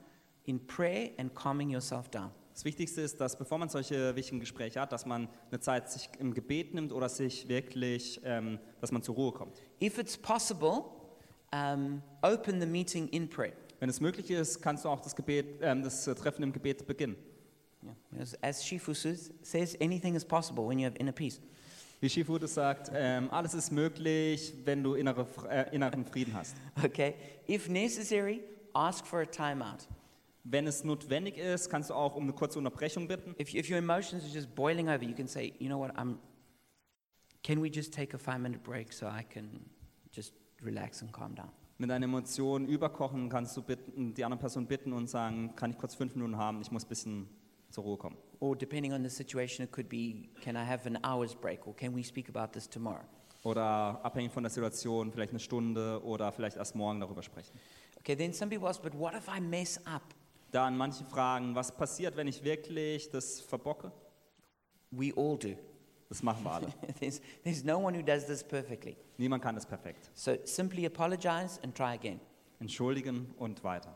in 0.45 0.65
prayer 0.67 1.11
and 1.17 1.33
calming 1.33 1.69
yourself 1.69 2.09
down. 2.09 2.31
Das 2.53 2.65
Wichtigste 2.65 3.01
ist, 3.01 3.21
dass 3.21 3.37
bevor 3.37 3.57
man 3.57 3.69
solche 3.69 4.15
wichtigen 4.15 4.39
Gespräche 4.39 4.81
hat, 4.81 4.91
dass 4.91 5.05
man 5.05 5.29
eine 5.49 5.59
Zeit 5.59 5.89
sich 5.89 6.09
im 6.19 6.33
Gebet 6.33 6.73
nimmt 6.73 6.91
oder 6.91 7.07
sich 7.07 7.47
wirklich, 7.47 8.19
ähm, 8.23 8.59
dass 8.81 8.91
man 8.91 9.01
zur 9.01 9.15
Ruhe 9.15 9.31
kommt. 9.31 9.61
If 9.81 9.97
it's 9.97 10.17
possible, 10.17 10.83
um, 11.51 12.01
open 12.21 12.59
the 12.59 12.65
meeting 12.65 13.07
in 13.09 13.29
prayer. 13.29 13.53
Wenn 13.79 13.89
es 13.89 13.99
möglich 13.99 14.29
ist, 14.29 14.61
kannst 14.61 14.85
du 14.85 14.89
auch 14.89 15.01
das, 15.01 15.15
Gebet, 15.15 15.59
ähm, 15.61 15.83
das 15.83 16.07
äh, 16.07 16.13
Treffen 16.13 16.43
im 16.43 16.53
Gebet 16.53 16.85
beginnen. 16.85 17.15
Yeah. 17.83 18.21
As, 18.21 18.35
as 18.43 18.63
Shifu 18.63 18.93
says, 18.93 19.31
says, 19.41 19.75
anything 19.81 20.15
is 20.15 20.23
possible 20.23 20.67
when 20.67 20.77
you 20.77 20.85
have 20.85 20.95
inner 20.97 21.11
peace. 21.11 21.41
Wie 21.99 22.09
Shifude 22.09 22.47
sagt, 22.47 22.91
ähm, 22.93 23.29
alles 23.31 23.53
ist 23.53 23.71
möglich, 23.71 24.53
wenn 24.65 24.83
du 24.83 24.95
innere, 24.95 25.27
äh, 25.49 25.75
inneren 25.75 26.05
Frieden 26.05 26.33
hast. 26.33 26.55
Okay? 26.83 27.13
If 27.47 27.69
necessary, 27.69 28.41
ask 28.73 29.05
for 29.05 29.21
a 29.21 29.25
timeout. 29.25 29.87
Wenn 30.43 30.65
es 30.65 30.83
notwendig 30.83 31.37
ist, 31.37 31.69
kannst 31.69 31.91
du 31.91 31.93
auch 31.93 32.15
um 32.15 32.23
eine 32.23 32.33
kurze 32.33 32.57
Unterbrechung 32.57 33.07
bitten. 33.07 33.35
If, 33.39 33.53
if 33.53 33.69
your 33.69 33.77
emotions 33.77 34.23
are 34.23 34.31
just 34.31 34.53
boiling 34.55 34.89
over, 34.89 35.03
you 35.03 35.13
can 35.13 35.27
say, 35.27 35.53
you 35.59 35.67
know 35.67 35.79
what, 35.79 35.91
I'm, 35.95 36.17
can 37.43 37.61
we 37.61 37.69
just 37.69 37.93
take 37.93 38.15
a 38.15 38.19
five 38.19 38.39
minute 38.39 38.63
break 38.63 38.91
so 38.91 39.05
I 39.05 39.23
can 39.23 39.69
just 40.11 40.33
relax 40.63 41.01
and 41.01 41.11
calm 41.11 41.35
down? 41.35 41.49
Mit 41.77 41.89
deinen 41.89 42.03
Emotionen 42.03 42.67
überkochen, 42.67 43.29
kannst 43.29 43.57
du 43.57 43.61
bitten, 43.63 44.13
die 44.13 44.23
andere 44.23 44.39
Person 44.39 44.67
bitten 44.67 44.93
und 44.93 45.09
sagen, 45.09 45.55
kann 45.55 45.71
ich 45.71 45.77
kurz 45.77 45.95
fünf 45.95 46.15
Minuten 46.15 46.37
haben, 46.37 46.61
ich 46.61 46.71
muss 46.71 46.85
ein 46.85 46.89
bisschen 46.89 47.27
zur 47.71 47.83
Ruhe 47.83 47.97
kommen. 47.97 48.17
Or 48.39 48.55
depending 48.55 48.93
on 48.93 49.03
the 49.03 49.09
situation, 49.09 49.65
it 49.65 49.71
could 49.71 49.89
be, 49.89 50.29
can 50.41 50.55
I 50.55 50.65
have 50.65 50.87
an 50.87 50.99
hour's 51.03 51.33
break? 51.33 51.65
Or 51.65 51.75
can 51.75 51.95
we 51.95 52.03
speak 52.03 52.29
about 52.29 52.53
this 52.53 52.69
tomorrow? 52.69 53.03
Oder 53.43 53.99
abhängig 54.03 54.31
von 54.31 54.43
der 54.43 54.51
Situation, 54.51 55.11
vielleicht 55.11 55.31
eine 55.31 55.39
Stunde 55.39 56.03
oder 56.03 56.31
vielleicht 56.31 56.57
erst 56.57 56.75
morgen 56.75 56.99
darüber 56.99 57.23
sprechen. 57.23 57.51
Okay, 57.97 58.15
then 58.15 58.33
some 58.33 58.49
people 58.49 58.67
ask, 58.67 58.81
but 58.81 58.97
what 58.97 59.13
if 59.15 59.27
I 59.27 59.39
mess 59.39 59.79
up? 59.85 60.03
Dann 60.51 60.77
manche 60.77 61.03
fragen, 61.05 61.55
was 61.55 61.75
passiert, 61.75 62.15
wenn 62.15 62.27
ich 62.27 62.43
wirklich 62.43 63.09
das 63.09 63.41
verbocke? 63.41 63.91
We 64.91 65.13
all 65.15 65.37
do. 65.37 65.55
Das 66.11 66.21
machen 66.23 66.43
wir 66.43 66.51
alle. 66.51 66.67
there's, 66.99 67.21
there's 67.41 67.63
no 67.63 67.79
one 67.79 67.97
who 67.97 68.03
does 68.03 68.25
this 68.25 68.43
perfectly. 68.43 68.97
Niemand 69.17 69.41
kann 69.41 69.55
das 69.55 69.65
perfekt. 69.65 70.09
So 70.13 70.35
simply 70.43 70.85
apologize 70.85 71.57
and 71.63 71.73
try 71.73 71.93
again. 71.93 72.19
Entschuldigen 72.59 73.33
und 73.37 73.63
weiter. 73.63 73.95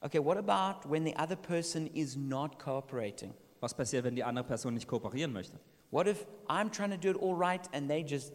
Okay, 0.00 0.20
what 0.20 0.38
about 0.38 0.88
when 0.88 1.04
the 1.04 1.12
other 1.16 1.34
person 1.34 1.88
is 1.88 2.16
not 2.16 2.60
cooperating? 2.60 3.34
Was 3.58 3.74
passiert, 3.74 4.04
wenn 4.04 4.14
die 4.14 4.22
andere 4.22 4.44
Person 4.44 4.74
nicht 4.74 4.86
kooperieren 4.86 5.32
möchte? 5.32 5.58
What 5.90 6.06
if 6.06 6.24
I'm 6.46 6.70
trying 6.70 6.92
to 6.92 6.96
do 6.96 7.10
it 7.10 7.20
all 7.20 7.34
right 7.34 7.68
and 7.72 7.90
they 7.90 8.04
just 8.04 8.32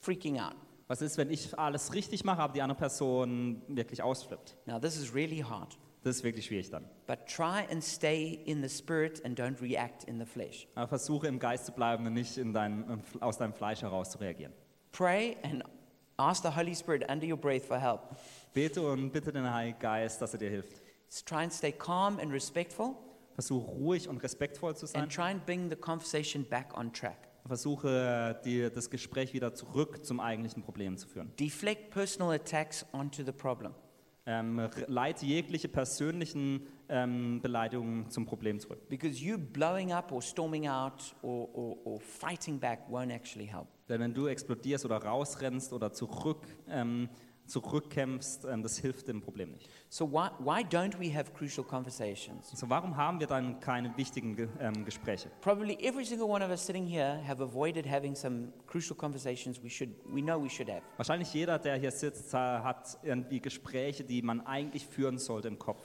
freaking 0.00 0.40
out? 0.40 0.56
Was 0.88 1.00
ist, 1.00 1.16
wenn 1.16 1.30
ich 1.30 1.56
alles 1.56 1.94
richtig 1.94 2.24
mache, 2.24 2.42
aber 2.42 2.54
die 2.54 2.62
andere 2.62 2.76
Person 2.76 3.62
wirklich 3.68 4.02
ausflippt? 4.02 4.56
Now, 4.66 4.80
this 4.80 4.96
is 4.96 5.14
really 5.14 5.44
hard, 5.44 5.78
Das 6.04 6.16
ist 6.16 6.24
wirklich 6.24 6.46
schwierig 6.46 6.70
dann. 6.70 6.84
but 7.06 7.26
try 7.26 7.64
and 7.70 7.82
stay 7.82 8.40
in 8.44 8.62
the 8.62 8.68
spirit 8.68 9.24
and 9.24 9.38
don't 9.38 9.60
react 9.60 10.04
in 10.04 10.18
the 10.18 10.24
flesh. 10.26 10.66
Aber 10.74 10.88
versuche 10.88 11.26
im 11.26 11.38
Geist 11.38 11.66
zu 11.66 11.72
bleiben 11.72 12.06
und 12.06 12.14
nicht 12.14 12.36
in 12.38 12.52
dein, 12.52 13.02
aus 13.20 13.38
deinem 13.38 13.52
Fleisch 13.52 13.82
heraus 13.82 14.10
zu 14.10 14.18
reagieren. 14.18 14.52
Pray 14.92 15.36
and 15.42 15.64
ask 16.16 16.42
the 16.42 16.54
Holy 16.54 16.74
Spirit 16.74 17.08
under 17.10 17.26
your 17.26 17.36
breath 17.36 17.64
for 17.64 17.78
help. 17.78 18.00
Bete 18.54 18.80
und 18.80 19.10
bitte 19.10 19.32
den 19.32 19.52
Heiligen 19.52 19.78
Geist, 19.78 20.20
dass 20.22 20.32
er 20.32 20.38
dir 20.38 20.50
hilft. 20.50 20.80
S- 21.08 21.24
Try 21.24 21.42
and 21.44 21.52
stay 21.52 21.72
calm 21.72 22.18
and 22.20 22.32
respectful 22.32 22.94
Versuche 23.34 23.66
ruhig 23.70 24.08
und 24.08 24.22
respektvoll 24.22 24.74
zu 24.76 24.86
sein. 24.86 25.02
and 25.02 25.12
try 25.12 25.30
and 25.30 25.44
bring 25.46 25.68
the 25.70 25.76
conversation 25.76 26.44
back 26.44 26.76
on 26.76 26.92
track. 26.92 27.28
Versuche 27.46 28.40
die, 28.44 28.68
das 28.70 28.90
Gespräch 28.90 29.32
wieder 29.32 29.54
zurück 29.54 30.04
zum 30.04 30.20
eigentlichen 30.20 30.62
Problem 30.62 30.96
zu 30.96 31.08
führen. 31.08 31.32
Deflect 31.40 31.90
personal 31.90 32.32
attacks 32.34 32.84
onto 32.92 33.24
the 33.24 33.32
problem. 33.32 33.74
Ähm, 34.30 34.68
leite 34.88 35.24
jegliche 35.24 35.68
persönlichen 35.68 36.66
ähm, 36.90 37.40
Beleidigungen 37.40 38.10
zum 38.10 38.26
Problem 38.26 38.60
zurück. 38.60 38.86
Because 38.90 39.24
you 39.24 39.38
blowing 39.38 39.90
up 39.90 40.12
or 40.12 40.20
storming 40.20 40.68
out 40.68 41.16
or, 41.22 41.48
or, 41.54 41.78
or 41.86 41.98
fighting 41.98 42.60
back 42.60 42.80
won't 42.90 43.10
actually 43.10 43.46
help. 43.46 43.68
Denn 43.88 44.00
wenn 44.00 44.12
du 44.12 44.26
explodierst 44.26 44.84
oder 44.84 44.98
rausrennst 44.98 45.72
oder 45.72 45.94
zurück, 45.94 46.46
ähm, 46.68 47.08
zurückkämpfst, 47.48 48.44
ähm, 48.44 48.62
das 48.62 48.78
hilft 48.78 49.08
dem 49.08 49.20
Problem 49.20 49.52
nicht. 49.52 49.68
So, 49.88 50.10
why, 50.10 50.28
why 50.38 50.62
don't 50.62 50.98
we 50.98 51.12
have 51.12 51.32
crucial 51.32 51.64
conversations? 51.64 52.50
So, 52.50 52.68
warum 52.68 52.96
haben 52.96 53.18
wir 53.20 53.26
dann 53.26 53.58
keine 53.60 53.96
wichtigen 53.96 54.36
Ge 54.36 54.48
ähm, 54.60 54.84
Gespräche? 54.84 55.30
Probably 55.40 55.76
every 55.80 56.04
single 56.04 56.28
one 56.28 56.44
of 56.44 56.50
us 56.50 56.64
sitting 56.64 56.86
here 56.86 57.20
have 57.26 57.42
avoided 57.42 57.86
having 57.90 58.14
some 58.14 58.52
crucial 58.66 58.96
conversations 58.96 59.62
we, 59.62 59.70
should, 59.70 59.90
we 60.06 60.20
know 60.20 60.40
we 60.40 60.48
should 60.48 60.70
have. 60.70 60.82
Wahrscheinlich 60.96 61.32
jeder, 61.32 61.58
der 61.58 61.76
hier 61.76 61.90
sitzt, 61.90 62.32
äh, 62.34 62.36
hat 62.36 62.98
irgendwie 63.02 63.40
Gespräche, 63.40 64.04
die 64.04 64.22
man 64.22 64.46
eigentlich 64.46 64.86
führen 64.86 65.18
sollte 65.18 65.48
im 65.48 65.58
Kopf, 65.58 65.82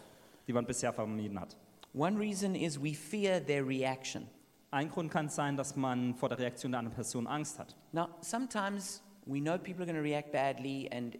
die 0.47 0.53
man 0.53 0.65
bisher 0.65 0.93
vermieden 0.93 1.39
hat. 1.39 1.57
One 1.93 2.19
reason 2.19 2.55
is 2.55 2.81
we 2.81 2.93
fear 2.93 3.43
their 3.43 3.65
reaction. 3.65 4.27
Ein 4.71 4.89
Grund 4.89 5.11
kann 5.11 5.29
sein, 5.29 5.55
dass 5.55 5.75
man 5.75 6.15
vor 6.15 6.29
der 6.29 6.39
Reaktion 6.39 6.71
der 6.71 6.79
anderen 6.79 6.95
Person 6.95 7.27
Angst 7.27 7.59
hat. 7.59 7.75
Now, 7.91 8.09
sometimes 8.21 9.03
we 9.27 9.39
know 9.39 9.57
people 9.57 9.83
are 9.83 9.85
going 9.85 9.95
to 9.95 10.01
react 10.01 10.31
badly 10.31 10.89
and 10.91 11.15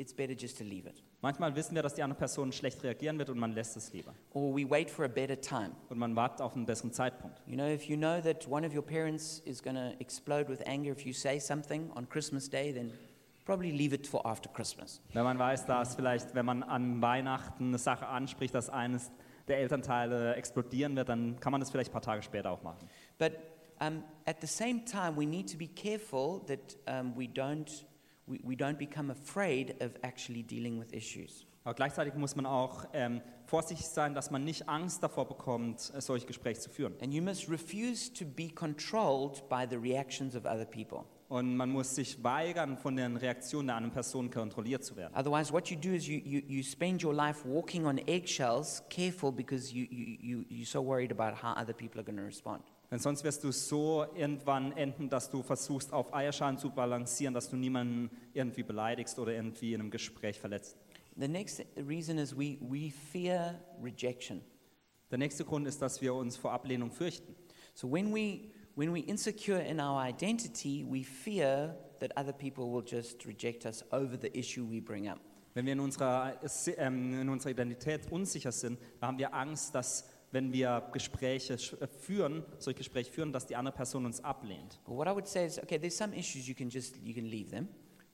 it's 0.00 0.14
better 0.14 0.34
just 0.34 0.56
to 0.58 0.64
leave 0.64 0.86
it. 0.88 1.02
Manchmal 1.20 1.54
wissen 1.54 1.74
wir, 1.74 1.82
dass 1.82 1.94
die 1.94 2.02
andere 2.02 2.18
Person 2.18 2.50
schlecht 2.52 2.82
reagieren 2.82 3.18
wird 3.18 3.28
und 3.28 3.38
man 3.38 3.52
lässt 3.52 3.76
es 3.76 3.92
lieber. 3.92 4.14
Or 4.32 4.54
we 4.56 4.68
wait 4.68 4.90
for 4.90 5.04
a 5.04 5.08
better 5.08 5.38
time. 5.38 5.72
Und 5.90 5.98
man 5.98 6.16
wartet 6.16 6.40
auf 6.40 6.56
einen 6.56 6.64
besseren 6.64 6.92
Zeitpunkt. 6.92 7.42
You 7.46 7.56
know, 7.56 7.66
if 7.66 7.84
you 7.84 7.96
know 7.96 8.20
that 8.20 8.48
one 8.48 8.66
of 8.66 8.74
your 8.74 8.82
parents 8.82 9.40
is 9.44 9.62
going 9.62 9.76
to 9.76 9.92
explode 10.00 10.48
with 10.48 10.66
anger 10.66 10.90
if 10.90 11.04
you 11.04 11.12
say 11.12 11.38
something 11.38 11.90
on 11.94 12.08
Christmas 12.08 12.48
Day, 12.48 12.72
then 12.72 12.92
probably 13.44 13.70
leave 13.70 13.94
it 13.94 14.06
for 14.06 14.26
after 14.26 14.48
Christmas. 14.48 15.02
Wenn 15.12 15.24
man 15.24 15.38
weiß, 15.38 15.66
dass 15.66 15.94
vielleicht, 15.94 16.34
wenn 16.34 16.46
man 16.46 16.62
an 16.62 17.02
Weihnachten 17.02 17.68
eine 17.68 17.78
Sache 17.78 18.06
anspricht, 18.06 18.54
dass 18.54 18.70
eines 18.70 19.10
der 19.48 19.58
Elternteile 19.58 20.34
explodieren 20.36 20.96
wird, 20.96 21.10
dann 21.10 21.38
kann 21.40 21.52
man 21.52 21.60
das 21.60 21.70
vielleicht 21.70 21.90
ein 21.90 21.92
paar 21.92 22.02
Tage 22.02 22.22
später 22.22 22.50
auch 22.50 22.62
machen. 22.62 22.88
But 23.18 23.32
um, 23.80 24.04
at 24.26 24.40
the 24.40 24.46
same 24.46 24.84
time, 24.84 25.16
we 25.16 25.26
need 25.26 25.50
to 25.50 25.58
be 25.58 25.66
careful 25.66 26.40
that 26.46 26.76
um, 26.86 27.14
we, 27.16 27.26
don't, 27.26 27.84
we, 28.26 28.40
we 28.44 28.54
don't 28.54 28.78
become 28.78 29.10
afraid 29.10 29.76
of 29.82 29.92
actually 30.02 30.42
dealing 30.42 30.78
with 30.78 30.92
issues. 30.92 31.46
Aber 31.62 31.74
gleichzeitig 31.74 32.14
muss 32.14 32.36
man 32.36 32.46
auch 32.46 32.86
ähm, 32.94 33.20
vorsichtig 33.44 33.86
sein, 33.86 34.14
dass 34.14 34.30
man 34.30 34.44
nicht 34.44 34.68
Angst 34.68 35.02
davor 35.02 35.28
bekommt, 35.28 35.92
äh, 35.94 36.00
solche 36.00 36.26
Gespräche 36.26 36.60
zu 36.60 36.70
führen. 36.70 36.94
And 37.02 37.12
you 37.12 37.22
must 37.22 37.50
refuse 37.50 38.10
to 38.12 38.24
be 38.24 38.48
controlled 38.48 39.46
by 39.48 39.66
the 39.68 39.76
reactions 39.76 40.34
of 40.34 40.44
other 40.46 40.64
people. 40.64 41.04
Und 41.28 41.56
man 41.56 41.70
muss 41.70 41.94
sich 41.94 42.24
weigern, 42.24 42.76
von 42.76 42.96
den 42.96 43.16
Reaktionen 43.16 43.68
der 43.68 43.76
anderen 43.76 43.92
Person 43.92 44.30
kontrolliert 44.30 44.84
zu 44.84 44.96
werden. 44.96 45.14
Otherwise, 45.14 45.52
what 45.52 45.68
you 45.68 45.76
do 45.76 45.90
is 45.90 46.08
you, 46.08 46.18
you, 46.24 46.40
you 46.48 46.62
spend 46.62 47.04
your 47.04 47.14
life 47.14 47.46
walking 47.46 47.86
on 47.86 47.98
eggshells, 48.08 48.82
careful 48.88 49.30
because 49.30 49.72
you, 49.72 49.86
you, 49.90 50.16
you, 50.20 50.44
you're 50.48 50.66
so 50.66 50.82
worried 50.82 51.12
about 51.12 51.40
how 51.40 51.54
other 51.56 51.74
people 51.74 52.00
are 52.00 52.04
going 52.04 52.18
to 52.18 52.24
respond. 52.24 52.64
Denn 52.90 52.98
sonst 52.98 53.22
wirst 53.22 53.44
du 53.44 53.52
so 53.52 54.04
irgendwann 54.14 54.72
enden, 54.72 55.08
dass 55.08 55.30
du 55.30 55.42
versuchst, 55.42 55.92
auf 55.92 56.12
Eierschalen 56.12 56.58
zu 56.58 56.70
balancieren, 56.70 57.34
dass 57.34 57.48
du 57.48 57.56
niemanden 57.56 58.10
irgendwie 58.32 58.64
beleidigst 58.64 59.18
oder 59.18 59.32
irgendwie 59.32 59.74
in 59.74 59.80
einem 59.80 59.90
Gespräch 59.90 60.40
verletzt. 60.40 60.76
The 61.16 61.28
next 61.28 61.64
reason 61.76 62.18
is 62.18 62.36
we, 62.36 62.58
we 62.60 62.90
fear 62.90 63.60
rejection. 63.82 64.40
Der 65.10 65.18
nächste 65.18 65.44
Grund 65.44 65.66
ist, 65.66 65.80
dass 65.82 66.00
wir 66.00 66.14
uns 66.14 66.36
vor 66.36 66.52
Ablehnung 66.52 66.90
fürchten. 66.90 67.34
So 67.74 67.90
when 67.90 68.12
we 68.12 68.50
when 68.74 68.92
we're 68.92 69.06
insecure 69.06 69.60
in 69.60 69.80
our 69.80 70.00
identity, 70.00 70.84
we 70.88 71.02
fear 71.02 71.76
that 71.98 72.16
other 72.16 72.32
people 72.32 72.72
will 72.72 72.82
just 72.82 73.26
reject 73.26 73.66
us 73.66 73.84
over 73.92 74.16
the 74.16 74.30
issue 74.38 74.64
we 74.64 74.80
bring 74.80 75.08
up. 75.08 75.20
Wenn 75.52 75.66
wir 75.66 75.72
in 75.72 75.80
unserer, 75.80 76.40
ähm, 76.76 77.20
in 77.20 77.28
unserer 77.28 77.50
Identität 77.50 78.10
unsicher 78.10 78.52
sind, 78.52 78.78
dann 79.00 79.08
haben 79.08 79.18
wir 79.18 79.34
Angst, 79.34 79.74
dass 79.74 80.08
wenn 80.32 80.52
wir 80.52 80.88
Gespräche 80.92 81.54
äh, 81.54 81.86
führen, 81.86 82.44
solche 82.58 82.78
Gespräche 82.78 83.10
führen, 83.10 83.32
dass 83.32 83.46
die 83.46 83.56
andere 83.56 83.74
Person 83.74 84.06
uns 84.06 84.22
ablehnt. 84.22 84.80
But 84.84 84.96
what 84.96 85.06
I 85.06 85.10
would 85.10 85.26
say 85.26 85.46
is, 85.46 85.58
okay, 85.62 85.78
there's 85.78 85.96
some 85.96 86.14
issues 86.14 86.46
you 86.46 86.54
can 86.54 86.68
just 86.68 86.96
you 87.02 87.14
can 87.14 87.24
leave 87.24 87.50
them. 87.50 87.68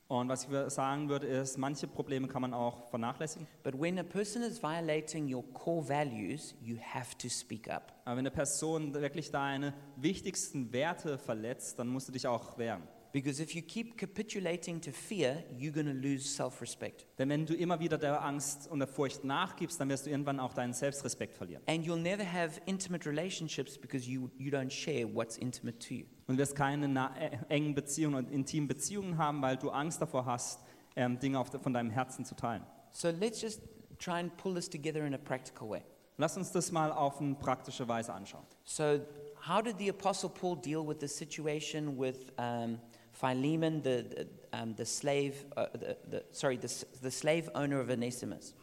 Und 0.09 0.29
was 0.29 0.45
ich 0.45 0.71
sagen 0.73 1.09
würde, 1.09 1.27
ist, 1.27 1.59
manche 1.59 1.89
Probleme 1.89 2.29
kann 2.29 2.41
man 2.41 2.55
auch 2.55 2.89
vernachlässigen. 2.91 3.49
But 3.65 3.81
when 3.81 3.99
a 3.99 4.05
person 4.05 4.43
is 4.43 4.63
violating 4.63 5.33
your 5.33 5.43
core 5.53 5.87
values, 5.89 6.55
you 6.63 6.79
have 6.79 7.19
to 7.19 7.29
speak 7.29 7.69
up. 7.69 7.93
Aber 8.05 8.17
wenn 8.17 8.21
eine 8.21 8.31
Person 8.31 8.95
wirklich 8.95 9.33
deine 9.33 9.75
wichtigsten 9.97 10.73
Werte 10.73 11.19
verletzt, 11.19 11.81
dann 11.81 11.89
musst 11.89 12.07
du 12.07 12.13
dich 12.13 12.27
auch 12.29 12.57
wehren. 12.57 12.83
Because 13.17 13.41
if 13.41 13.55
you 13.55 13.63
keep 13.63 13.97
capitulating 13.97 14.79
to 14.83 14.93
fear, 14.93 15.43
you're 15.57 15.73
going 15.73 15.87
to 15.87 15.95
lose 15.95 16.29
self 16.29 16.61
respect. 16.61 17.07
Denn 17.17 17.31
wenn 17.31 17.47
du 17.47 17.55
immer 17.55 17.81
wieder 17.81 17.97
der 17.97 18.23
Angst 18.23 18.69
und 18.71 18.79
der 18.79 18.87
Furcht 18.87 19.25
nachgibst, 19.25 19.81
dann 19.81 19.89
wirst 19.89 20.05
du 20.05 20.11
irgendwann 20.11 20.39
auch 20.39 20.53
deinen 20.53 20.75
Selbstrespekt 20.75 21.35
verlieren. 21.35 21.63
And 21.67 21.83
you'll 21.83 21.97
never 21.97 22.31
have 22.31 22.61
intimate 22.67 23.09
relationships 23.09 23.79
because 23.79 24.07
you, 24.07 24.29
you 24.37 24.51
don't 24.51 24.69
share 24.69 25.07
what's 25.07 25.39
intimate 25.39 25.79
to 25.79 25.95
you. 25.95 26.05
Und 26.27 26.37
wirst 26.37 26.55
keine 26.55 26.85
äh, 27.19 27.39
engen 27.49 27.75
Beziehungen 27.75 28.17
und 28.17 28.31
intimen 28.31 28.69
Beziehungen 28.69 29.17
haben, 29.17 29.41
weil 29.41 29.57
du 29.57 29.71
Angst 29.71 30.03
davor 30.03 30.27
hast, 30.27 30.61
ähm, 30.95 31.19
Dinge 31.19 31.39
auf, 31.39 31.49
von 31.49 31.73
deinem 31.73 31.89
Herzen 31.89 32.23
zu 32.27 32.35
teilen. 32.37 32.65
So 32.93 33.09
let's 33.09 33.41
just 33.41 33.63
try 33.99 34.21
and 34.21 34.37
pull 34.37 34.55
this 34.55 34.69
together 34.69 35.07
in 35.07 35.15
a 35.15 35.19
practical 35.19 35.71
way. 35.71 35.81
Lass 36.19 36.37
uns 36.37 36.53
das 36.53 36.71
mal 36.71 36.93
auf 36.93 37.19
eine 37.23 37.35
praktische 37.37 37.89
Weise 37.89 38.13
anschauen. 38.13 38.45
So, 38.65 39.01
how 39.49 39.63
did 39.63 39.79
the 39.79 39.89
Apostle 39.89 40.29
Paul 40.29 40.57
deal 40.57 40.87
with 40.87 40.99
the 41.01 41.09
situation 41.09 41.99
with 41.99 42.31
um, 42.37 42.79
Philemon, 43.21 43.83
the, 43.83 44.05
the, 44.05 44.27
um, 44.53 44.75
the 44.77 44.85
slave, 44.85 45.47
uh, 45.57 45.67
the, 45.73 45.97
the, 46.11 46.25
sorry, 46.33 46.59
the, 46.59 46.69
the 47.03 47.11
slave 47.11 47.49
owner 47.55 47.81
of 47.81 47.89
Onesimus? 47.89 48.55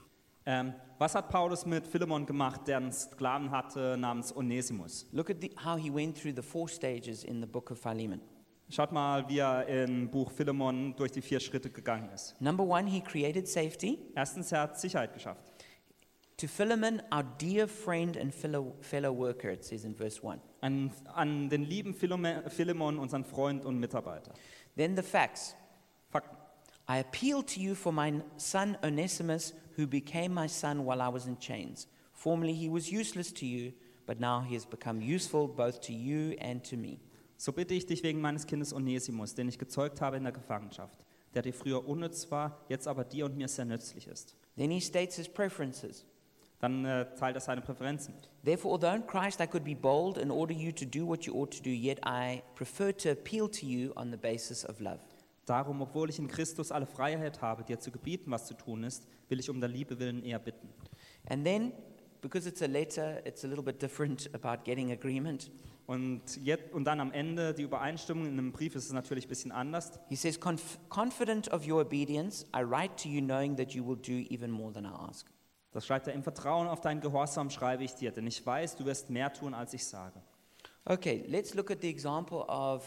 Ähm, 0.45 0.74
was 0.99 1.16
hat 1.16 1.30
Paulus 1.30 1.66
mit 1.66 1.88
Philemon 1.88 2.26
gemacht, 2.26 2.68
der 2.68 2.78
einen 2.78 2.91
Sklaven 2.91 3.49
hatte 3.49 3.97
namens 3.97 4.36
Onesimus? 4.36 5.08
Look 5.12 5.30
at 5.30 5.38
the, 5.41 5.51
how 5.64 5.78
he 5.78 5.89
went 5.89 6.18
through 6.18 6.36
the 6.36 6.41
four 6.41 6.68
stages 6.68 7.24
in 7.24 7.41
the 7.41 7.47
book 7.47 7.72
of 7.72 7.80
Philemon. 7.80 8.20
Schaut 8.70 8.91
mal, 8.91 9.28
wie 9.30 9.39
er 9.39 9.68
im 9.68 10.10
Buch 10.10 10.32
Philemon 10.32 10.95
durch 10.95 11.12
die 11.12 11.22
vier 11.22 11.39
Schritte 11.39 11.70
gegangen 11.70 12.10
ist. 12.14 12.39
Number 12.41 12.64
one, 12.64 12.89
he 12.89 13.01
created 13.01 13.47
safety. 13.47 13.99
Erstens, 14.16 14.51
er 14.51 14.62
hat 14.62 14.80
Sicherheit 14.80 15.14
geschafft. 15.14 15.53
To 16.38 16.48
Philemon, 16.48 17.02
our 17.12 17.24
dear 17.38 17.68
friend 17.68 18.18
and 18.18 18.34
fellow, 18.34 18.74
fellow 18.82 19.12
worker, 19.12 19.50
it 19.50 19.64
says 19.64 19.86
in 19.86 19.94
verse 19.94 20.22
1. 20.22 20.40
An, 20.62 20.92
an 21.16 21.50
den 21.50 21.66
lieben 21.66 21.94
Philemon, 21.94 22.98
unseren 23.00 23.24
Freund 23.24 23.66
und 23.66 23.80
Mitarbeiter. 23.80 24.34
Then 24.76 24.96
the 24.96 25.04
facts. 25.04 25.56
Fakten. 26.12 26.38
I 26.88 26.98
appeal 26.98 27.44
to 27.44 27.60
you 27.60 27.76
for 27.76 27.94
my 27.94 28.22
son 28.38 28.78
Onesimus, 28.84 29.54
who 29.78 29.88
became 29.88 30.34
my 30.34 30.48
son 30.48 30.86
while 30.86 31.02
I 31.02 31.08
was 31.08 31.28
in 31.28 31.38
chains. 31.38 31.88
Formerly 32.12 32.54
he 32.54 32.70
was 32.70 32.92
useless 32.92 33.32
to 33.34 33.46
you, 33.46 33.74
but 34.06 34.20
now 34.20 34.42
he 34.42 34.56
has 34.56 34.66
become 34.66 35.02
useful 35.02 35.48
both 35.48 35.82
to 35.82 35.94
you 35.94 36.36
and 36.40 36.64
to 36.66 36.78
me. 36.78 37.00
So 37.38 37.52
bitte 37.52 37.74
ich 37.74 37.86
dich 37.86 38.04
wegen 38.04 38.22
meines 38.22 38.46
Kindes 38.46 38.74
Onesimus, 38.74 39.36
den 39.36 39.50
ich 39.50 39.58
gezeugt 39.58 40.02
habe 40.02 40.18
in 40.18 40.24
der 40.24 40.32
Gefangenschaft, 40.32 41.06
der 41.34 41.42
dir 41.42 41.54
früher 41.54 41.88
unnütz 41.88 42.30
war, 42.32 42.60
jetzt 42.70 42.88
aber 42.88 43.04
dir 43.04 43.26
und 43.26 43.38
mir 43.38 43.48
sehr 43.48 43.66
nützlich 43.66 44.08
ist. 44.08 44.36
Then 44.58 44.72
he 44.72 44.80
states 44.80 45.16
his 45.16 45.28
preferences. 45.28 46.06
Dann 46.64 46.86
äh, 46.86 47.14
teilt 47.16 47.36
er 47.36 47.41
seine 47.41 47.59
Präferenzen. 47.59 48.14
Therefore, 48.45 48.76
although 48.76 48.95
in 48.95 49.05
Christ 49.05 49.41
I 49.41 49.47
could 49.47 49.66
be 49.66 49.76
bold 49.76 50.18
and 50.18 50.32
order 50.32 50.53
you 50.53 50.72
to 50.72 50.86
do 50.86 51.05
what 51.05 51.26
you 51.26 51.34
ought 51.36 51.51
to 51.57 51.61
do, 51.61 51.70
yet 51.70 51.99
I 52.05 52.41
prefer 52.55 52.93
to 52.93 53.09
appeal 53.11 53.49
to 53.49 53.66
you 53.66 53.91
on 53.97 54.11
the 54.11 54.18
basis 54.18 54.64
of 54.64 54.80
love. 54.80 54.99
Darum, 55.45 55.82
obwohl 55.82 56.09
ich 56.09 56.20
in 56.20 56.30
Christus 56.30 56.72
alle 56.72 56.86
Freiheit 56.86 57.41
habe, 57.41 57.66
dir 57.66 57.82
zu 57.82 57.91
gebieten, 57.91 58.32
was 58.32 58.45
zu 58.47 58.53
tun 58.53 58.86
ist, 58.86 59.05
will 59.28 59.41
ich 59.41 59.49
um 59.49 59.59
der 59.59 59.68
Liebe 59.68 59.99
willen 59.99 60.24
eher 60.24 60.39
bitten. 60.39 60.70
And 61.28 61.43
then, 61.43 61.74
because 62.22 62.47
it's 62.47 62.61
a 62.61 62.66
letter, 62.66 63.22
it's 63.28 63.43
a 63.43 63.47
little 63.49 63.64
bit 63.64 63.82
different 63.82 64.30
about 64.34 64.64
getting 64.64 64.93
agreement. 64.93 65.51
Und, 65.86 66.22
jetzt, 66.45 66.72
und 66.72 66.86
dann 66.86 67.01
am 67.01 67.11
Ende, 67.11 67.53
die 67.53 67.64
Übereinstimmung 67.64 68.26
in 68.26 68.39
einem 68.39 68.53
Brief 68.53 68.74
ist 68.76 68.86
es 68.86 68.93
natürlich 68.93 69.26
ein 69.26 69.28
bisschen 69.30 69.51
anders. 69.51 69.99
He 70.07 70.16
says, 70.16 70.39
"Conf- 70.39 70.80
Confident 70.88 71.51
of 71.51 71.68
your 71.68 71.82
obedience, 71.82 72.45
I 72.55 72.61
write 72.64 72.95
to 73.03 73.09
you 73.09 73.20
knowing 73.20 73.57
that 73.57 73.72
you 73.74 73.86
will 73.86 73.97
do 73.97 74.26
even 74.34 74.49
more 74.49 74.72
than 74.72 74.86
I 74.86 74.91
ask. 75.09 75.28
Das 75.74 75.86
schreibt 75.86 76.08
er, 76.08 76.14
im 76.14 76.24
Vertrauen 76.24 76.68
auf 76.68 76.82
dein 76.82 77.02
Gehorsam 77.02 77.50
schreibe 77.50 77.84
ich 77.84 77.96
dir, 77.96 78.12
denn 78.12 78.28
ich 78.28 78.46
weiß, 78.46 78.76
du 78.76 78.86
wirst 78.86 79.10
mehr 79.10 79.34
tun, 79.34 79.54
als 79.54 79.74
ich 79.74 79.86
sage. 79.86 80.22
Okay, 80.86 81.24
let's 81.28 81.54
look 81.56 81.72
at 81.72 81.82
the 81.82 81.90
example 81.90 82.46
of, 82.48 82.84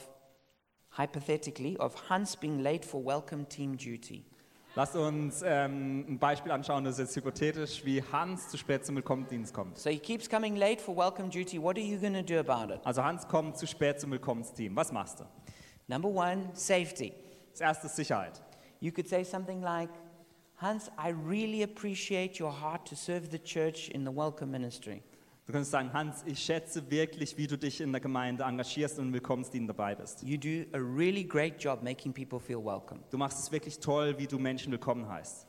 hypothetically, 0.97 1.77
of 1.79 2.09
Hans 2.09 2.37
being 2.37 2.61
late 2.61 2.87
for 2.87 3.05
welcome 3.05 3.47
team 3.49 3.77
duty. 3.77 4.25
Lasst 4.77 4.95
uns 4.95 5.43
ähm, 5.43 6.05
ein 6.07 6.19
Beispiel 6.19 6.53
anschauen, 6.53 6.85
das 6.85 6.99
ist 6.99 7.09
jetzt 7.09 7.17
hypothetisch, 7.17 7.83
wie 7.87 8.03
Hans 8.13 8.51
zu 8.51 8.59
spät 8.59 8.85
zum 8.85 8.97
Willkommendienst 8.97 9.55
kommt. 9.55 9.79
So 9.79 9.89
he 9.89 9.99
keeps 9.99 10.29
coming 10.29 10.55
late 10.55 10.83
for 10.83 10.95
welcome 10.95 11.31
duty. 11.31 11.61
What 11.61 11.79
are 11.79 11.85
you 11.85 11.99
going 11.99 12.13
to 12.13 12.23
do 12.23 12.39
about 12.39 12.73
it? 12.73 12.81
Also 12.85 13.03
Hans 13.03 13.27
kommt 13.27 13.57
zu 13.57 13.67
spät 13.67 13.99
zum 13.99 14.11
Willkommensteam. 14.11 14.77
Was 14.77 14.93
machst 14.93 15.21
du? 15.21 15.25
Number 15.89 16.11
one, 16.11 16.51
safety. 16.53 17.15
Das 17.53 17.63
erste 17.63 17.87
ist 17.87 17.97
Sicherheit. 17.97 18.43
You 18.81 18.93
could 18.93 19.09
say 19.09 19.25
something 19.25 19.63
like, 19.63 19.89
Hans, 20.59 20.91
I 20.99 21.11
really 21.11 21.63
appreciate 21.63 22.41
your 22.41 22.51
heart 22.51 22.87
to 22.87 22.97
serve 22.97 23.31
the 23.31 23.39
church 23.39 23.91
in 23.91 24.05
the 24.05 24.11
welcome 24.11 24.51
ministry. 24.51 25.03
Du 25.47 25.53
könntest 25.53 25.71
sagen, 25.71 25.93
Hans, 25.93 26.25
ich 26.25 26.39
schätze 26.39 26.91
wirklich, 26.91 27.37
wie 27.37 27.47
du 27.47 27.59
dich 27.59 27.81
in 27.83 27.93
der 27.93 28.01
Gemeinde 28.01 28.43
engagierst 28.43 28.99
und 28.99 29.09
im 29.09 29.13
Willkommensdienst 29.13 29.69
dabei 29.69 29.95
bist. 29.95 30.23
You 30.23 30.39
do 30.39 30.67
a 30.73 30.81
really 30.81 31.25
great 31.25 31.63
job 31.63 31.83
making 31.83 32.13
people 32.15 32.41
feel 32.41 32.65
welcome. 32.65 33.01
Du 33.11 33.19
machst 33.19 33.39
es 33.39 33.53
wirklich 33.53 33.79
toll, 33.79 34.17
wie 34.19 34.27
du 34.27 34.39
Menschen 34.39 34.73
willkommen 34.73 35.07
heißt. 35.07 35.47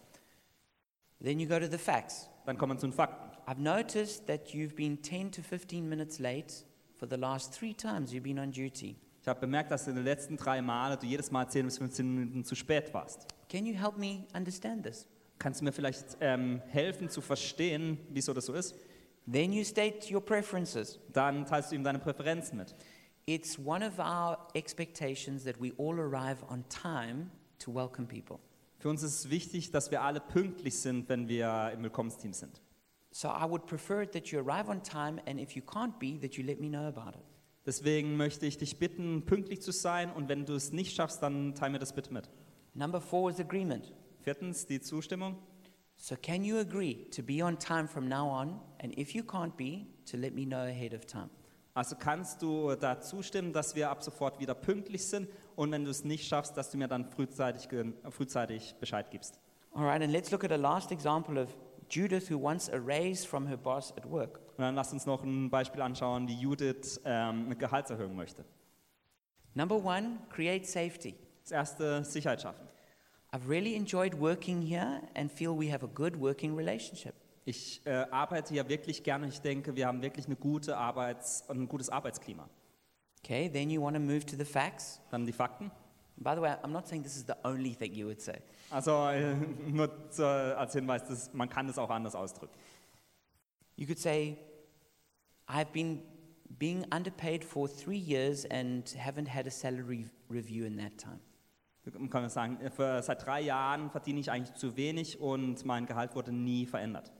Then 1.24 1.40
you 1.40 1.48
go 1.48 1.58
to 1.58 1.68
the 1.68 1.78
facts. 1.78 2.30
Dann 2.46 2.58
kommen 2.58 2.74
wir 2.74 2.78
zu 2.78 2.88
den 2.88 2.94
Fakten. 2.94 3.32
I've 3.50 3.62
noticed 3.62 4.28
that 4.28 4.50
you've 4.50 4.76
been 4.76 5.02
10 5.02 5.32
to 5.32 5.42
15 5.42 5.88
minutes 5.88 6.20
late 6.20 6.54
for 6.94 7.08
the 7.10 7.16
last 7.16 7.58
three 7.58 7.74
times 7.74 8.12
you've 8.12 8.24
been 8.24 8.40
on 8.40 8.52
duty. 8.52 8.98
Ich 9.22 9.28
habe 9.28 9.40
bemerkt, 9.40 9.72
dass 9.72 9.88
in 9.88 9.96
den 9.96 10.04
letzten 10.04 10.36
drei 10.36 10.62
Malen 10.62 11.00
du 11.00 11.06
jedes 11.06 11.32
Mal 11.32 11.48
10 11.48 11.66
bis 11.66 11.78
15 11.78 12.14
Minuten 12.14 12.44
zu 12.44 12.56
spät 12.56 12.94
warst. 12.94 13.26
Can 13.50 13.66
you 13.66 13.74
help 13.74 13.98
me 13.98 14.26
understand 14.34 14.84
this? 14.84 15.08
Kannst 15.40 15.62
du 15.62 15.66
mir 15.66 15.72
vielleicht 15.72 16.18
ähm, 16.20 16.62
helfen 16.68 17.10
zu 17.10 17.22
verstehen, 17.22 17.98
wieso 18.10 18.34
das 18.34 18.48
so 18.48 18.54
ist? 18.54 18.76
Then 19.32 19.54
you 19.54 19.64
state 19.64 20.14
your 20.14 20.22
preferences. 20.22 21.00
Dann 21.14 21.46
teilst 21.46 21.72
du 21.72 21.76
ihm 21.76 21.84
deine 21.84 22.00
Präferenzen 22.00 22.58
mit. 22.58 22.76
It's 23.26 23.58
one 23.60 23.86
of 23.86 24.00
our 24.00 24.38
expectations 24.54 25.44
that 25.44 25.62
we 25.62 25.74
all 25.78 26.00
arrive 26.00 26.44
on 26.50 26.64
time 26.70 27.30
to 27.60 27.74
welcome 27.74 28.08
people. 28.08 28.40
Für 28.80 28.90
uns 28.90 29.02
ist 29.04 29.20
es 29.20 29.30
wichtig, 29.30 29.72
dass 29.72 29.92
wir 29.92 30.02
alle 30.02 30.20
pünktlich 30.20 30.76
sind, 30.76 31.10
wenn 31.10 31.28
wir 31.28 31.72
im 31.74 31.84
Willkommensteam 31.84 32.34
sind. 32.34 32.62
So 33.12 33.30
I 33.30 33.50
would 33.50 33.66
prefer 33.66 34.10
that 34.10 34.28
you 34.28 34.40
arrive 34.40 34.70
on 34.70 34.84
time, 34.84 35.22
and 35.26 35.40
if 35.40 35.52
you 35.52 35.64
can't 35.64 35.98
be, 36.00 36.20
that 36.22 36.36
you 36.36 36.44
let 36.44 36.60
me 36.60 36.68
know 36.68 36.88
about 36.88 37.18
it. 37.18 37.26
Deswegen 37.66 38.16
möchte 38.16 38.46
ich 38.46 38.58
dich 38.58 38.78
bitten, 38.80 39.26
pünktlich 39.26 39.62
zu 39.62 39.72
sein 39.72 40.12
und 40.12 40.30
wenn 40.30 40.46
du 40.46 40.54
es 40.54 40.72
nicht 40.72 40.96
schaffst, 40.96 41.22
dann 41.22 41.54
teil 41.54 41.70
mir 41.70 41.80
das 41.80 41.94
bitte 41.94 42.14
mit. 42.14 42.30
Number 42.78 43.02
four 43.02 43.32
is 43.32 43.40
agreement. 43.40 43.92
Viertens, 44.22 44.68
die 44.68 44.80
Zustimmung. 44.80 45.36
So 45.96 46.16
can 46.16 46.44
you 46.44 46.60
agree 46.60 47.10
to 47.10 47.24
be 47.24 47.42
on 47.44 47.58
time 47.58 47.88
from 47.88 48.08
now 48.08 48.30
on, 48.30 48.62
and 48.80 48.96
if 48.98 49.16
you 49.16 49.24
can't 49.24 49.58
be, 49.58 49.88
to 50.12 50.16
let 50.16 50.36
me 50.36 50.46
know 50.46 50.60
ahead 50.62 50.94
of 50.94 51.06
time? 51.08 51.30
Also 51.74 51.96
kannst 51.96 52.42
du 52.42 52.76
da 52.76 53.02
zustimmen, 53.02 53.52
dass 53.52 53.76
wir 53.76 53.90
ab 53.90 54.04
sofort 54.04 54.40
wieder 54.40 54.54
pünktlich 54.54 55.08
sind 55.08 55.28
und 55.56 55.72
wenn 55.72 55.86
du 55.86 55.90
es 55.92 56.04
nicht 56.04 56.28
schaffst, 56.28 56.56
dass 56.56 56.70
du 56.70 56.78
mir 56.78 56.88
dann 56.88 57.06
frühzeitig, 57.06 57.68
ge- 57.68 57.94
frühzeitig 58.10 58.76
Bescheid 58.80 59.10
gibst. 59.10 59.40
All 59.74 59.84
right, 59.86 60.02
and 60.02 60.12
let's 60.12 60.30
look 60.32 60.44
at 60.44 60.52
a 60.52 60.56
last 60.56 60.92
example 60.92 61.40
of 61.42 61.50
Judith, 61.90 62.30
who 62.30 62.40
wants 62.40 62.70
a 62.70 62.78
raise 62.78 63.26
from 63.26 63.48
her 63.48 63.58
boss 63.58 63.92
at 63.98 64.08
work. 64.10 64.40
Und 64.58 64.64
dann 64.64 64.76
lass 64.76 64.94
uns 64.94 65.06
noch 65.08 65.24
ein 65.24 65.50
Beispiel 65.50 65.82
anschauen, 65.82 66.28
wie 66.28 66.36
Judith 66.36 67.00
ähm, 67.06 67.46
eine 67.46 67.56
Gehaltserhöhung 67.56 68.16
möchte. 68.16 68.44
Number 69.56 69.76
one, 69.84 70.20
create 70.30 70.68
safety. 70.68 71.16
Das 71.44 71.52
erste, 71.52 72.04
Sicherheit 72.04 72.42
schaffen. 72.42 72.67
I've 73.32 73.50
really 73.50 73.76
enjoyed 73.76 74.14
working 74.14 74.62
here 74.62 75.02
and 75.16 75.32
feel 75.32 75.58
we 75.58 75.72
have 75.72 75.84
a 75.84 75.90
good 75.94 76.16
working 76.16 76.56
relationship. 76.56 77.14
Ich 77.46 77.82
äh, 77.86 78.06
arbeite 78.12 78.54
hier 78.54 78.68
wirklich 78.68 79.04
gerne. 79.04 79.28
Ich 79.28 79.40
denke, 79.40 79.76
wir 79.76 79.88
haben 79.88 80.02
wirklich 80.02 80.26
eine 80.26 80.36
gute 80.36 80.76
Arbeits 80.78 81.50
ein 81.50 81.68
gutes 81.68 81.90
Arbeitsklima. 81.90 82.50
Okay, 83.24 83.50
then 83.50 83.70
you 83.70 83.82
want 83.82 83.96
to 83.96 84.02
move 84.02 84.26
to 84.26 84.36
the 84.38 84.46
facts. 84.46 85.02
Dann 85.12 85.26
die 85.26 85.34
Fakten. 85.34 85.72
By 86.18 86.36
the 86.36 86.42
way, 86.42 86.56
I'm 86.64 86.72
not 86.72 86.88
saying 86.88 87.04
this 87.04 87.16
is 87.16 87.26
the 87.26 87.38
only 87.44 87.76
thing 87.76 87.94
you 87.94 88.08
would 88.08 88.22
say. 88.22 88.42
Also 88.70 89.08
äh, 89.10 89.36
nur 89.68 90.10
zu, 90.10 90.26
als 90.26 90.74
Hinweis, 90.74 91.06
das, 91.08 91.34
man 91.34 91.50
kann 91.50 91.68
das 91.68 91.78
auch 91.78 91.90
anders 91.90 92.16
ausdrücken. 92.16 92.56
You 93.76 93.86
could 93.86 94.00
say, 94.00 94.38
I've 95.48 95.72
been 95.72 96.02
being 96.58 96.86
underpaid 96.92 97.44
for 97.44 97.68
three 97.68 98.00
years 98.00 98.46
and 98.46 98.84
haven't 98.98 99.28
had 99.28 99.46
a 99.46 99.52
salary 99.52 100.10
review 100.30 100.66
in 100.66 100.78
that 100.78 100.98
time. 100.98 101.20
Man 101.98 102.10
kann 102.10 102.30
sagen, 102.30 102.60
äh, 102.62 102.70
für, 102.70 103.02
seit 103.02 103.26
drei 103.26 103.42
Jahren 103.42 103.90
verdiene 103.90 104.20
ich 104.20 104.32
eigentlich 104.32 104.56
zu 104.56 104.76
wenig 104.76 105.20
und 105.20 105.66
mein 105.66 105.86
Gehalt 105.86 106.16
wurde 106.16 106.32
nie 106.32 106.66
verändert. 106.66 107.12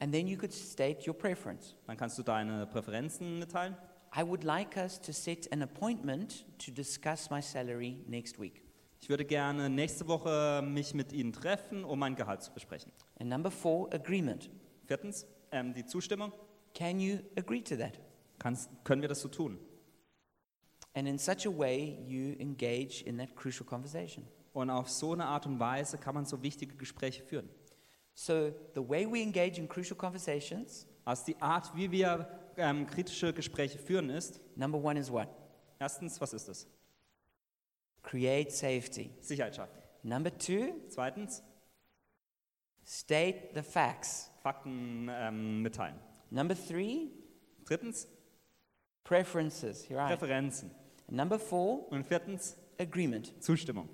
And 0.00 0.12
then 0.12 0.26
you 0.28 0.36
could 0.36 0.52
state 0.52 1.08
your 1.08 1.16
preference. 1.16 1.74
Dann 1.86 1.96
kannst 1.96 2.18
du 2.18 2.22
deine 2.22 2.66
Präferenzen 2.66 3.38
mitteilen. 3.38 3.76
I 4.16 4.22
would 4.22 4.44
like 4.44 4.76
us 4.76 5.00
to 5.00 5.12
set 5.12 5.52
an 5.52 5.62
appointment 5.62 6.44
to 6.64 6.70
discuss 6.70 7.30
my 7.30 7.42
salary 7.42 7.98
next 8.06 8.40
week. 8.40 8.62
Ich 9.00 9.08
würde 9.08 9.24
gerne 9.24 9.68
nächste 9.68 10.08
Woche 10.08 10.62
mich 10.62 10.94
mit 10.94 11.12
Ihnen 11.12 11.32
treffen, 11.32 11.84
um 11.84 11.98
mein 11.98 12.16
Gehalt 12.16 12.42
zu 12.42 12.52
besprechen. 12.52 12.92
And 13.18 13.28
number 13.30 13.50
four, 13.50 13.92
agreement. 13.92 14.50
Viertens, 14.86 15.26
ähm, 15.52 15.74
die 15.74 15.84
Zustimmung. 15.84 16.32
Can 16.74 17.00
you 17.00 17.18
agree 17.36 17.62
to 17.62 17.76
that? 17.76 17.98
Kannst, 18.38 18.70
können 18.84 19.02
wir 19.02 19.08
das 19.08 19.20
so 19.20 19.28
tun? 19.28 19.58
And 20.98 21.06
in 21.06 21.16
such 21.16 21.46
a 21.46 21.50
way, 21.50 21.96
you 22.08 22.34
engage 22.40 23.02
in 23.06 23.18
that 23.18 23.36
crucial 23.36 23.64
conversation. 23.64 24.26
Und 24.52 24.68
auf 24.68 24.88
so 24.90 25.12
eine 25.12 25.26
Art 25.26 25.46
und 25.46 25.60
Weise 25.60 25.96
kann 25.96 26.12
man 26.16 26.24
so 26.24 26.42
wichtige 26.42 26.74
Gespräche 26.74 27.22
führen. 27.22 27.48
So, 28.14 28.52
the 28.74 28.80
way 28.80 29.06
we 29.06 29.22
engage 29.22 29.58
in 29.58 29.68
crucial 29.68 29.96
conversations, 29.96 30.88
Also 31.04 31.26
die 31.26 31.40
Art, 31.40 31.70
wie 31.76 31.88
wir 31.88 32.28
ähm, 32.56 32.84
kritische 32.84 33.32
Gespräche 33.32 33.78
führen, 33.78 34.10
ist, 34.10 34.40
number 34.56 34.76
one 34.82 34.98
is 34.98 35.08
what? 35.08 35.28
erstens, 35.78 36.20
was 36.20 36.32
ist 36.32 36.48
das? 36.48 36.66
Create 38.02 38.50
safety. 38.50 39.10
Sicherheit 39.20 39.54
schaffen. 39.54 39.78
Number 40.02 40.36
two, 40.36 40.72
Zweitens, 40.88 41.44
state 42.84 43.50
the 43.54 43.62
facts. 43.62 44.32
Fakten 44.42 45.08
ähm, 45.12 45.62
mitteilen. 45.62 46.00
Number 46.30 46.56
three, 46.56 47.12
Drittens, 47.64 48.08
preferences. 49.04 49.84
Here 49.84 50.00
I 50.00 50.16
Number 51.10 51.38
four, 51.38 51.90
Und 51.90 52.06
viertens, 52.06 52.56
agreement. 52.78 53.32
Zustimmung. 53.42 53.88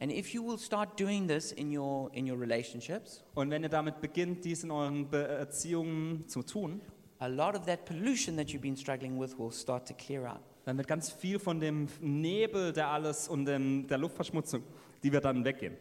And 0.00 0.10
if 0.10 0.34
you 0.34 0.42
will 0.44 0.58
start 0.58 0.98
doing 0.98 1.28
this 1.28 1.52
in 1.52 1.76
your, 1.76 2.10
in 2.12 2.28
your 2.30 2.38
relationships, 2.38 3.22
Und 3.34 3.50
wenn 3.50 3.62
ihr 3.62 3.68
damit 3.68 4.00
beginnt, 4.00 4.44
dies 4.44 4.64
in 4.64 4.70
euren 4.70 5.08
Beziehungen 5.08 6.26
zu 6.28 6.42
tun, 6.42 6.80
a 7.20 7.26
lot 7.26 7.56
of 7.56 7.64
that 7.66 7.84
pollution 7.84 8.36
that 8.36 8.48
you've 8.48 8.60
been 8.60 8.76
struggling 8.76 9.18
with 9.18 9.38
will 9.38 9.52
start 9.52 9.86
to 9.88 9.94
clear 9.94 10.30
out. 10.30 10.40
dann 10.64 10.76
wird 10.76 10.88
ganz 10.88 11.10
viel 11.10 11.38
von 11.38 11.60
dem 11.60 11.88
Nebel, 12.00 12.72
der 12.72 12.88
alles 12.88 13.28
und 13.28 13.44
dem, 13.44 13.86
der 13.86 13.98
Luftverschmutzung, 13.98 14.62
die 15.02 15.12
wird 15.12 15.24
dann 15.24 15.44
weggehen. 15.44 15.76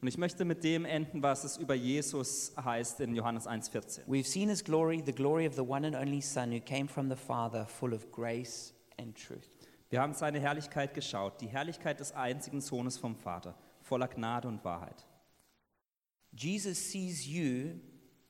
Und 0.00 0.08
ich 0.08 0.18
möchte 0.18 0.44
mit 0.44 0.62
dem 0.62 0.84
enden, 0.84 1.22
was 1.22 1.44
es 1.44 1.56
über 1.56 1.74
Jesus 1.74 2.52
heißt 2.62 3.00
in 3.00 3.14
Johannes 3.14 3.46
1,14. 3.46 4.06
We've 4.06 4.26
seen 4.26 4.50
his 4.50 4.62
glory, 4.62 5.02
the 5.04 5.14
glory 5.14 5.46
of 5.46 5.54
the 5.54 5.62
one 5.62 5.86
and 5.86 5.96
only 5.96 6.20
Son 6.20 6.52
who 6.52 6.60
came 6.60 6.86
from 6.86 7.08
the 7.08 7.16
Father, 7.16 7.64
full 7.64 7.94
of 7.94 8.12
grace 8.12 8.74
and 8.98 9.16
truth. 9.16 9.48
Wir 9.88 10.02
haben 10.02 10.12
seine 10.12 10.38
Herrlichkeit 10.38 10.92
geschaut, 10.92 11.40
die 11.40 11.48
Herrlichkeit 11.48 11.98
des 11.98 12.12
einzigen 12.12 12.60
Sohnes 12.60 12.98
vom 12.98 13.16
Vater, 13.16 13.54
voller 13.80 14.08
Gnade 14.08 14.48
und 14.48 14.62
Wahrheit. 14.66 15.06
Jesus 16.36 16.90
sees 16.90 17.26
you 17.26 17.80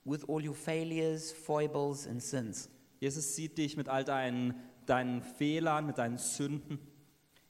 with 0.04 0.28
all 0.28 0.40
your 0.40 0.54
failures, 0.54 1.32
foibles, 1.32 2.06
and 2.06 2.22
sins. 2.22 2.70
Jesus 3.00 3.34
sieht 3.34 3.58
dich 3.58 3.76
mit 3.76 3.88
all 3.88 4.04
deinen, 4.04 4.54
deinen 4.86 5.22
Fehlern, 5.22 5.86
mit 5.86 5.98
deinen 5.98 6.18
Sünden. 6.18 6.78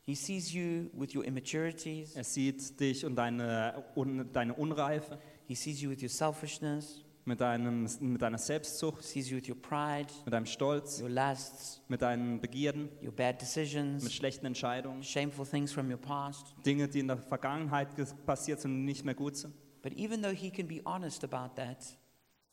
He 0.04 0.14
sees 0.16 0.52
you 0.52 0.90
with 0.94 1.14
your 1.14 1.24
immaturities. 1.24 2.16
Er 2.16 2.24
sieht 2.24 2.78
dich 2.80 3.04
und 3.04 3.14
deine, 3.16 3.84
un, 3.94 4.32
deine 4.32 4.54
Unreife, 4.54 5.18
He 5.46 5.54
sees 5.54 5.80
you 5.80 5.90
with 5.90 6.02
your 6.02 6.08
selfishness. 6.08 7.04
mit, 7.24 7.40
deinem, 7.40 7.86
mit 8.00 8.20
deiner 8.20 8.36
He 8.38 8.42
Selbstsucht, 8.42 9.04
sees 9.04 9.30
you 9.30 9.36
with 9.36 9.48
your 9.48 9.54
pride, 9.60 10.08
mit 10.24 10.34
deinem 10.34 10.46
Stolz, 10.46 11.00
your 11.00 11.08
lusts, 11.08 11.80
mit 11.86 12.02
deinen 12.02 12.40
Begierden, 12.40 12.88
your 13.00 13.12
bad 13.12 13.34
mit 13.34 13.42
decisions, 13.42 14.12
schlechten 14.12 14.44
Entscheidungen, 14.46 15.04
shameful 15.04 15.46
things 15.46 15.72
from 15.72 15.88
your 15.88 15.98
past. 15.98 16.52
Dinge, 16.66 16.88
die 16.88 16.98
in 16.98 17.06
der 17.06 17.18
Vergangenheit 17.18 17.88
passiert 18.26 18.60
sind 18.60 18.72
und 18.72 18.84
nicht 18.84 19.04
mehr 19.04 19.14
gut 19.14 19.36
sind. 19.36 19.54
But 19.82 19.92
even 19.94 20.20
though 20.22 20.34
he 20.34 20.50
can 20.50 20.66
be 20.66 20.80
honest 20.84 21.22
about 21.22 21.54
that, 21.54 21.96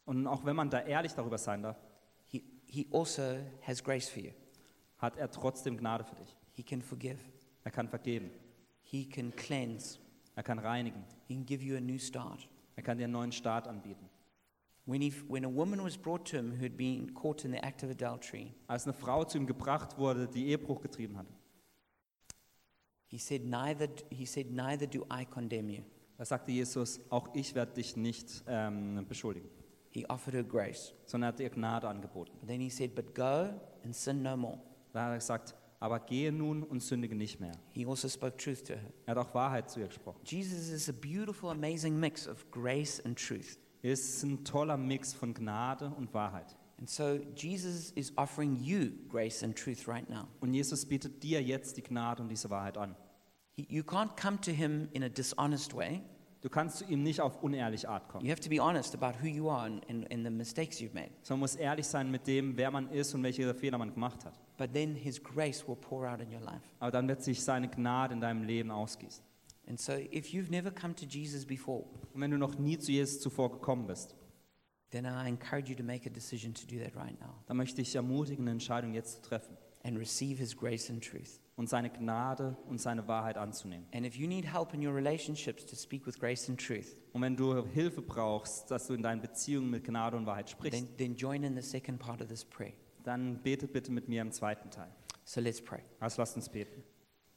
Und 0.06 0.28
auch 0.28 0.46
wenn 0.46 0.56
man 0.56 0.70
da 0.70 0.82
ehrlich 0.82 1.14
darüber 1.14 1.38
sein 1.40 1.64
darf, 1.64 1.78
he, 2.28 2.44
he 2.68 2.88
also 2.92 3.38
has 3.64 3.84
grace 3.84 4.08
for 4.08 4.22
you. 4.22 4.32
hat 5.00 5.18
er 5.18 5.32
trotzdem 5.32 5.78
Gnade 5.78 6.04
für 6.04 6.16
dich. 6.16 6.36
He 6.54 6.62
can 6.64 6.82
forgive. 6.84 7.18
Er 7.70 7.72
kann 7.72 7.88
vergeben, 7.88 8.32
He 8.82 9.06
can 9.08 9.32
cleanse. 9.36 10.00
er 10.36 10.42
kann 10.42 10.58
reinigen, 10.58 11.04
He 11.28 11.36
can 11.36 11.46
give 11.46 11.64
you 11.64 11.78
a 11.78 11.80
new 11.80 12.00
start. 12.00 12.50
er 12.76 12.82
kann 12.82 12.98
dir 12.98 13.04
einen 13.04 13.14
neuen 13.14 13.32
Start 13.32 13.68
anbieten. 13.68 14.10
When, 14.88 15.02
he, 15.04 15.14
when 15.28 15.46
a 15.46 15.48
woman 15.48 15.84
was 15.84 15.96
brought 15.96 16.28
to 16.32 16.38
him 16.38 16.52
who 16.58 16.64
had 16.64 16.76
been 16.76 17.14
caught 17.14 17.46
in 17.46 17.52
the 17.52 17.60
act 17.64 17.84
of 17.84 17.92
adultery, 17.92 18.56
Als 18.66 18.86
eine 18.86 18.94
Frau 18.96 19.24
zu 19.24 19.38
ihm 19.38 19.46
gebracht 19.46 20.00
wurde, 20.00 20.28
die 20.28 20.48
Ehebruch 20.48 20.82
getrieben 20.82 21.16
hatte, 21.16 21.32
he 23.06 23.20
said, 23.20 23.46
neither, 23.46 23.88
he 24.10 24.26
said, 24.26 24.50
Neither 24.52 24.88
do 24.88 25.06
I 25.12 25.26
condemn 25.26 25.70
you. 25.70 25.84
da 26.18 26.26
sagte 26.26 26.52
Jesus, 26.52 27.00
auch 27.12 27.30
ich 27.36 27.54
werde 27.54 27.74
dich 27.74 27.96
nicht 27.96 28.44
ähm, 28.48 29.06
beschuldigen, 29.08 29.48
He 29.92 30.08
offered 30.08 30.34
her 30.34 30.44
grace. 30.44 30.96
sondern 31.06 31.30
er 31.30 31.34
hat 31.34 31.40
ihr 31.40 31.52
Gnade 31.52 31.88
angeboten. 31.88 32.32
Then 32.48 32.62
he 32.62 32.72
said, 32.72 32.96
But 32.96 33.14
go 33.14 33.50
and 33.84 33.94
sin 33.96 34.24
no 34.24 34.36
more. 34.36 34.58
Da 34.92 35.04
hat 35.04 35.12
er 35.12 35.16
gesagt, 35.18 35.54
aber 35.80 36.00
gehe 36.00 36.32
nun 36.32 36.64
und 36.64 36.82
sündige 36.84 37.16
nicht 37.16 37.40
mehr. 37.40 37.54
He 37.72 37.86
also 37.86 38.08
spoke 38.10 38.38
truth 38.38 38.66
to 38.66 38.74
her. 38.74 38.92
Er 39.06 39.16
hat 39.16 39.28
auch 39.28 39.34
Wahrheit 39.34 39.70
zu 39.70 39.80
ihr 39.80 39.88
gesprochen. 39.88 40.20
Jesus 40.26 40.70
is 40.70 40.90
a 40.90 40.94
beautiful, 40.94 41.50
amazing 41.50 42.00
mix 42.00 42.28
of 42.28 42.50
grace 42.52 43.04
and 43.06 43.18
truth. 43.18 43.58
Er 43.82 43.94
ist 43.94 44.22
ein 44.24 44.44
toller 44.44 44.76
Mix 44.78 45.14
von 45.14 45.34
Gnade 45.34 45.90
und 45.98 46.14
Wahrheit. 46.14 46.56
And 46.80 46.90
so 46.90 47.20
Jesus 47.36 47.92
is 47.92 48.14
offering 48.18 48.58
you 48.62 48.92
grace 49.10 49.44
and 49.44 49.58
truth 49.58 49.88
right 49.88 50.10
now. 50.10 50.28
Und 50.42 50.54
Jesus 50.54 50.86
bietet 50.86 51.24
dir 51.24 51.42
jetzt 51.42 51.78
die 51.78 51.84
Gnade 51.84 52.22
und 52.24 52.30
diese 52.30 52.50
Wahrheit 52.50 52.78
an. 52.78 52.96
He, 53.56 53.66
you 53.70 53.84
can't 53.84 54.16
come 54.22 54.40
to 54.42 54.52
him 54.52 54.90
in 54.94 55.04
a 55.04 55.10
dishonest 55.10 55.76
way. 55.76 56.02
Du 56.42 56.50
kannst 56.50 56.78
zu 56.78 56.86
ihm 56.86 57.04
nicht 57.04 57.20
auf 57.20 57.44
unehrliche 57.44 57.90
Art 57.90 58.08
kommen, 58.08 58.26
You 58.26 58.32
have 58.32 58.42
to 58.42 58.50
be 58.50 58.62
honest 58.62 58.96
about 58.96 59.20
who 59.22 59.28
you 59.28 59.50
are 59.50 59.66
and, 59.66 59.86
and, 59.90 60.10
and 60.10 60.24
the 60.26 60.30
mistakes 60.32 60.80
you've 60.80 60.94
made. 60.94 61.10
sondern 61.22 61.42
muss 61.42 61.56
ehrlich 61.56 61.86
sein 61.86 62.10
mit 62.10 62.28
dem, 62.28 62.56
wer 62.56 62.72
man 62.72 62.90
ist 62.92 63.14
und 63.14 63.24
welche 63.24 63.54
Fehler 63.54 63.78
man 63.78 63.94
gemacht 63.94 64.24
hat. 64.24 64.40
But 64.60 64.74
then 64.74 64.94
his 64.94 65.24
grace 65.24 65.66
will 65.66 65.78
pour 65.78 66.06
out 66.06 66.20
in 66.20 66.32
your 66.32 66.42
life. 66.42 66.62
Aber 66.80 66.92
dann 66.92 67.08
wird 67.08 67.24
sich 67.24 67.42
seine 67.42 67.70
Gnade 67.70 68.14
in 68.14 68.20
deinem 68.20 68.44
Leben 68.44 68.70
ausgießen. 68.72 69.24
And 69.68 69.80
so 69.80 69.94
if 69.94 70.34
you've 70.34 70.52
never 70.52 70.70
come 70.70 70.94
to 70.96 71.06
Jesus 71.06 71.46
before, 71.46 71.86
Und 72.14 72.22
wenn 72.22 72.30
du 72.32 72.38
noch 72.38 72.60
nie 72.60 72.78
zu 72.78 72.92
Jesus 72.92 73.22
zuvor 73.22 73.52
gekommen 73.52 73.88
bist, 73.88 74.16
then 74.92 75.06
I 75.06 75.28
encourage 75.30 75.70
you 75.70 75.76
to 75.76 75.84
make 75.84 76.06
a 76.06 76.12
decision 76.12 76.54
to 76.54 76.68
do 76.68 76.78
that 76.84 76.96
right 76.96 77.20
now 77.22 77.36
dann 77.48 77.58
möchte 77.58 77.82
ich 77.82 77.96
ermutigen, 77.96 78.44
eine 78.46 78.52
Entscheidung 78.52 78.94
jetzt 78.94 79.24
zu 79.24 79.30
treffen 79.30 79.56
and 79.84 79.98
receive 79.98 80.40
his 80.40 80.58
grace 80.58 80.90
and 80.90 81.02
truth. 81.04 81.40
und 81.56 81.70
seine 81.70 81.90
Gnade 81.90 82.58
und 82.68 82.82
seine 82.82 83.08
Wahrheit 83.08 83.38
anzunehmen. 83.38 83.86
And 83.94 84.06
if 84.06 84.16
you 84.16 84.28
need 84.28 84.52
help 84.52 84.74
in 84.74 84.86
your 84.86 84.94
relationships 84.94 85.66
to 85.66 85.76
speak 85.76 86.06
with 86.06 86.20
grace 86.20 86.50
and 86.50 86.60
truth, 86.60 86.98
Und 87.14 87.22
wenn 87.22 87.38
du 87.38 87.66
Hilfe 87.66 88.02
brauchst, 88.02 88.70
dass 88.72 88.88
du 88.88 88.94
in 88.94 89.04
deinen 89.04 89.22
Beziehungen 89.22 89.70
mit 89.70 89.86
Gnade 89.86 90.18
und 90.18 90.26
Wahrheit 90.26 90.50
sprichst, 90.50 90.80
then, 90.80 90.98
then 90.98 91.16
join 91.16 91.44
in 91.44 91.56
the 91.56 91.62
second 91.62 92.00
part 92.00 92.22
of 92.22 92.28
this 92.28 92.44
prayer. 92.44 92.74
Dann 93.04 93.42
bete 93.42 93.68
bitte 93.68 93.92
mit 93.92 94.08
mir 94.08 94.22
im 94.22 94.32
zweiten 94.32 94.70
Teil. 94.70 94.92
So 95.26 95.42
let's 95.42 95.62
pray. 95.62 95.82
Also 96.00 96.22
lasst 96.22 96.36
uns 96.36 96.50
beten. 96.50 96.84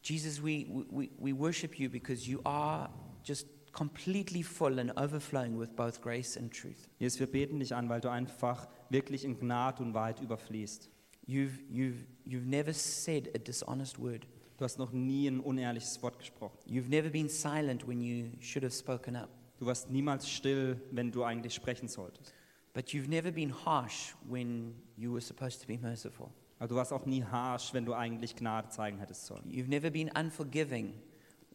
Jesus, 0.03 0.43
we, 0.43 0.67
we, 0.91 1.11
we 1.19 1.33
worship 1.33 1.79
you 1.79 1.89
because 1.89 2.29
you 2.29 2.41
are 2.45 2.91
just 3.25 3.47
completely 3.73 4.43
full 4.43 4.79
and 4.79 4.91
overflowing 4.97 5.59
with 5.59 5.75
both 5.77 6.01
grace 6.01 6.37
and 6.37 6.53
truth. 6.53 6.89
Jesus, 6.99 7.21
wir 7.21 7.27
beten 7.27 7.61
dich 7.61 7.75
an, 7.75 7.89
weil 7.89 8.01
du 8.01 8.11
einfach 8.11 8.69
wirklich 8.91 9.25
in 9.25 9.39
Gnade 9.39 9.83
und 9.83 9.95
Wahrheit 9.95 10.21
überfließt. 10.21 10.91
You've, 11.27 11.61
you've, 11.71 12.05
you've 12.25 12.47
never 12.47 12.73
said 12.73 13.29
a 13.35 13.39
dishonest 13.39 13.99
word. 13.99 14.27
Du 14.57 14.65
hast 14.65 14.79
noch 14.79 14.93
nie 14.93 15.29
ein 15.29 15.41
unehrliches 15.41 16.03
Wort 16.03 16.19
gesprochen. 16.19 16.59
You've 16.67 16.89
never 16.89 17.11
been 17.11 17.29
silent 17.29 17.87
when 17.87 18.01
you 18.01 18.31
should 18.41 18.65
have 18.65 18.75
spoken 18.75 19.17
up. 19.17 19.29
Du 19.59 19.67
warst 19.67 19.91
niemals 19.91 20.29
still, 20.29 20.81
wenn 20.91 21.13
du 21.13 21.23
eigentlich 21.23 21.55
sprechen 21.55 21.89
solltest. 21.89 22.35
But 22.75 22.93
you've 22.95 23.09
never 23.09 23.31
been 23.31 23.51
harsh 23.51 24.15
when 24.27 24.75
you 24.97 25.13
were 25.13 25.21
supposed 25.21 25.61
to 25.61 25.67
be 25.67 25.77
merciful. 25.77 26.31
Aber 26.59 26.69
du 26.69 26.75
warst 26.77 26.93
auch 26.93 27.07
nie 27.07 27.25
harsh, 27.25 27.75
wenn 27.75 27.85
du 27.85 27.93
eigentlich 27.93 28.37
Gnade 28.37 28.69
zeigen 28.71 28.99
hättest 28.99 29.27
sollen. 29.27 29.51
You've 29.51 29.69
never 29.69 29.91
been 29.91 30.11
unforgiving 30.17 30.95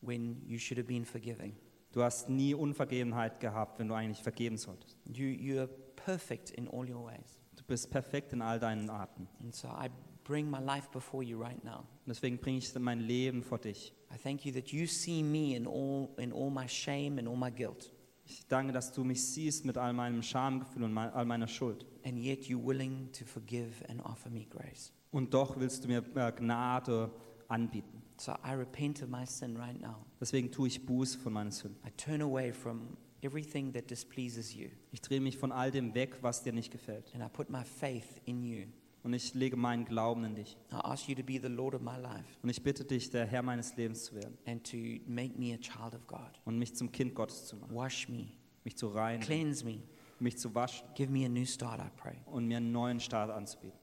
when 0.01 0.41
you 0.45 0.59
should 0.59 0.77
have 0.77 0.87
been 0.87 1.05
forgiving. 1.05 1.55
Du 1.91 2.03
hast 2.03 2.29
nie 2.29 2.53
Unvergebenheit 2.53 3.39
gehabt, 3.39 3.79
wenn 3.79 3.87
du 3.87 3.95
eigentlich 3.95 4.21
vergeben 4.21 4.57
solltest. 4.57 4.97
You, 5.05 5.27
you 5.27 5.59
are 5.59 5.69
perfect 5.95 6.51
in 6.51 6.67
all 6.67 6.87
your 6.87 7.03
ways. 7.05 7.39
Du 7.55 7.63
bist 7.63 7.89
perfekt 7.89 8.33
in 8.33 8.41
all 8.41 8.59
deinen 8.59 8.89
Arten. 8.89 9.27
And 9.41 9.55
so 9.55 9.69
I 9.69 9.89
bring 10.23 10.49
my 10.49 10.59
life 10.59 10.89
before 10.91 11.23
you 11.23 11.41
right 11.41 11.63
now. 11.63 11.79
Und 11.79 12.09
deswegen 12.09 12.37
bringe 12.37 12.59
ich 12.59 12.75
mein 12.77 12.99
Leben 12.99 13.41
vor 13.41 13.57
dich. 13.57 13.93
I 14.13 14.17
thank 14.17 14.45
you 14.45 14.53
that 14.53 14.71
you 14.71 14.85
see 14.85 15.23
me 15.23 15.55
in 15.55 15.65
all, 15.65 16.09
in 16.17 16.31
all 16.31 16.51
my 16.51 16.67
shame 16.67 17.17
and 17.17 17.27
all 17.27 17.37
my 17.37 17.49
guilt. 17.49 17.91
Ich 18.29 18.45
danke, 18.47 18.73
dass 18.73 18.91
du 18.91 19.05
mich 19.05 19.23
siehst 19.23 19.65
mit 19.65 19.77
all 19.77 19.93
meinem 19.93 20.21
Schamgefühl 20.21 20.83
und 20.83 20.97
all 20.97 21.25
meiner 21.25 21.47
Schuld. 21.47 21.85
And 22.03 22.17
yet 22.17 22.43
you're 22.43 22.63
willing 22.63 23.09
to 23.13 23.25
forgive 23.25 23.87
and 23.87 24.01
offer 24.03 24.29
me 24.29 24.45
grace. 24.45 24.91
Und 25.11 25.33
doch 25.33 25.57
willst 25.57 25.85
du 25.85 25.87
mir 25.87 26.03
äh, 26.15 26.31
Gnade 26.33 27.09
anbieten. 27.47 28.01
So 28.17 28.33
I 28.43 28.53
repent 28.53 29.01
of 29.01 29.09
my 29.09 29.25
sin 29.25 29.55
right 29.55 29.79
now. 29.79 30.05
Deswegen 30.19 30.51
tue 30.51 30.67
ich 30.67 30.85
Buße 30.85 31.17
von 31.19 31.33
meinen 31.33 31.51
Sünden. 31.51 31.79
I 31.87 31.91
turn 31.91 32.21
away 32.21 32.51
from 32.51 32.97
everything 33.21 33.71
that 33.73 33.89
displeases 33.89 34.53
you. 34.53 34.69
Ich 34.91 35.01
drehe 35.01 35.21
mich 35.21 35.37
von 35.37 35.51
all 35.51 35.71
dem 35.71 35.93
weg, 35.93 36.17
was 36.21 36.43
dir 36.43 36.51
nicht 36.51 36.71
gefällt. 36.71 37.13
And 37.13 37.23
I 37.23 37.29
put 37.29 37.49
my 37.49 37.63
faith 37.63 38.19
in 38.25 38.43
you. 38.43 38.65
Und 39.03 39.13
ich 39.13 39.33
lege 39.33 39.55
meinen 39.55 39.85
Glauben 39.85 40.23
in 40.25 40.35
dich. 40.35 40.57
I 40.71 40.75
ask 40.75 41.07
you 41.07 41.15
to 41.15 41.23
be 41.23 41.39
the 41.41 41.47
Lord 41.47 41.73
of 41.75 41.81
my 41.81 41.97
life 41.97 42.25
Und 42.43 42.49
ich 42.49 42.61
bitte 42.61 42.83
dich, 42.83 43.09
der 43.09 43.25
Herr 43.25 43.41
meines 43.41 43.75
Lebens 43.77 44.05
zu 44.05 44.15
werden 44.15 44.37
and 44.45 44.63
to 44.69 44.77
make 45.07 45.37
me 45.37 45.53
a 45.53 45.57
child 45.57 45.93
of 45.95 46.05
God. 46.07 46.31
und 46.45 46.57
mich 46.59 46.75
zum 46.75 46.91
Kind 46.91 47.15
Gottes 47.15 47.45
zu 47.47 47.55
machen, 47.55 47.73
Wash 47.75 48.09
me, 48.09 48.27
mich 48.65 48.75
zu 48.75 48.87
reinigen, 48.89 49.23
cleanse 49.25 49.63
me, 49.63 49.81
mich 50.19 50.37
zu 50.37 50.53
waschen 50.53 50.87
give 50.95 51.11
me 51.11 51.25
a 51.25 51.29
new 51.29 51.45
start, 51.45 51.79
I 51.79 51.89
pray. 51.95 52.15
und 52.25 52.47
mir 52.47 52.57
einen 52.57 52.71
neuen 52.73 52.99
Start 52.99 53.29
anzubieten. 53.31 53.79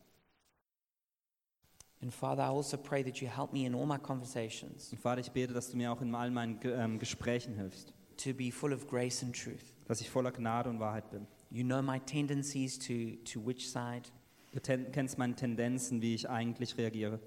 And 2.02 2.12
Father, 2.12 2.42
I 2.42 2.48
also 2.48 2.76
pray 2.76 3.02
that 3.02 3.16
you 3.22 3.28
help 3.28 3.52
me 3.52 3.64
in 3.64 3.74
all 3.74 3.86
my 3.86 3.98
conversations 3.98 4.92
Und 4.92 4.98
Vater, 4.98 5.20
ich 5.22 5.30
bete, 5.30 5.54
dass 5.54 5.70
du 5.70 5.76
mir 5.76 5.90
auch 5.90 6.02
in 6.02 6.14
all 6.14 6.30
meinen 6.30 6.60
Ge- 6.60 6.74
ähm, 6.74 6.98
Gesprächen 6.98 7.54
hilfst, 7.54 7.94
to 8.18 8.34
be 8.34 8.50
full 8.52 8.72
of 8.74 8.86
grace 8.86 9.22
and 9.22 9.34
truth. 9.34 9.72
dass 9.86 10.00
ich 10.02 10.10
voller 10.10 10.32
Gnade 10.32 10.68
und 10.68 10.80
Wahrheit 10.80 11.08
bin. 11.10 11.26
You 11.50 11.62
know 11.64 11.80
my 11.80 11.98
tendencies 12.00 12.78
to, 12.78 13.16
to 13.32 13.44
which 13.46 13.70
side. 13.70 14.02
Du 14.54 14.60
kennst 14.60 15.18
meine 15.18 15.34
Tendenzen, 15.34 16.00
wie 16.00 16.14
ich 16.14 16.30
eigentlich 16.30 16.78
reagiere. 16.78 17.20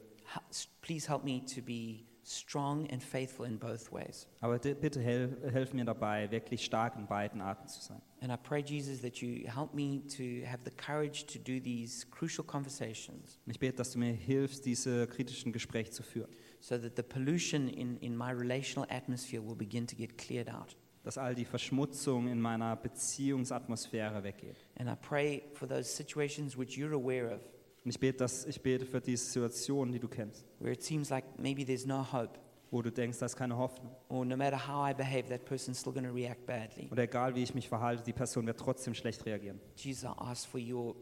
please 0.81 1.07
help 1.09 1.23
me 1.23 1.43
to 1.45 1.61
be 1.61 2.05
strong 2.23 2.89
and 2.91 3.01
faithful 3.01 3.45
in 3.45 3.57
both 3.57 3.91
ways. 3.91 4.27
Aber 4.41 4.59
bitte 4.59 5.01
hel 5.01 5.37
helf 5.51 5.73
mir 5.73 5.85
dabei, 5.85 6.29
wirklich 6.31 6.63
stark 6.65 6.95
in 6.95 7.07
beiden 7.07 7.41
Arten 7.41 7.67
zu 7.67 7.81
sein. 7.81 8.01
And 8.19 8.31
I 8.31 8.37
pray, 8.37 8.61
Jesus, 8.61 9.01
that 9.01 9.17
you 9.21 9.47
help 9.47 9.73
me 9.73 10.01
to 10.17 10.45
have 10.45 10.63
the 10.63 10.71
courage 10.71 11.25
to 11.27 11.39
do 11.39 11.59
these 11.59 12.05
crucial 12.09 12.45
conversations 12.45 13.39
ich 13.45 13.59
bete, 13.59 13.75
dass 13.77 13.91
du 13.91 13.99
mir 13.99 14.11
hilfst, 14.13 14.65
diese 14.65 15.07
kritischen 15.07 15.51
Gespräche 15.51 15.91
zu 15.91 16.03
führen. 16.03 16.29
so 16.59 16.77
that 16.77 16.95
the 16.95 17.03
pollution 17.03 17.67
in, 17.67 17.97
in 17.97 18.15
my 18.15 18.31
relational 18.31 18.87
atmosphere 18.89 19.41
will 19.41 19.55
begin 19.55 19.85
to 19.85 19.95
get 19.95 20.17
cleared 20.17 20.49
out. 20.49 20.75
Dass 21.07 21.17
all 21.17 21.33
die 21.33 21.45
Verschmutzung 21.45 22.27
in 22.27 22.41
meiner 22.41 22.75
Beziehungsatmosphäre 22.75 24.23
weggeht. 24.23 24.57
And 24.77 24.89
I 24.89 24.95
pray 25.01 25.41
for 25.53 25.65
those 25.65 25.83
situations 25.85 26.57
which 26.57 26.77
you're 26.77 26.93
aware 26.93 27.33
of, 27.33 27.41
Und 27.85 27.91
ich 27.91 27.97
bete, 27.97 28.17
dass, 28.17 28.45
ich 28.45 28.61
bete 28.61 28.85
für 28.85 28.99
diese 28.99 29.23
Situationen, 29.25 29.93
die 29.93 29.99
du 29.99 30.09
kennst, 30.09 30.43
where 30.59 30.73
it 30.73 30.83
seems 30.83 31.09
like 31.09 31.23
maybe 31.39 31.65
there's 31.65 31.85
no 31.85 32.03
hope, 32.11 32.37
wo 32.71 32.81
du 32.81 32.91
denkst, 32.91 33.19
da 33.19 33.25
ist 33.27 33.37
keine 33.37 33.55
Hoffnung. 33.57 33.95
or 34.09 34.25
no 34.25 34.35
matter 34.35 34.57
how 34.57 34.85
I 34.85 34.93
behave, 34.93 35.29
that 35.29 35.45
person's 35.45 35.79
still 35.79 35.93
going 35.93 36.05
to 36.05 36.11
react 36.11 36.45
badly. 36.45 36.89
Und 36.89 36.99
egal 36.99 37.33
wie 37.35 37.43
ich 37.43 37.55
mich 37.55 37.69
verhalte, 37.69 38.03
die 38.03 38.11
Person 38.11 38.45
wird 38.45 38.59
trotzdem 38.59 38.93
schlecht 38.93 39.25
reagieren. 39.25 39.61
Jesus, 39.77 40.03
I 40.03 40.07
ask 40.17 40.45
for 40.45 40.59
your, 40.59 40.93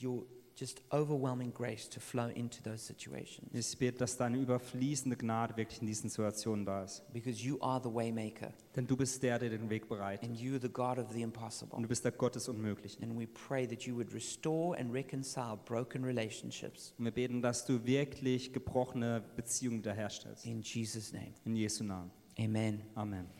your 0.00 0.24
just 0.60 0.82
overwhelming 0.92 1.52
grace 1.54 1.88
to 1.88 1.98
flow 2.00 2.28
into 2.28 2.60
those 2.62 2.78
situations 2.84 3.48
Ich 3.52 3.78
bete, 3.78 3.96
dass 3.98 4.16
deine 4.16 4.36
überfließende 4.38 5.16
Gnade 5.16 5.56
wirklich 5.56 5.80
in 5.80 5.86
diesen 5.86 6.10
Situationen 6.10 6.66
da 6.66 6.84
ist. 6.84 7.02
because 7.12 7.42
you 7.42 7.56
are 7.62 7.80
the 7.82 7.88
waymaker 7.88 8.52
Denn 8.76 8.86
du 8.86 8.96
bist 8.96 9.22
der, 9.22 9.38
der 9.38 9.48
den 9.50 9.70
Weg 9.70 9.88
bereitet. 9.88 10.28
and 10.28 10.38
you're 10.38 10.60
the 10.60 10.68
God 10.68 10.98
of 10.98 11.08
the 11.10 11.16
Und 11.24 11.30
impossible. 11.34 11.80
du 11.80 11.88
bist 11.88 12.04
der 12.04 12.12
Gott 12.12 12.34
des 12.34 12.48
Unmöglichen. 12.48 13.02
And 13.02 13.18
we 13.18 13.26
pray 13.26 13.66
that 13.66 13.82
you 13.82 13.94
would 13.96 14.12
restore 14.12 14.78
and 14.78 14.92
reconcile 14.92 15.56
broken 15.64 16.04
relationships 16.04 16.94
Und 16.98 17.04
wir 17.06 17.12
beten, 17.12 17.40
dass 17.42 17.64
du 17.64 17.84
wirklich 17.86 18.52
gebrochene 18.52 19.22
Beziehungen 19.36 19.78
wiederherstellst. 19.78 20.44
in 20.46 20.60
Jesus' 20.62 21.12
name. 21.12 21.32
In 21.44 21.56
Jesu 21.56 21.82
Namen. 21.84 22.10
Amen. 22.38 22.82
Amen. 22.94 23.39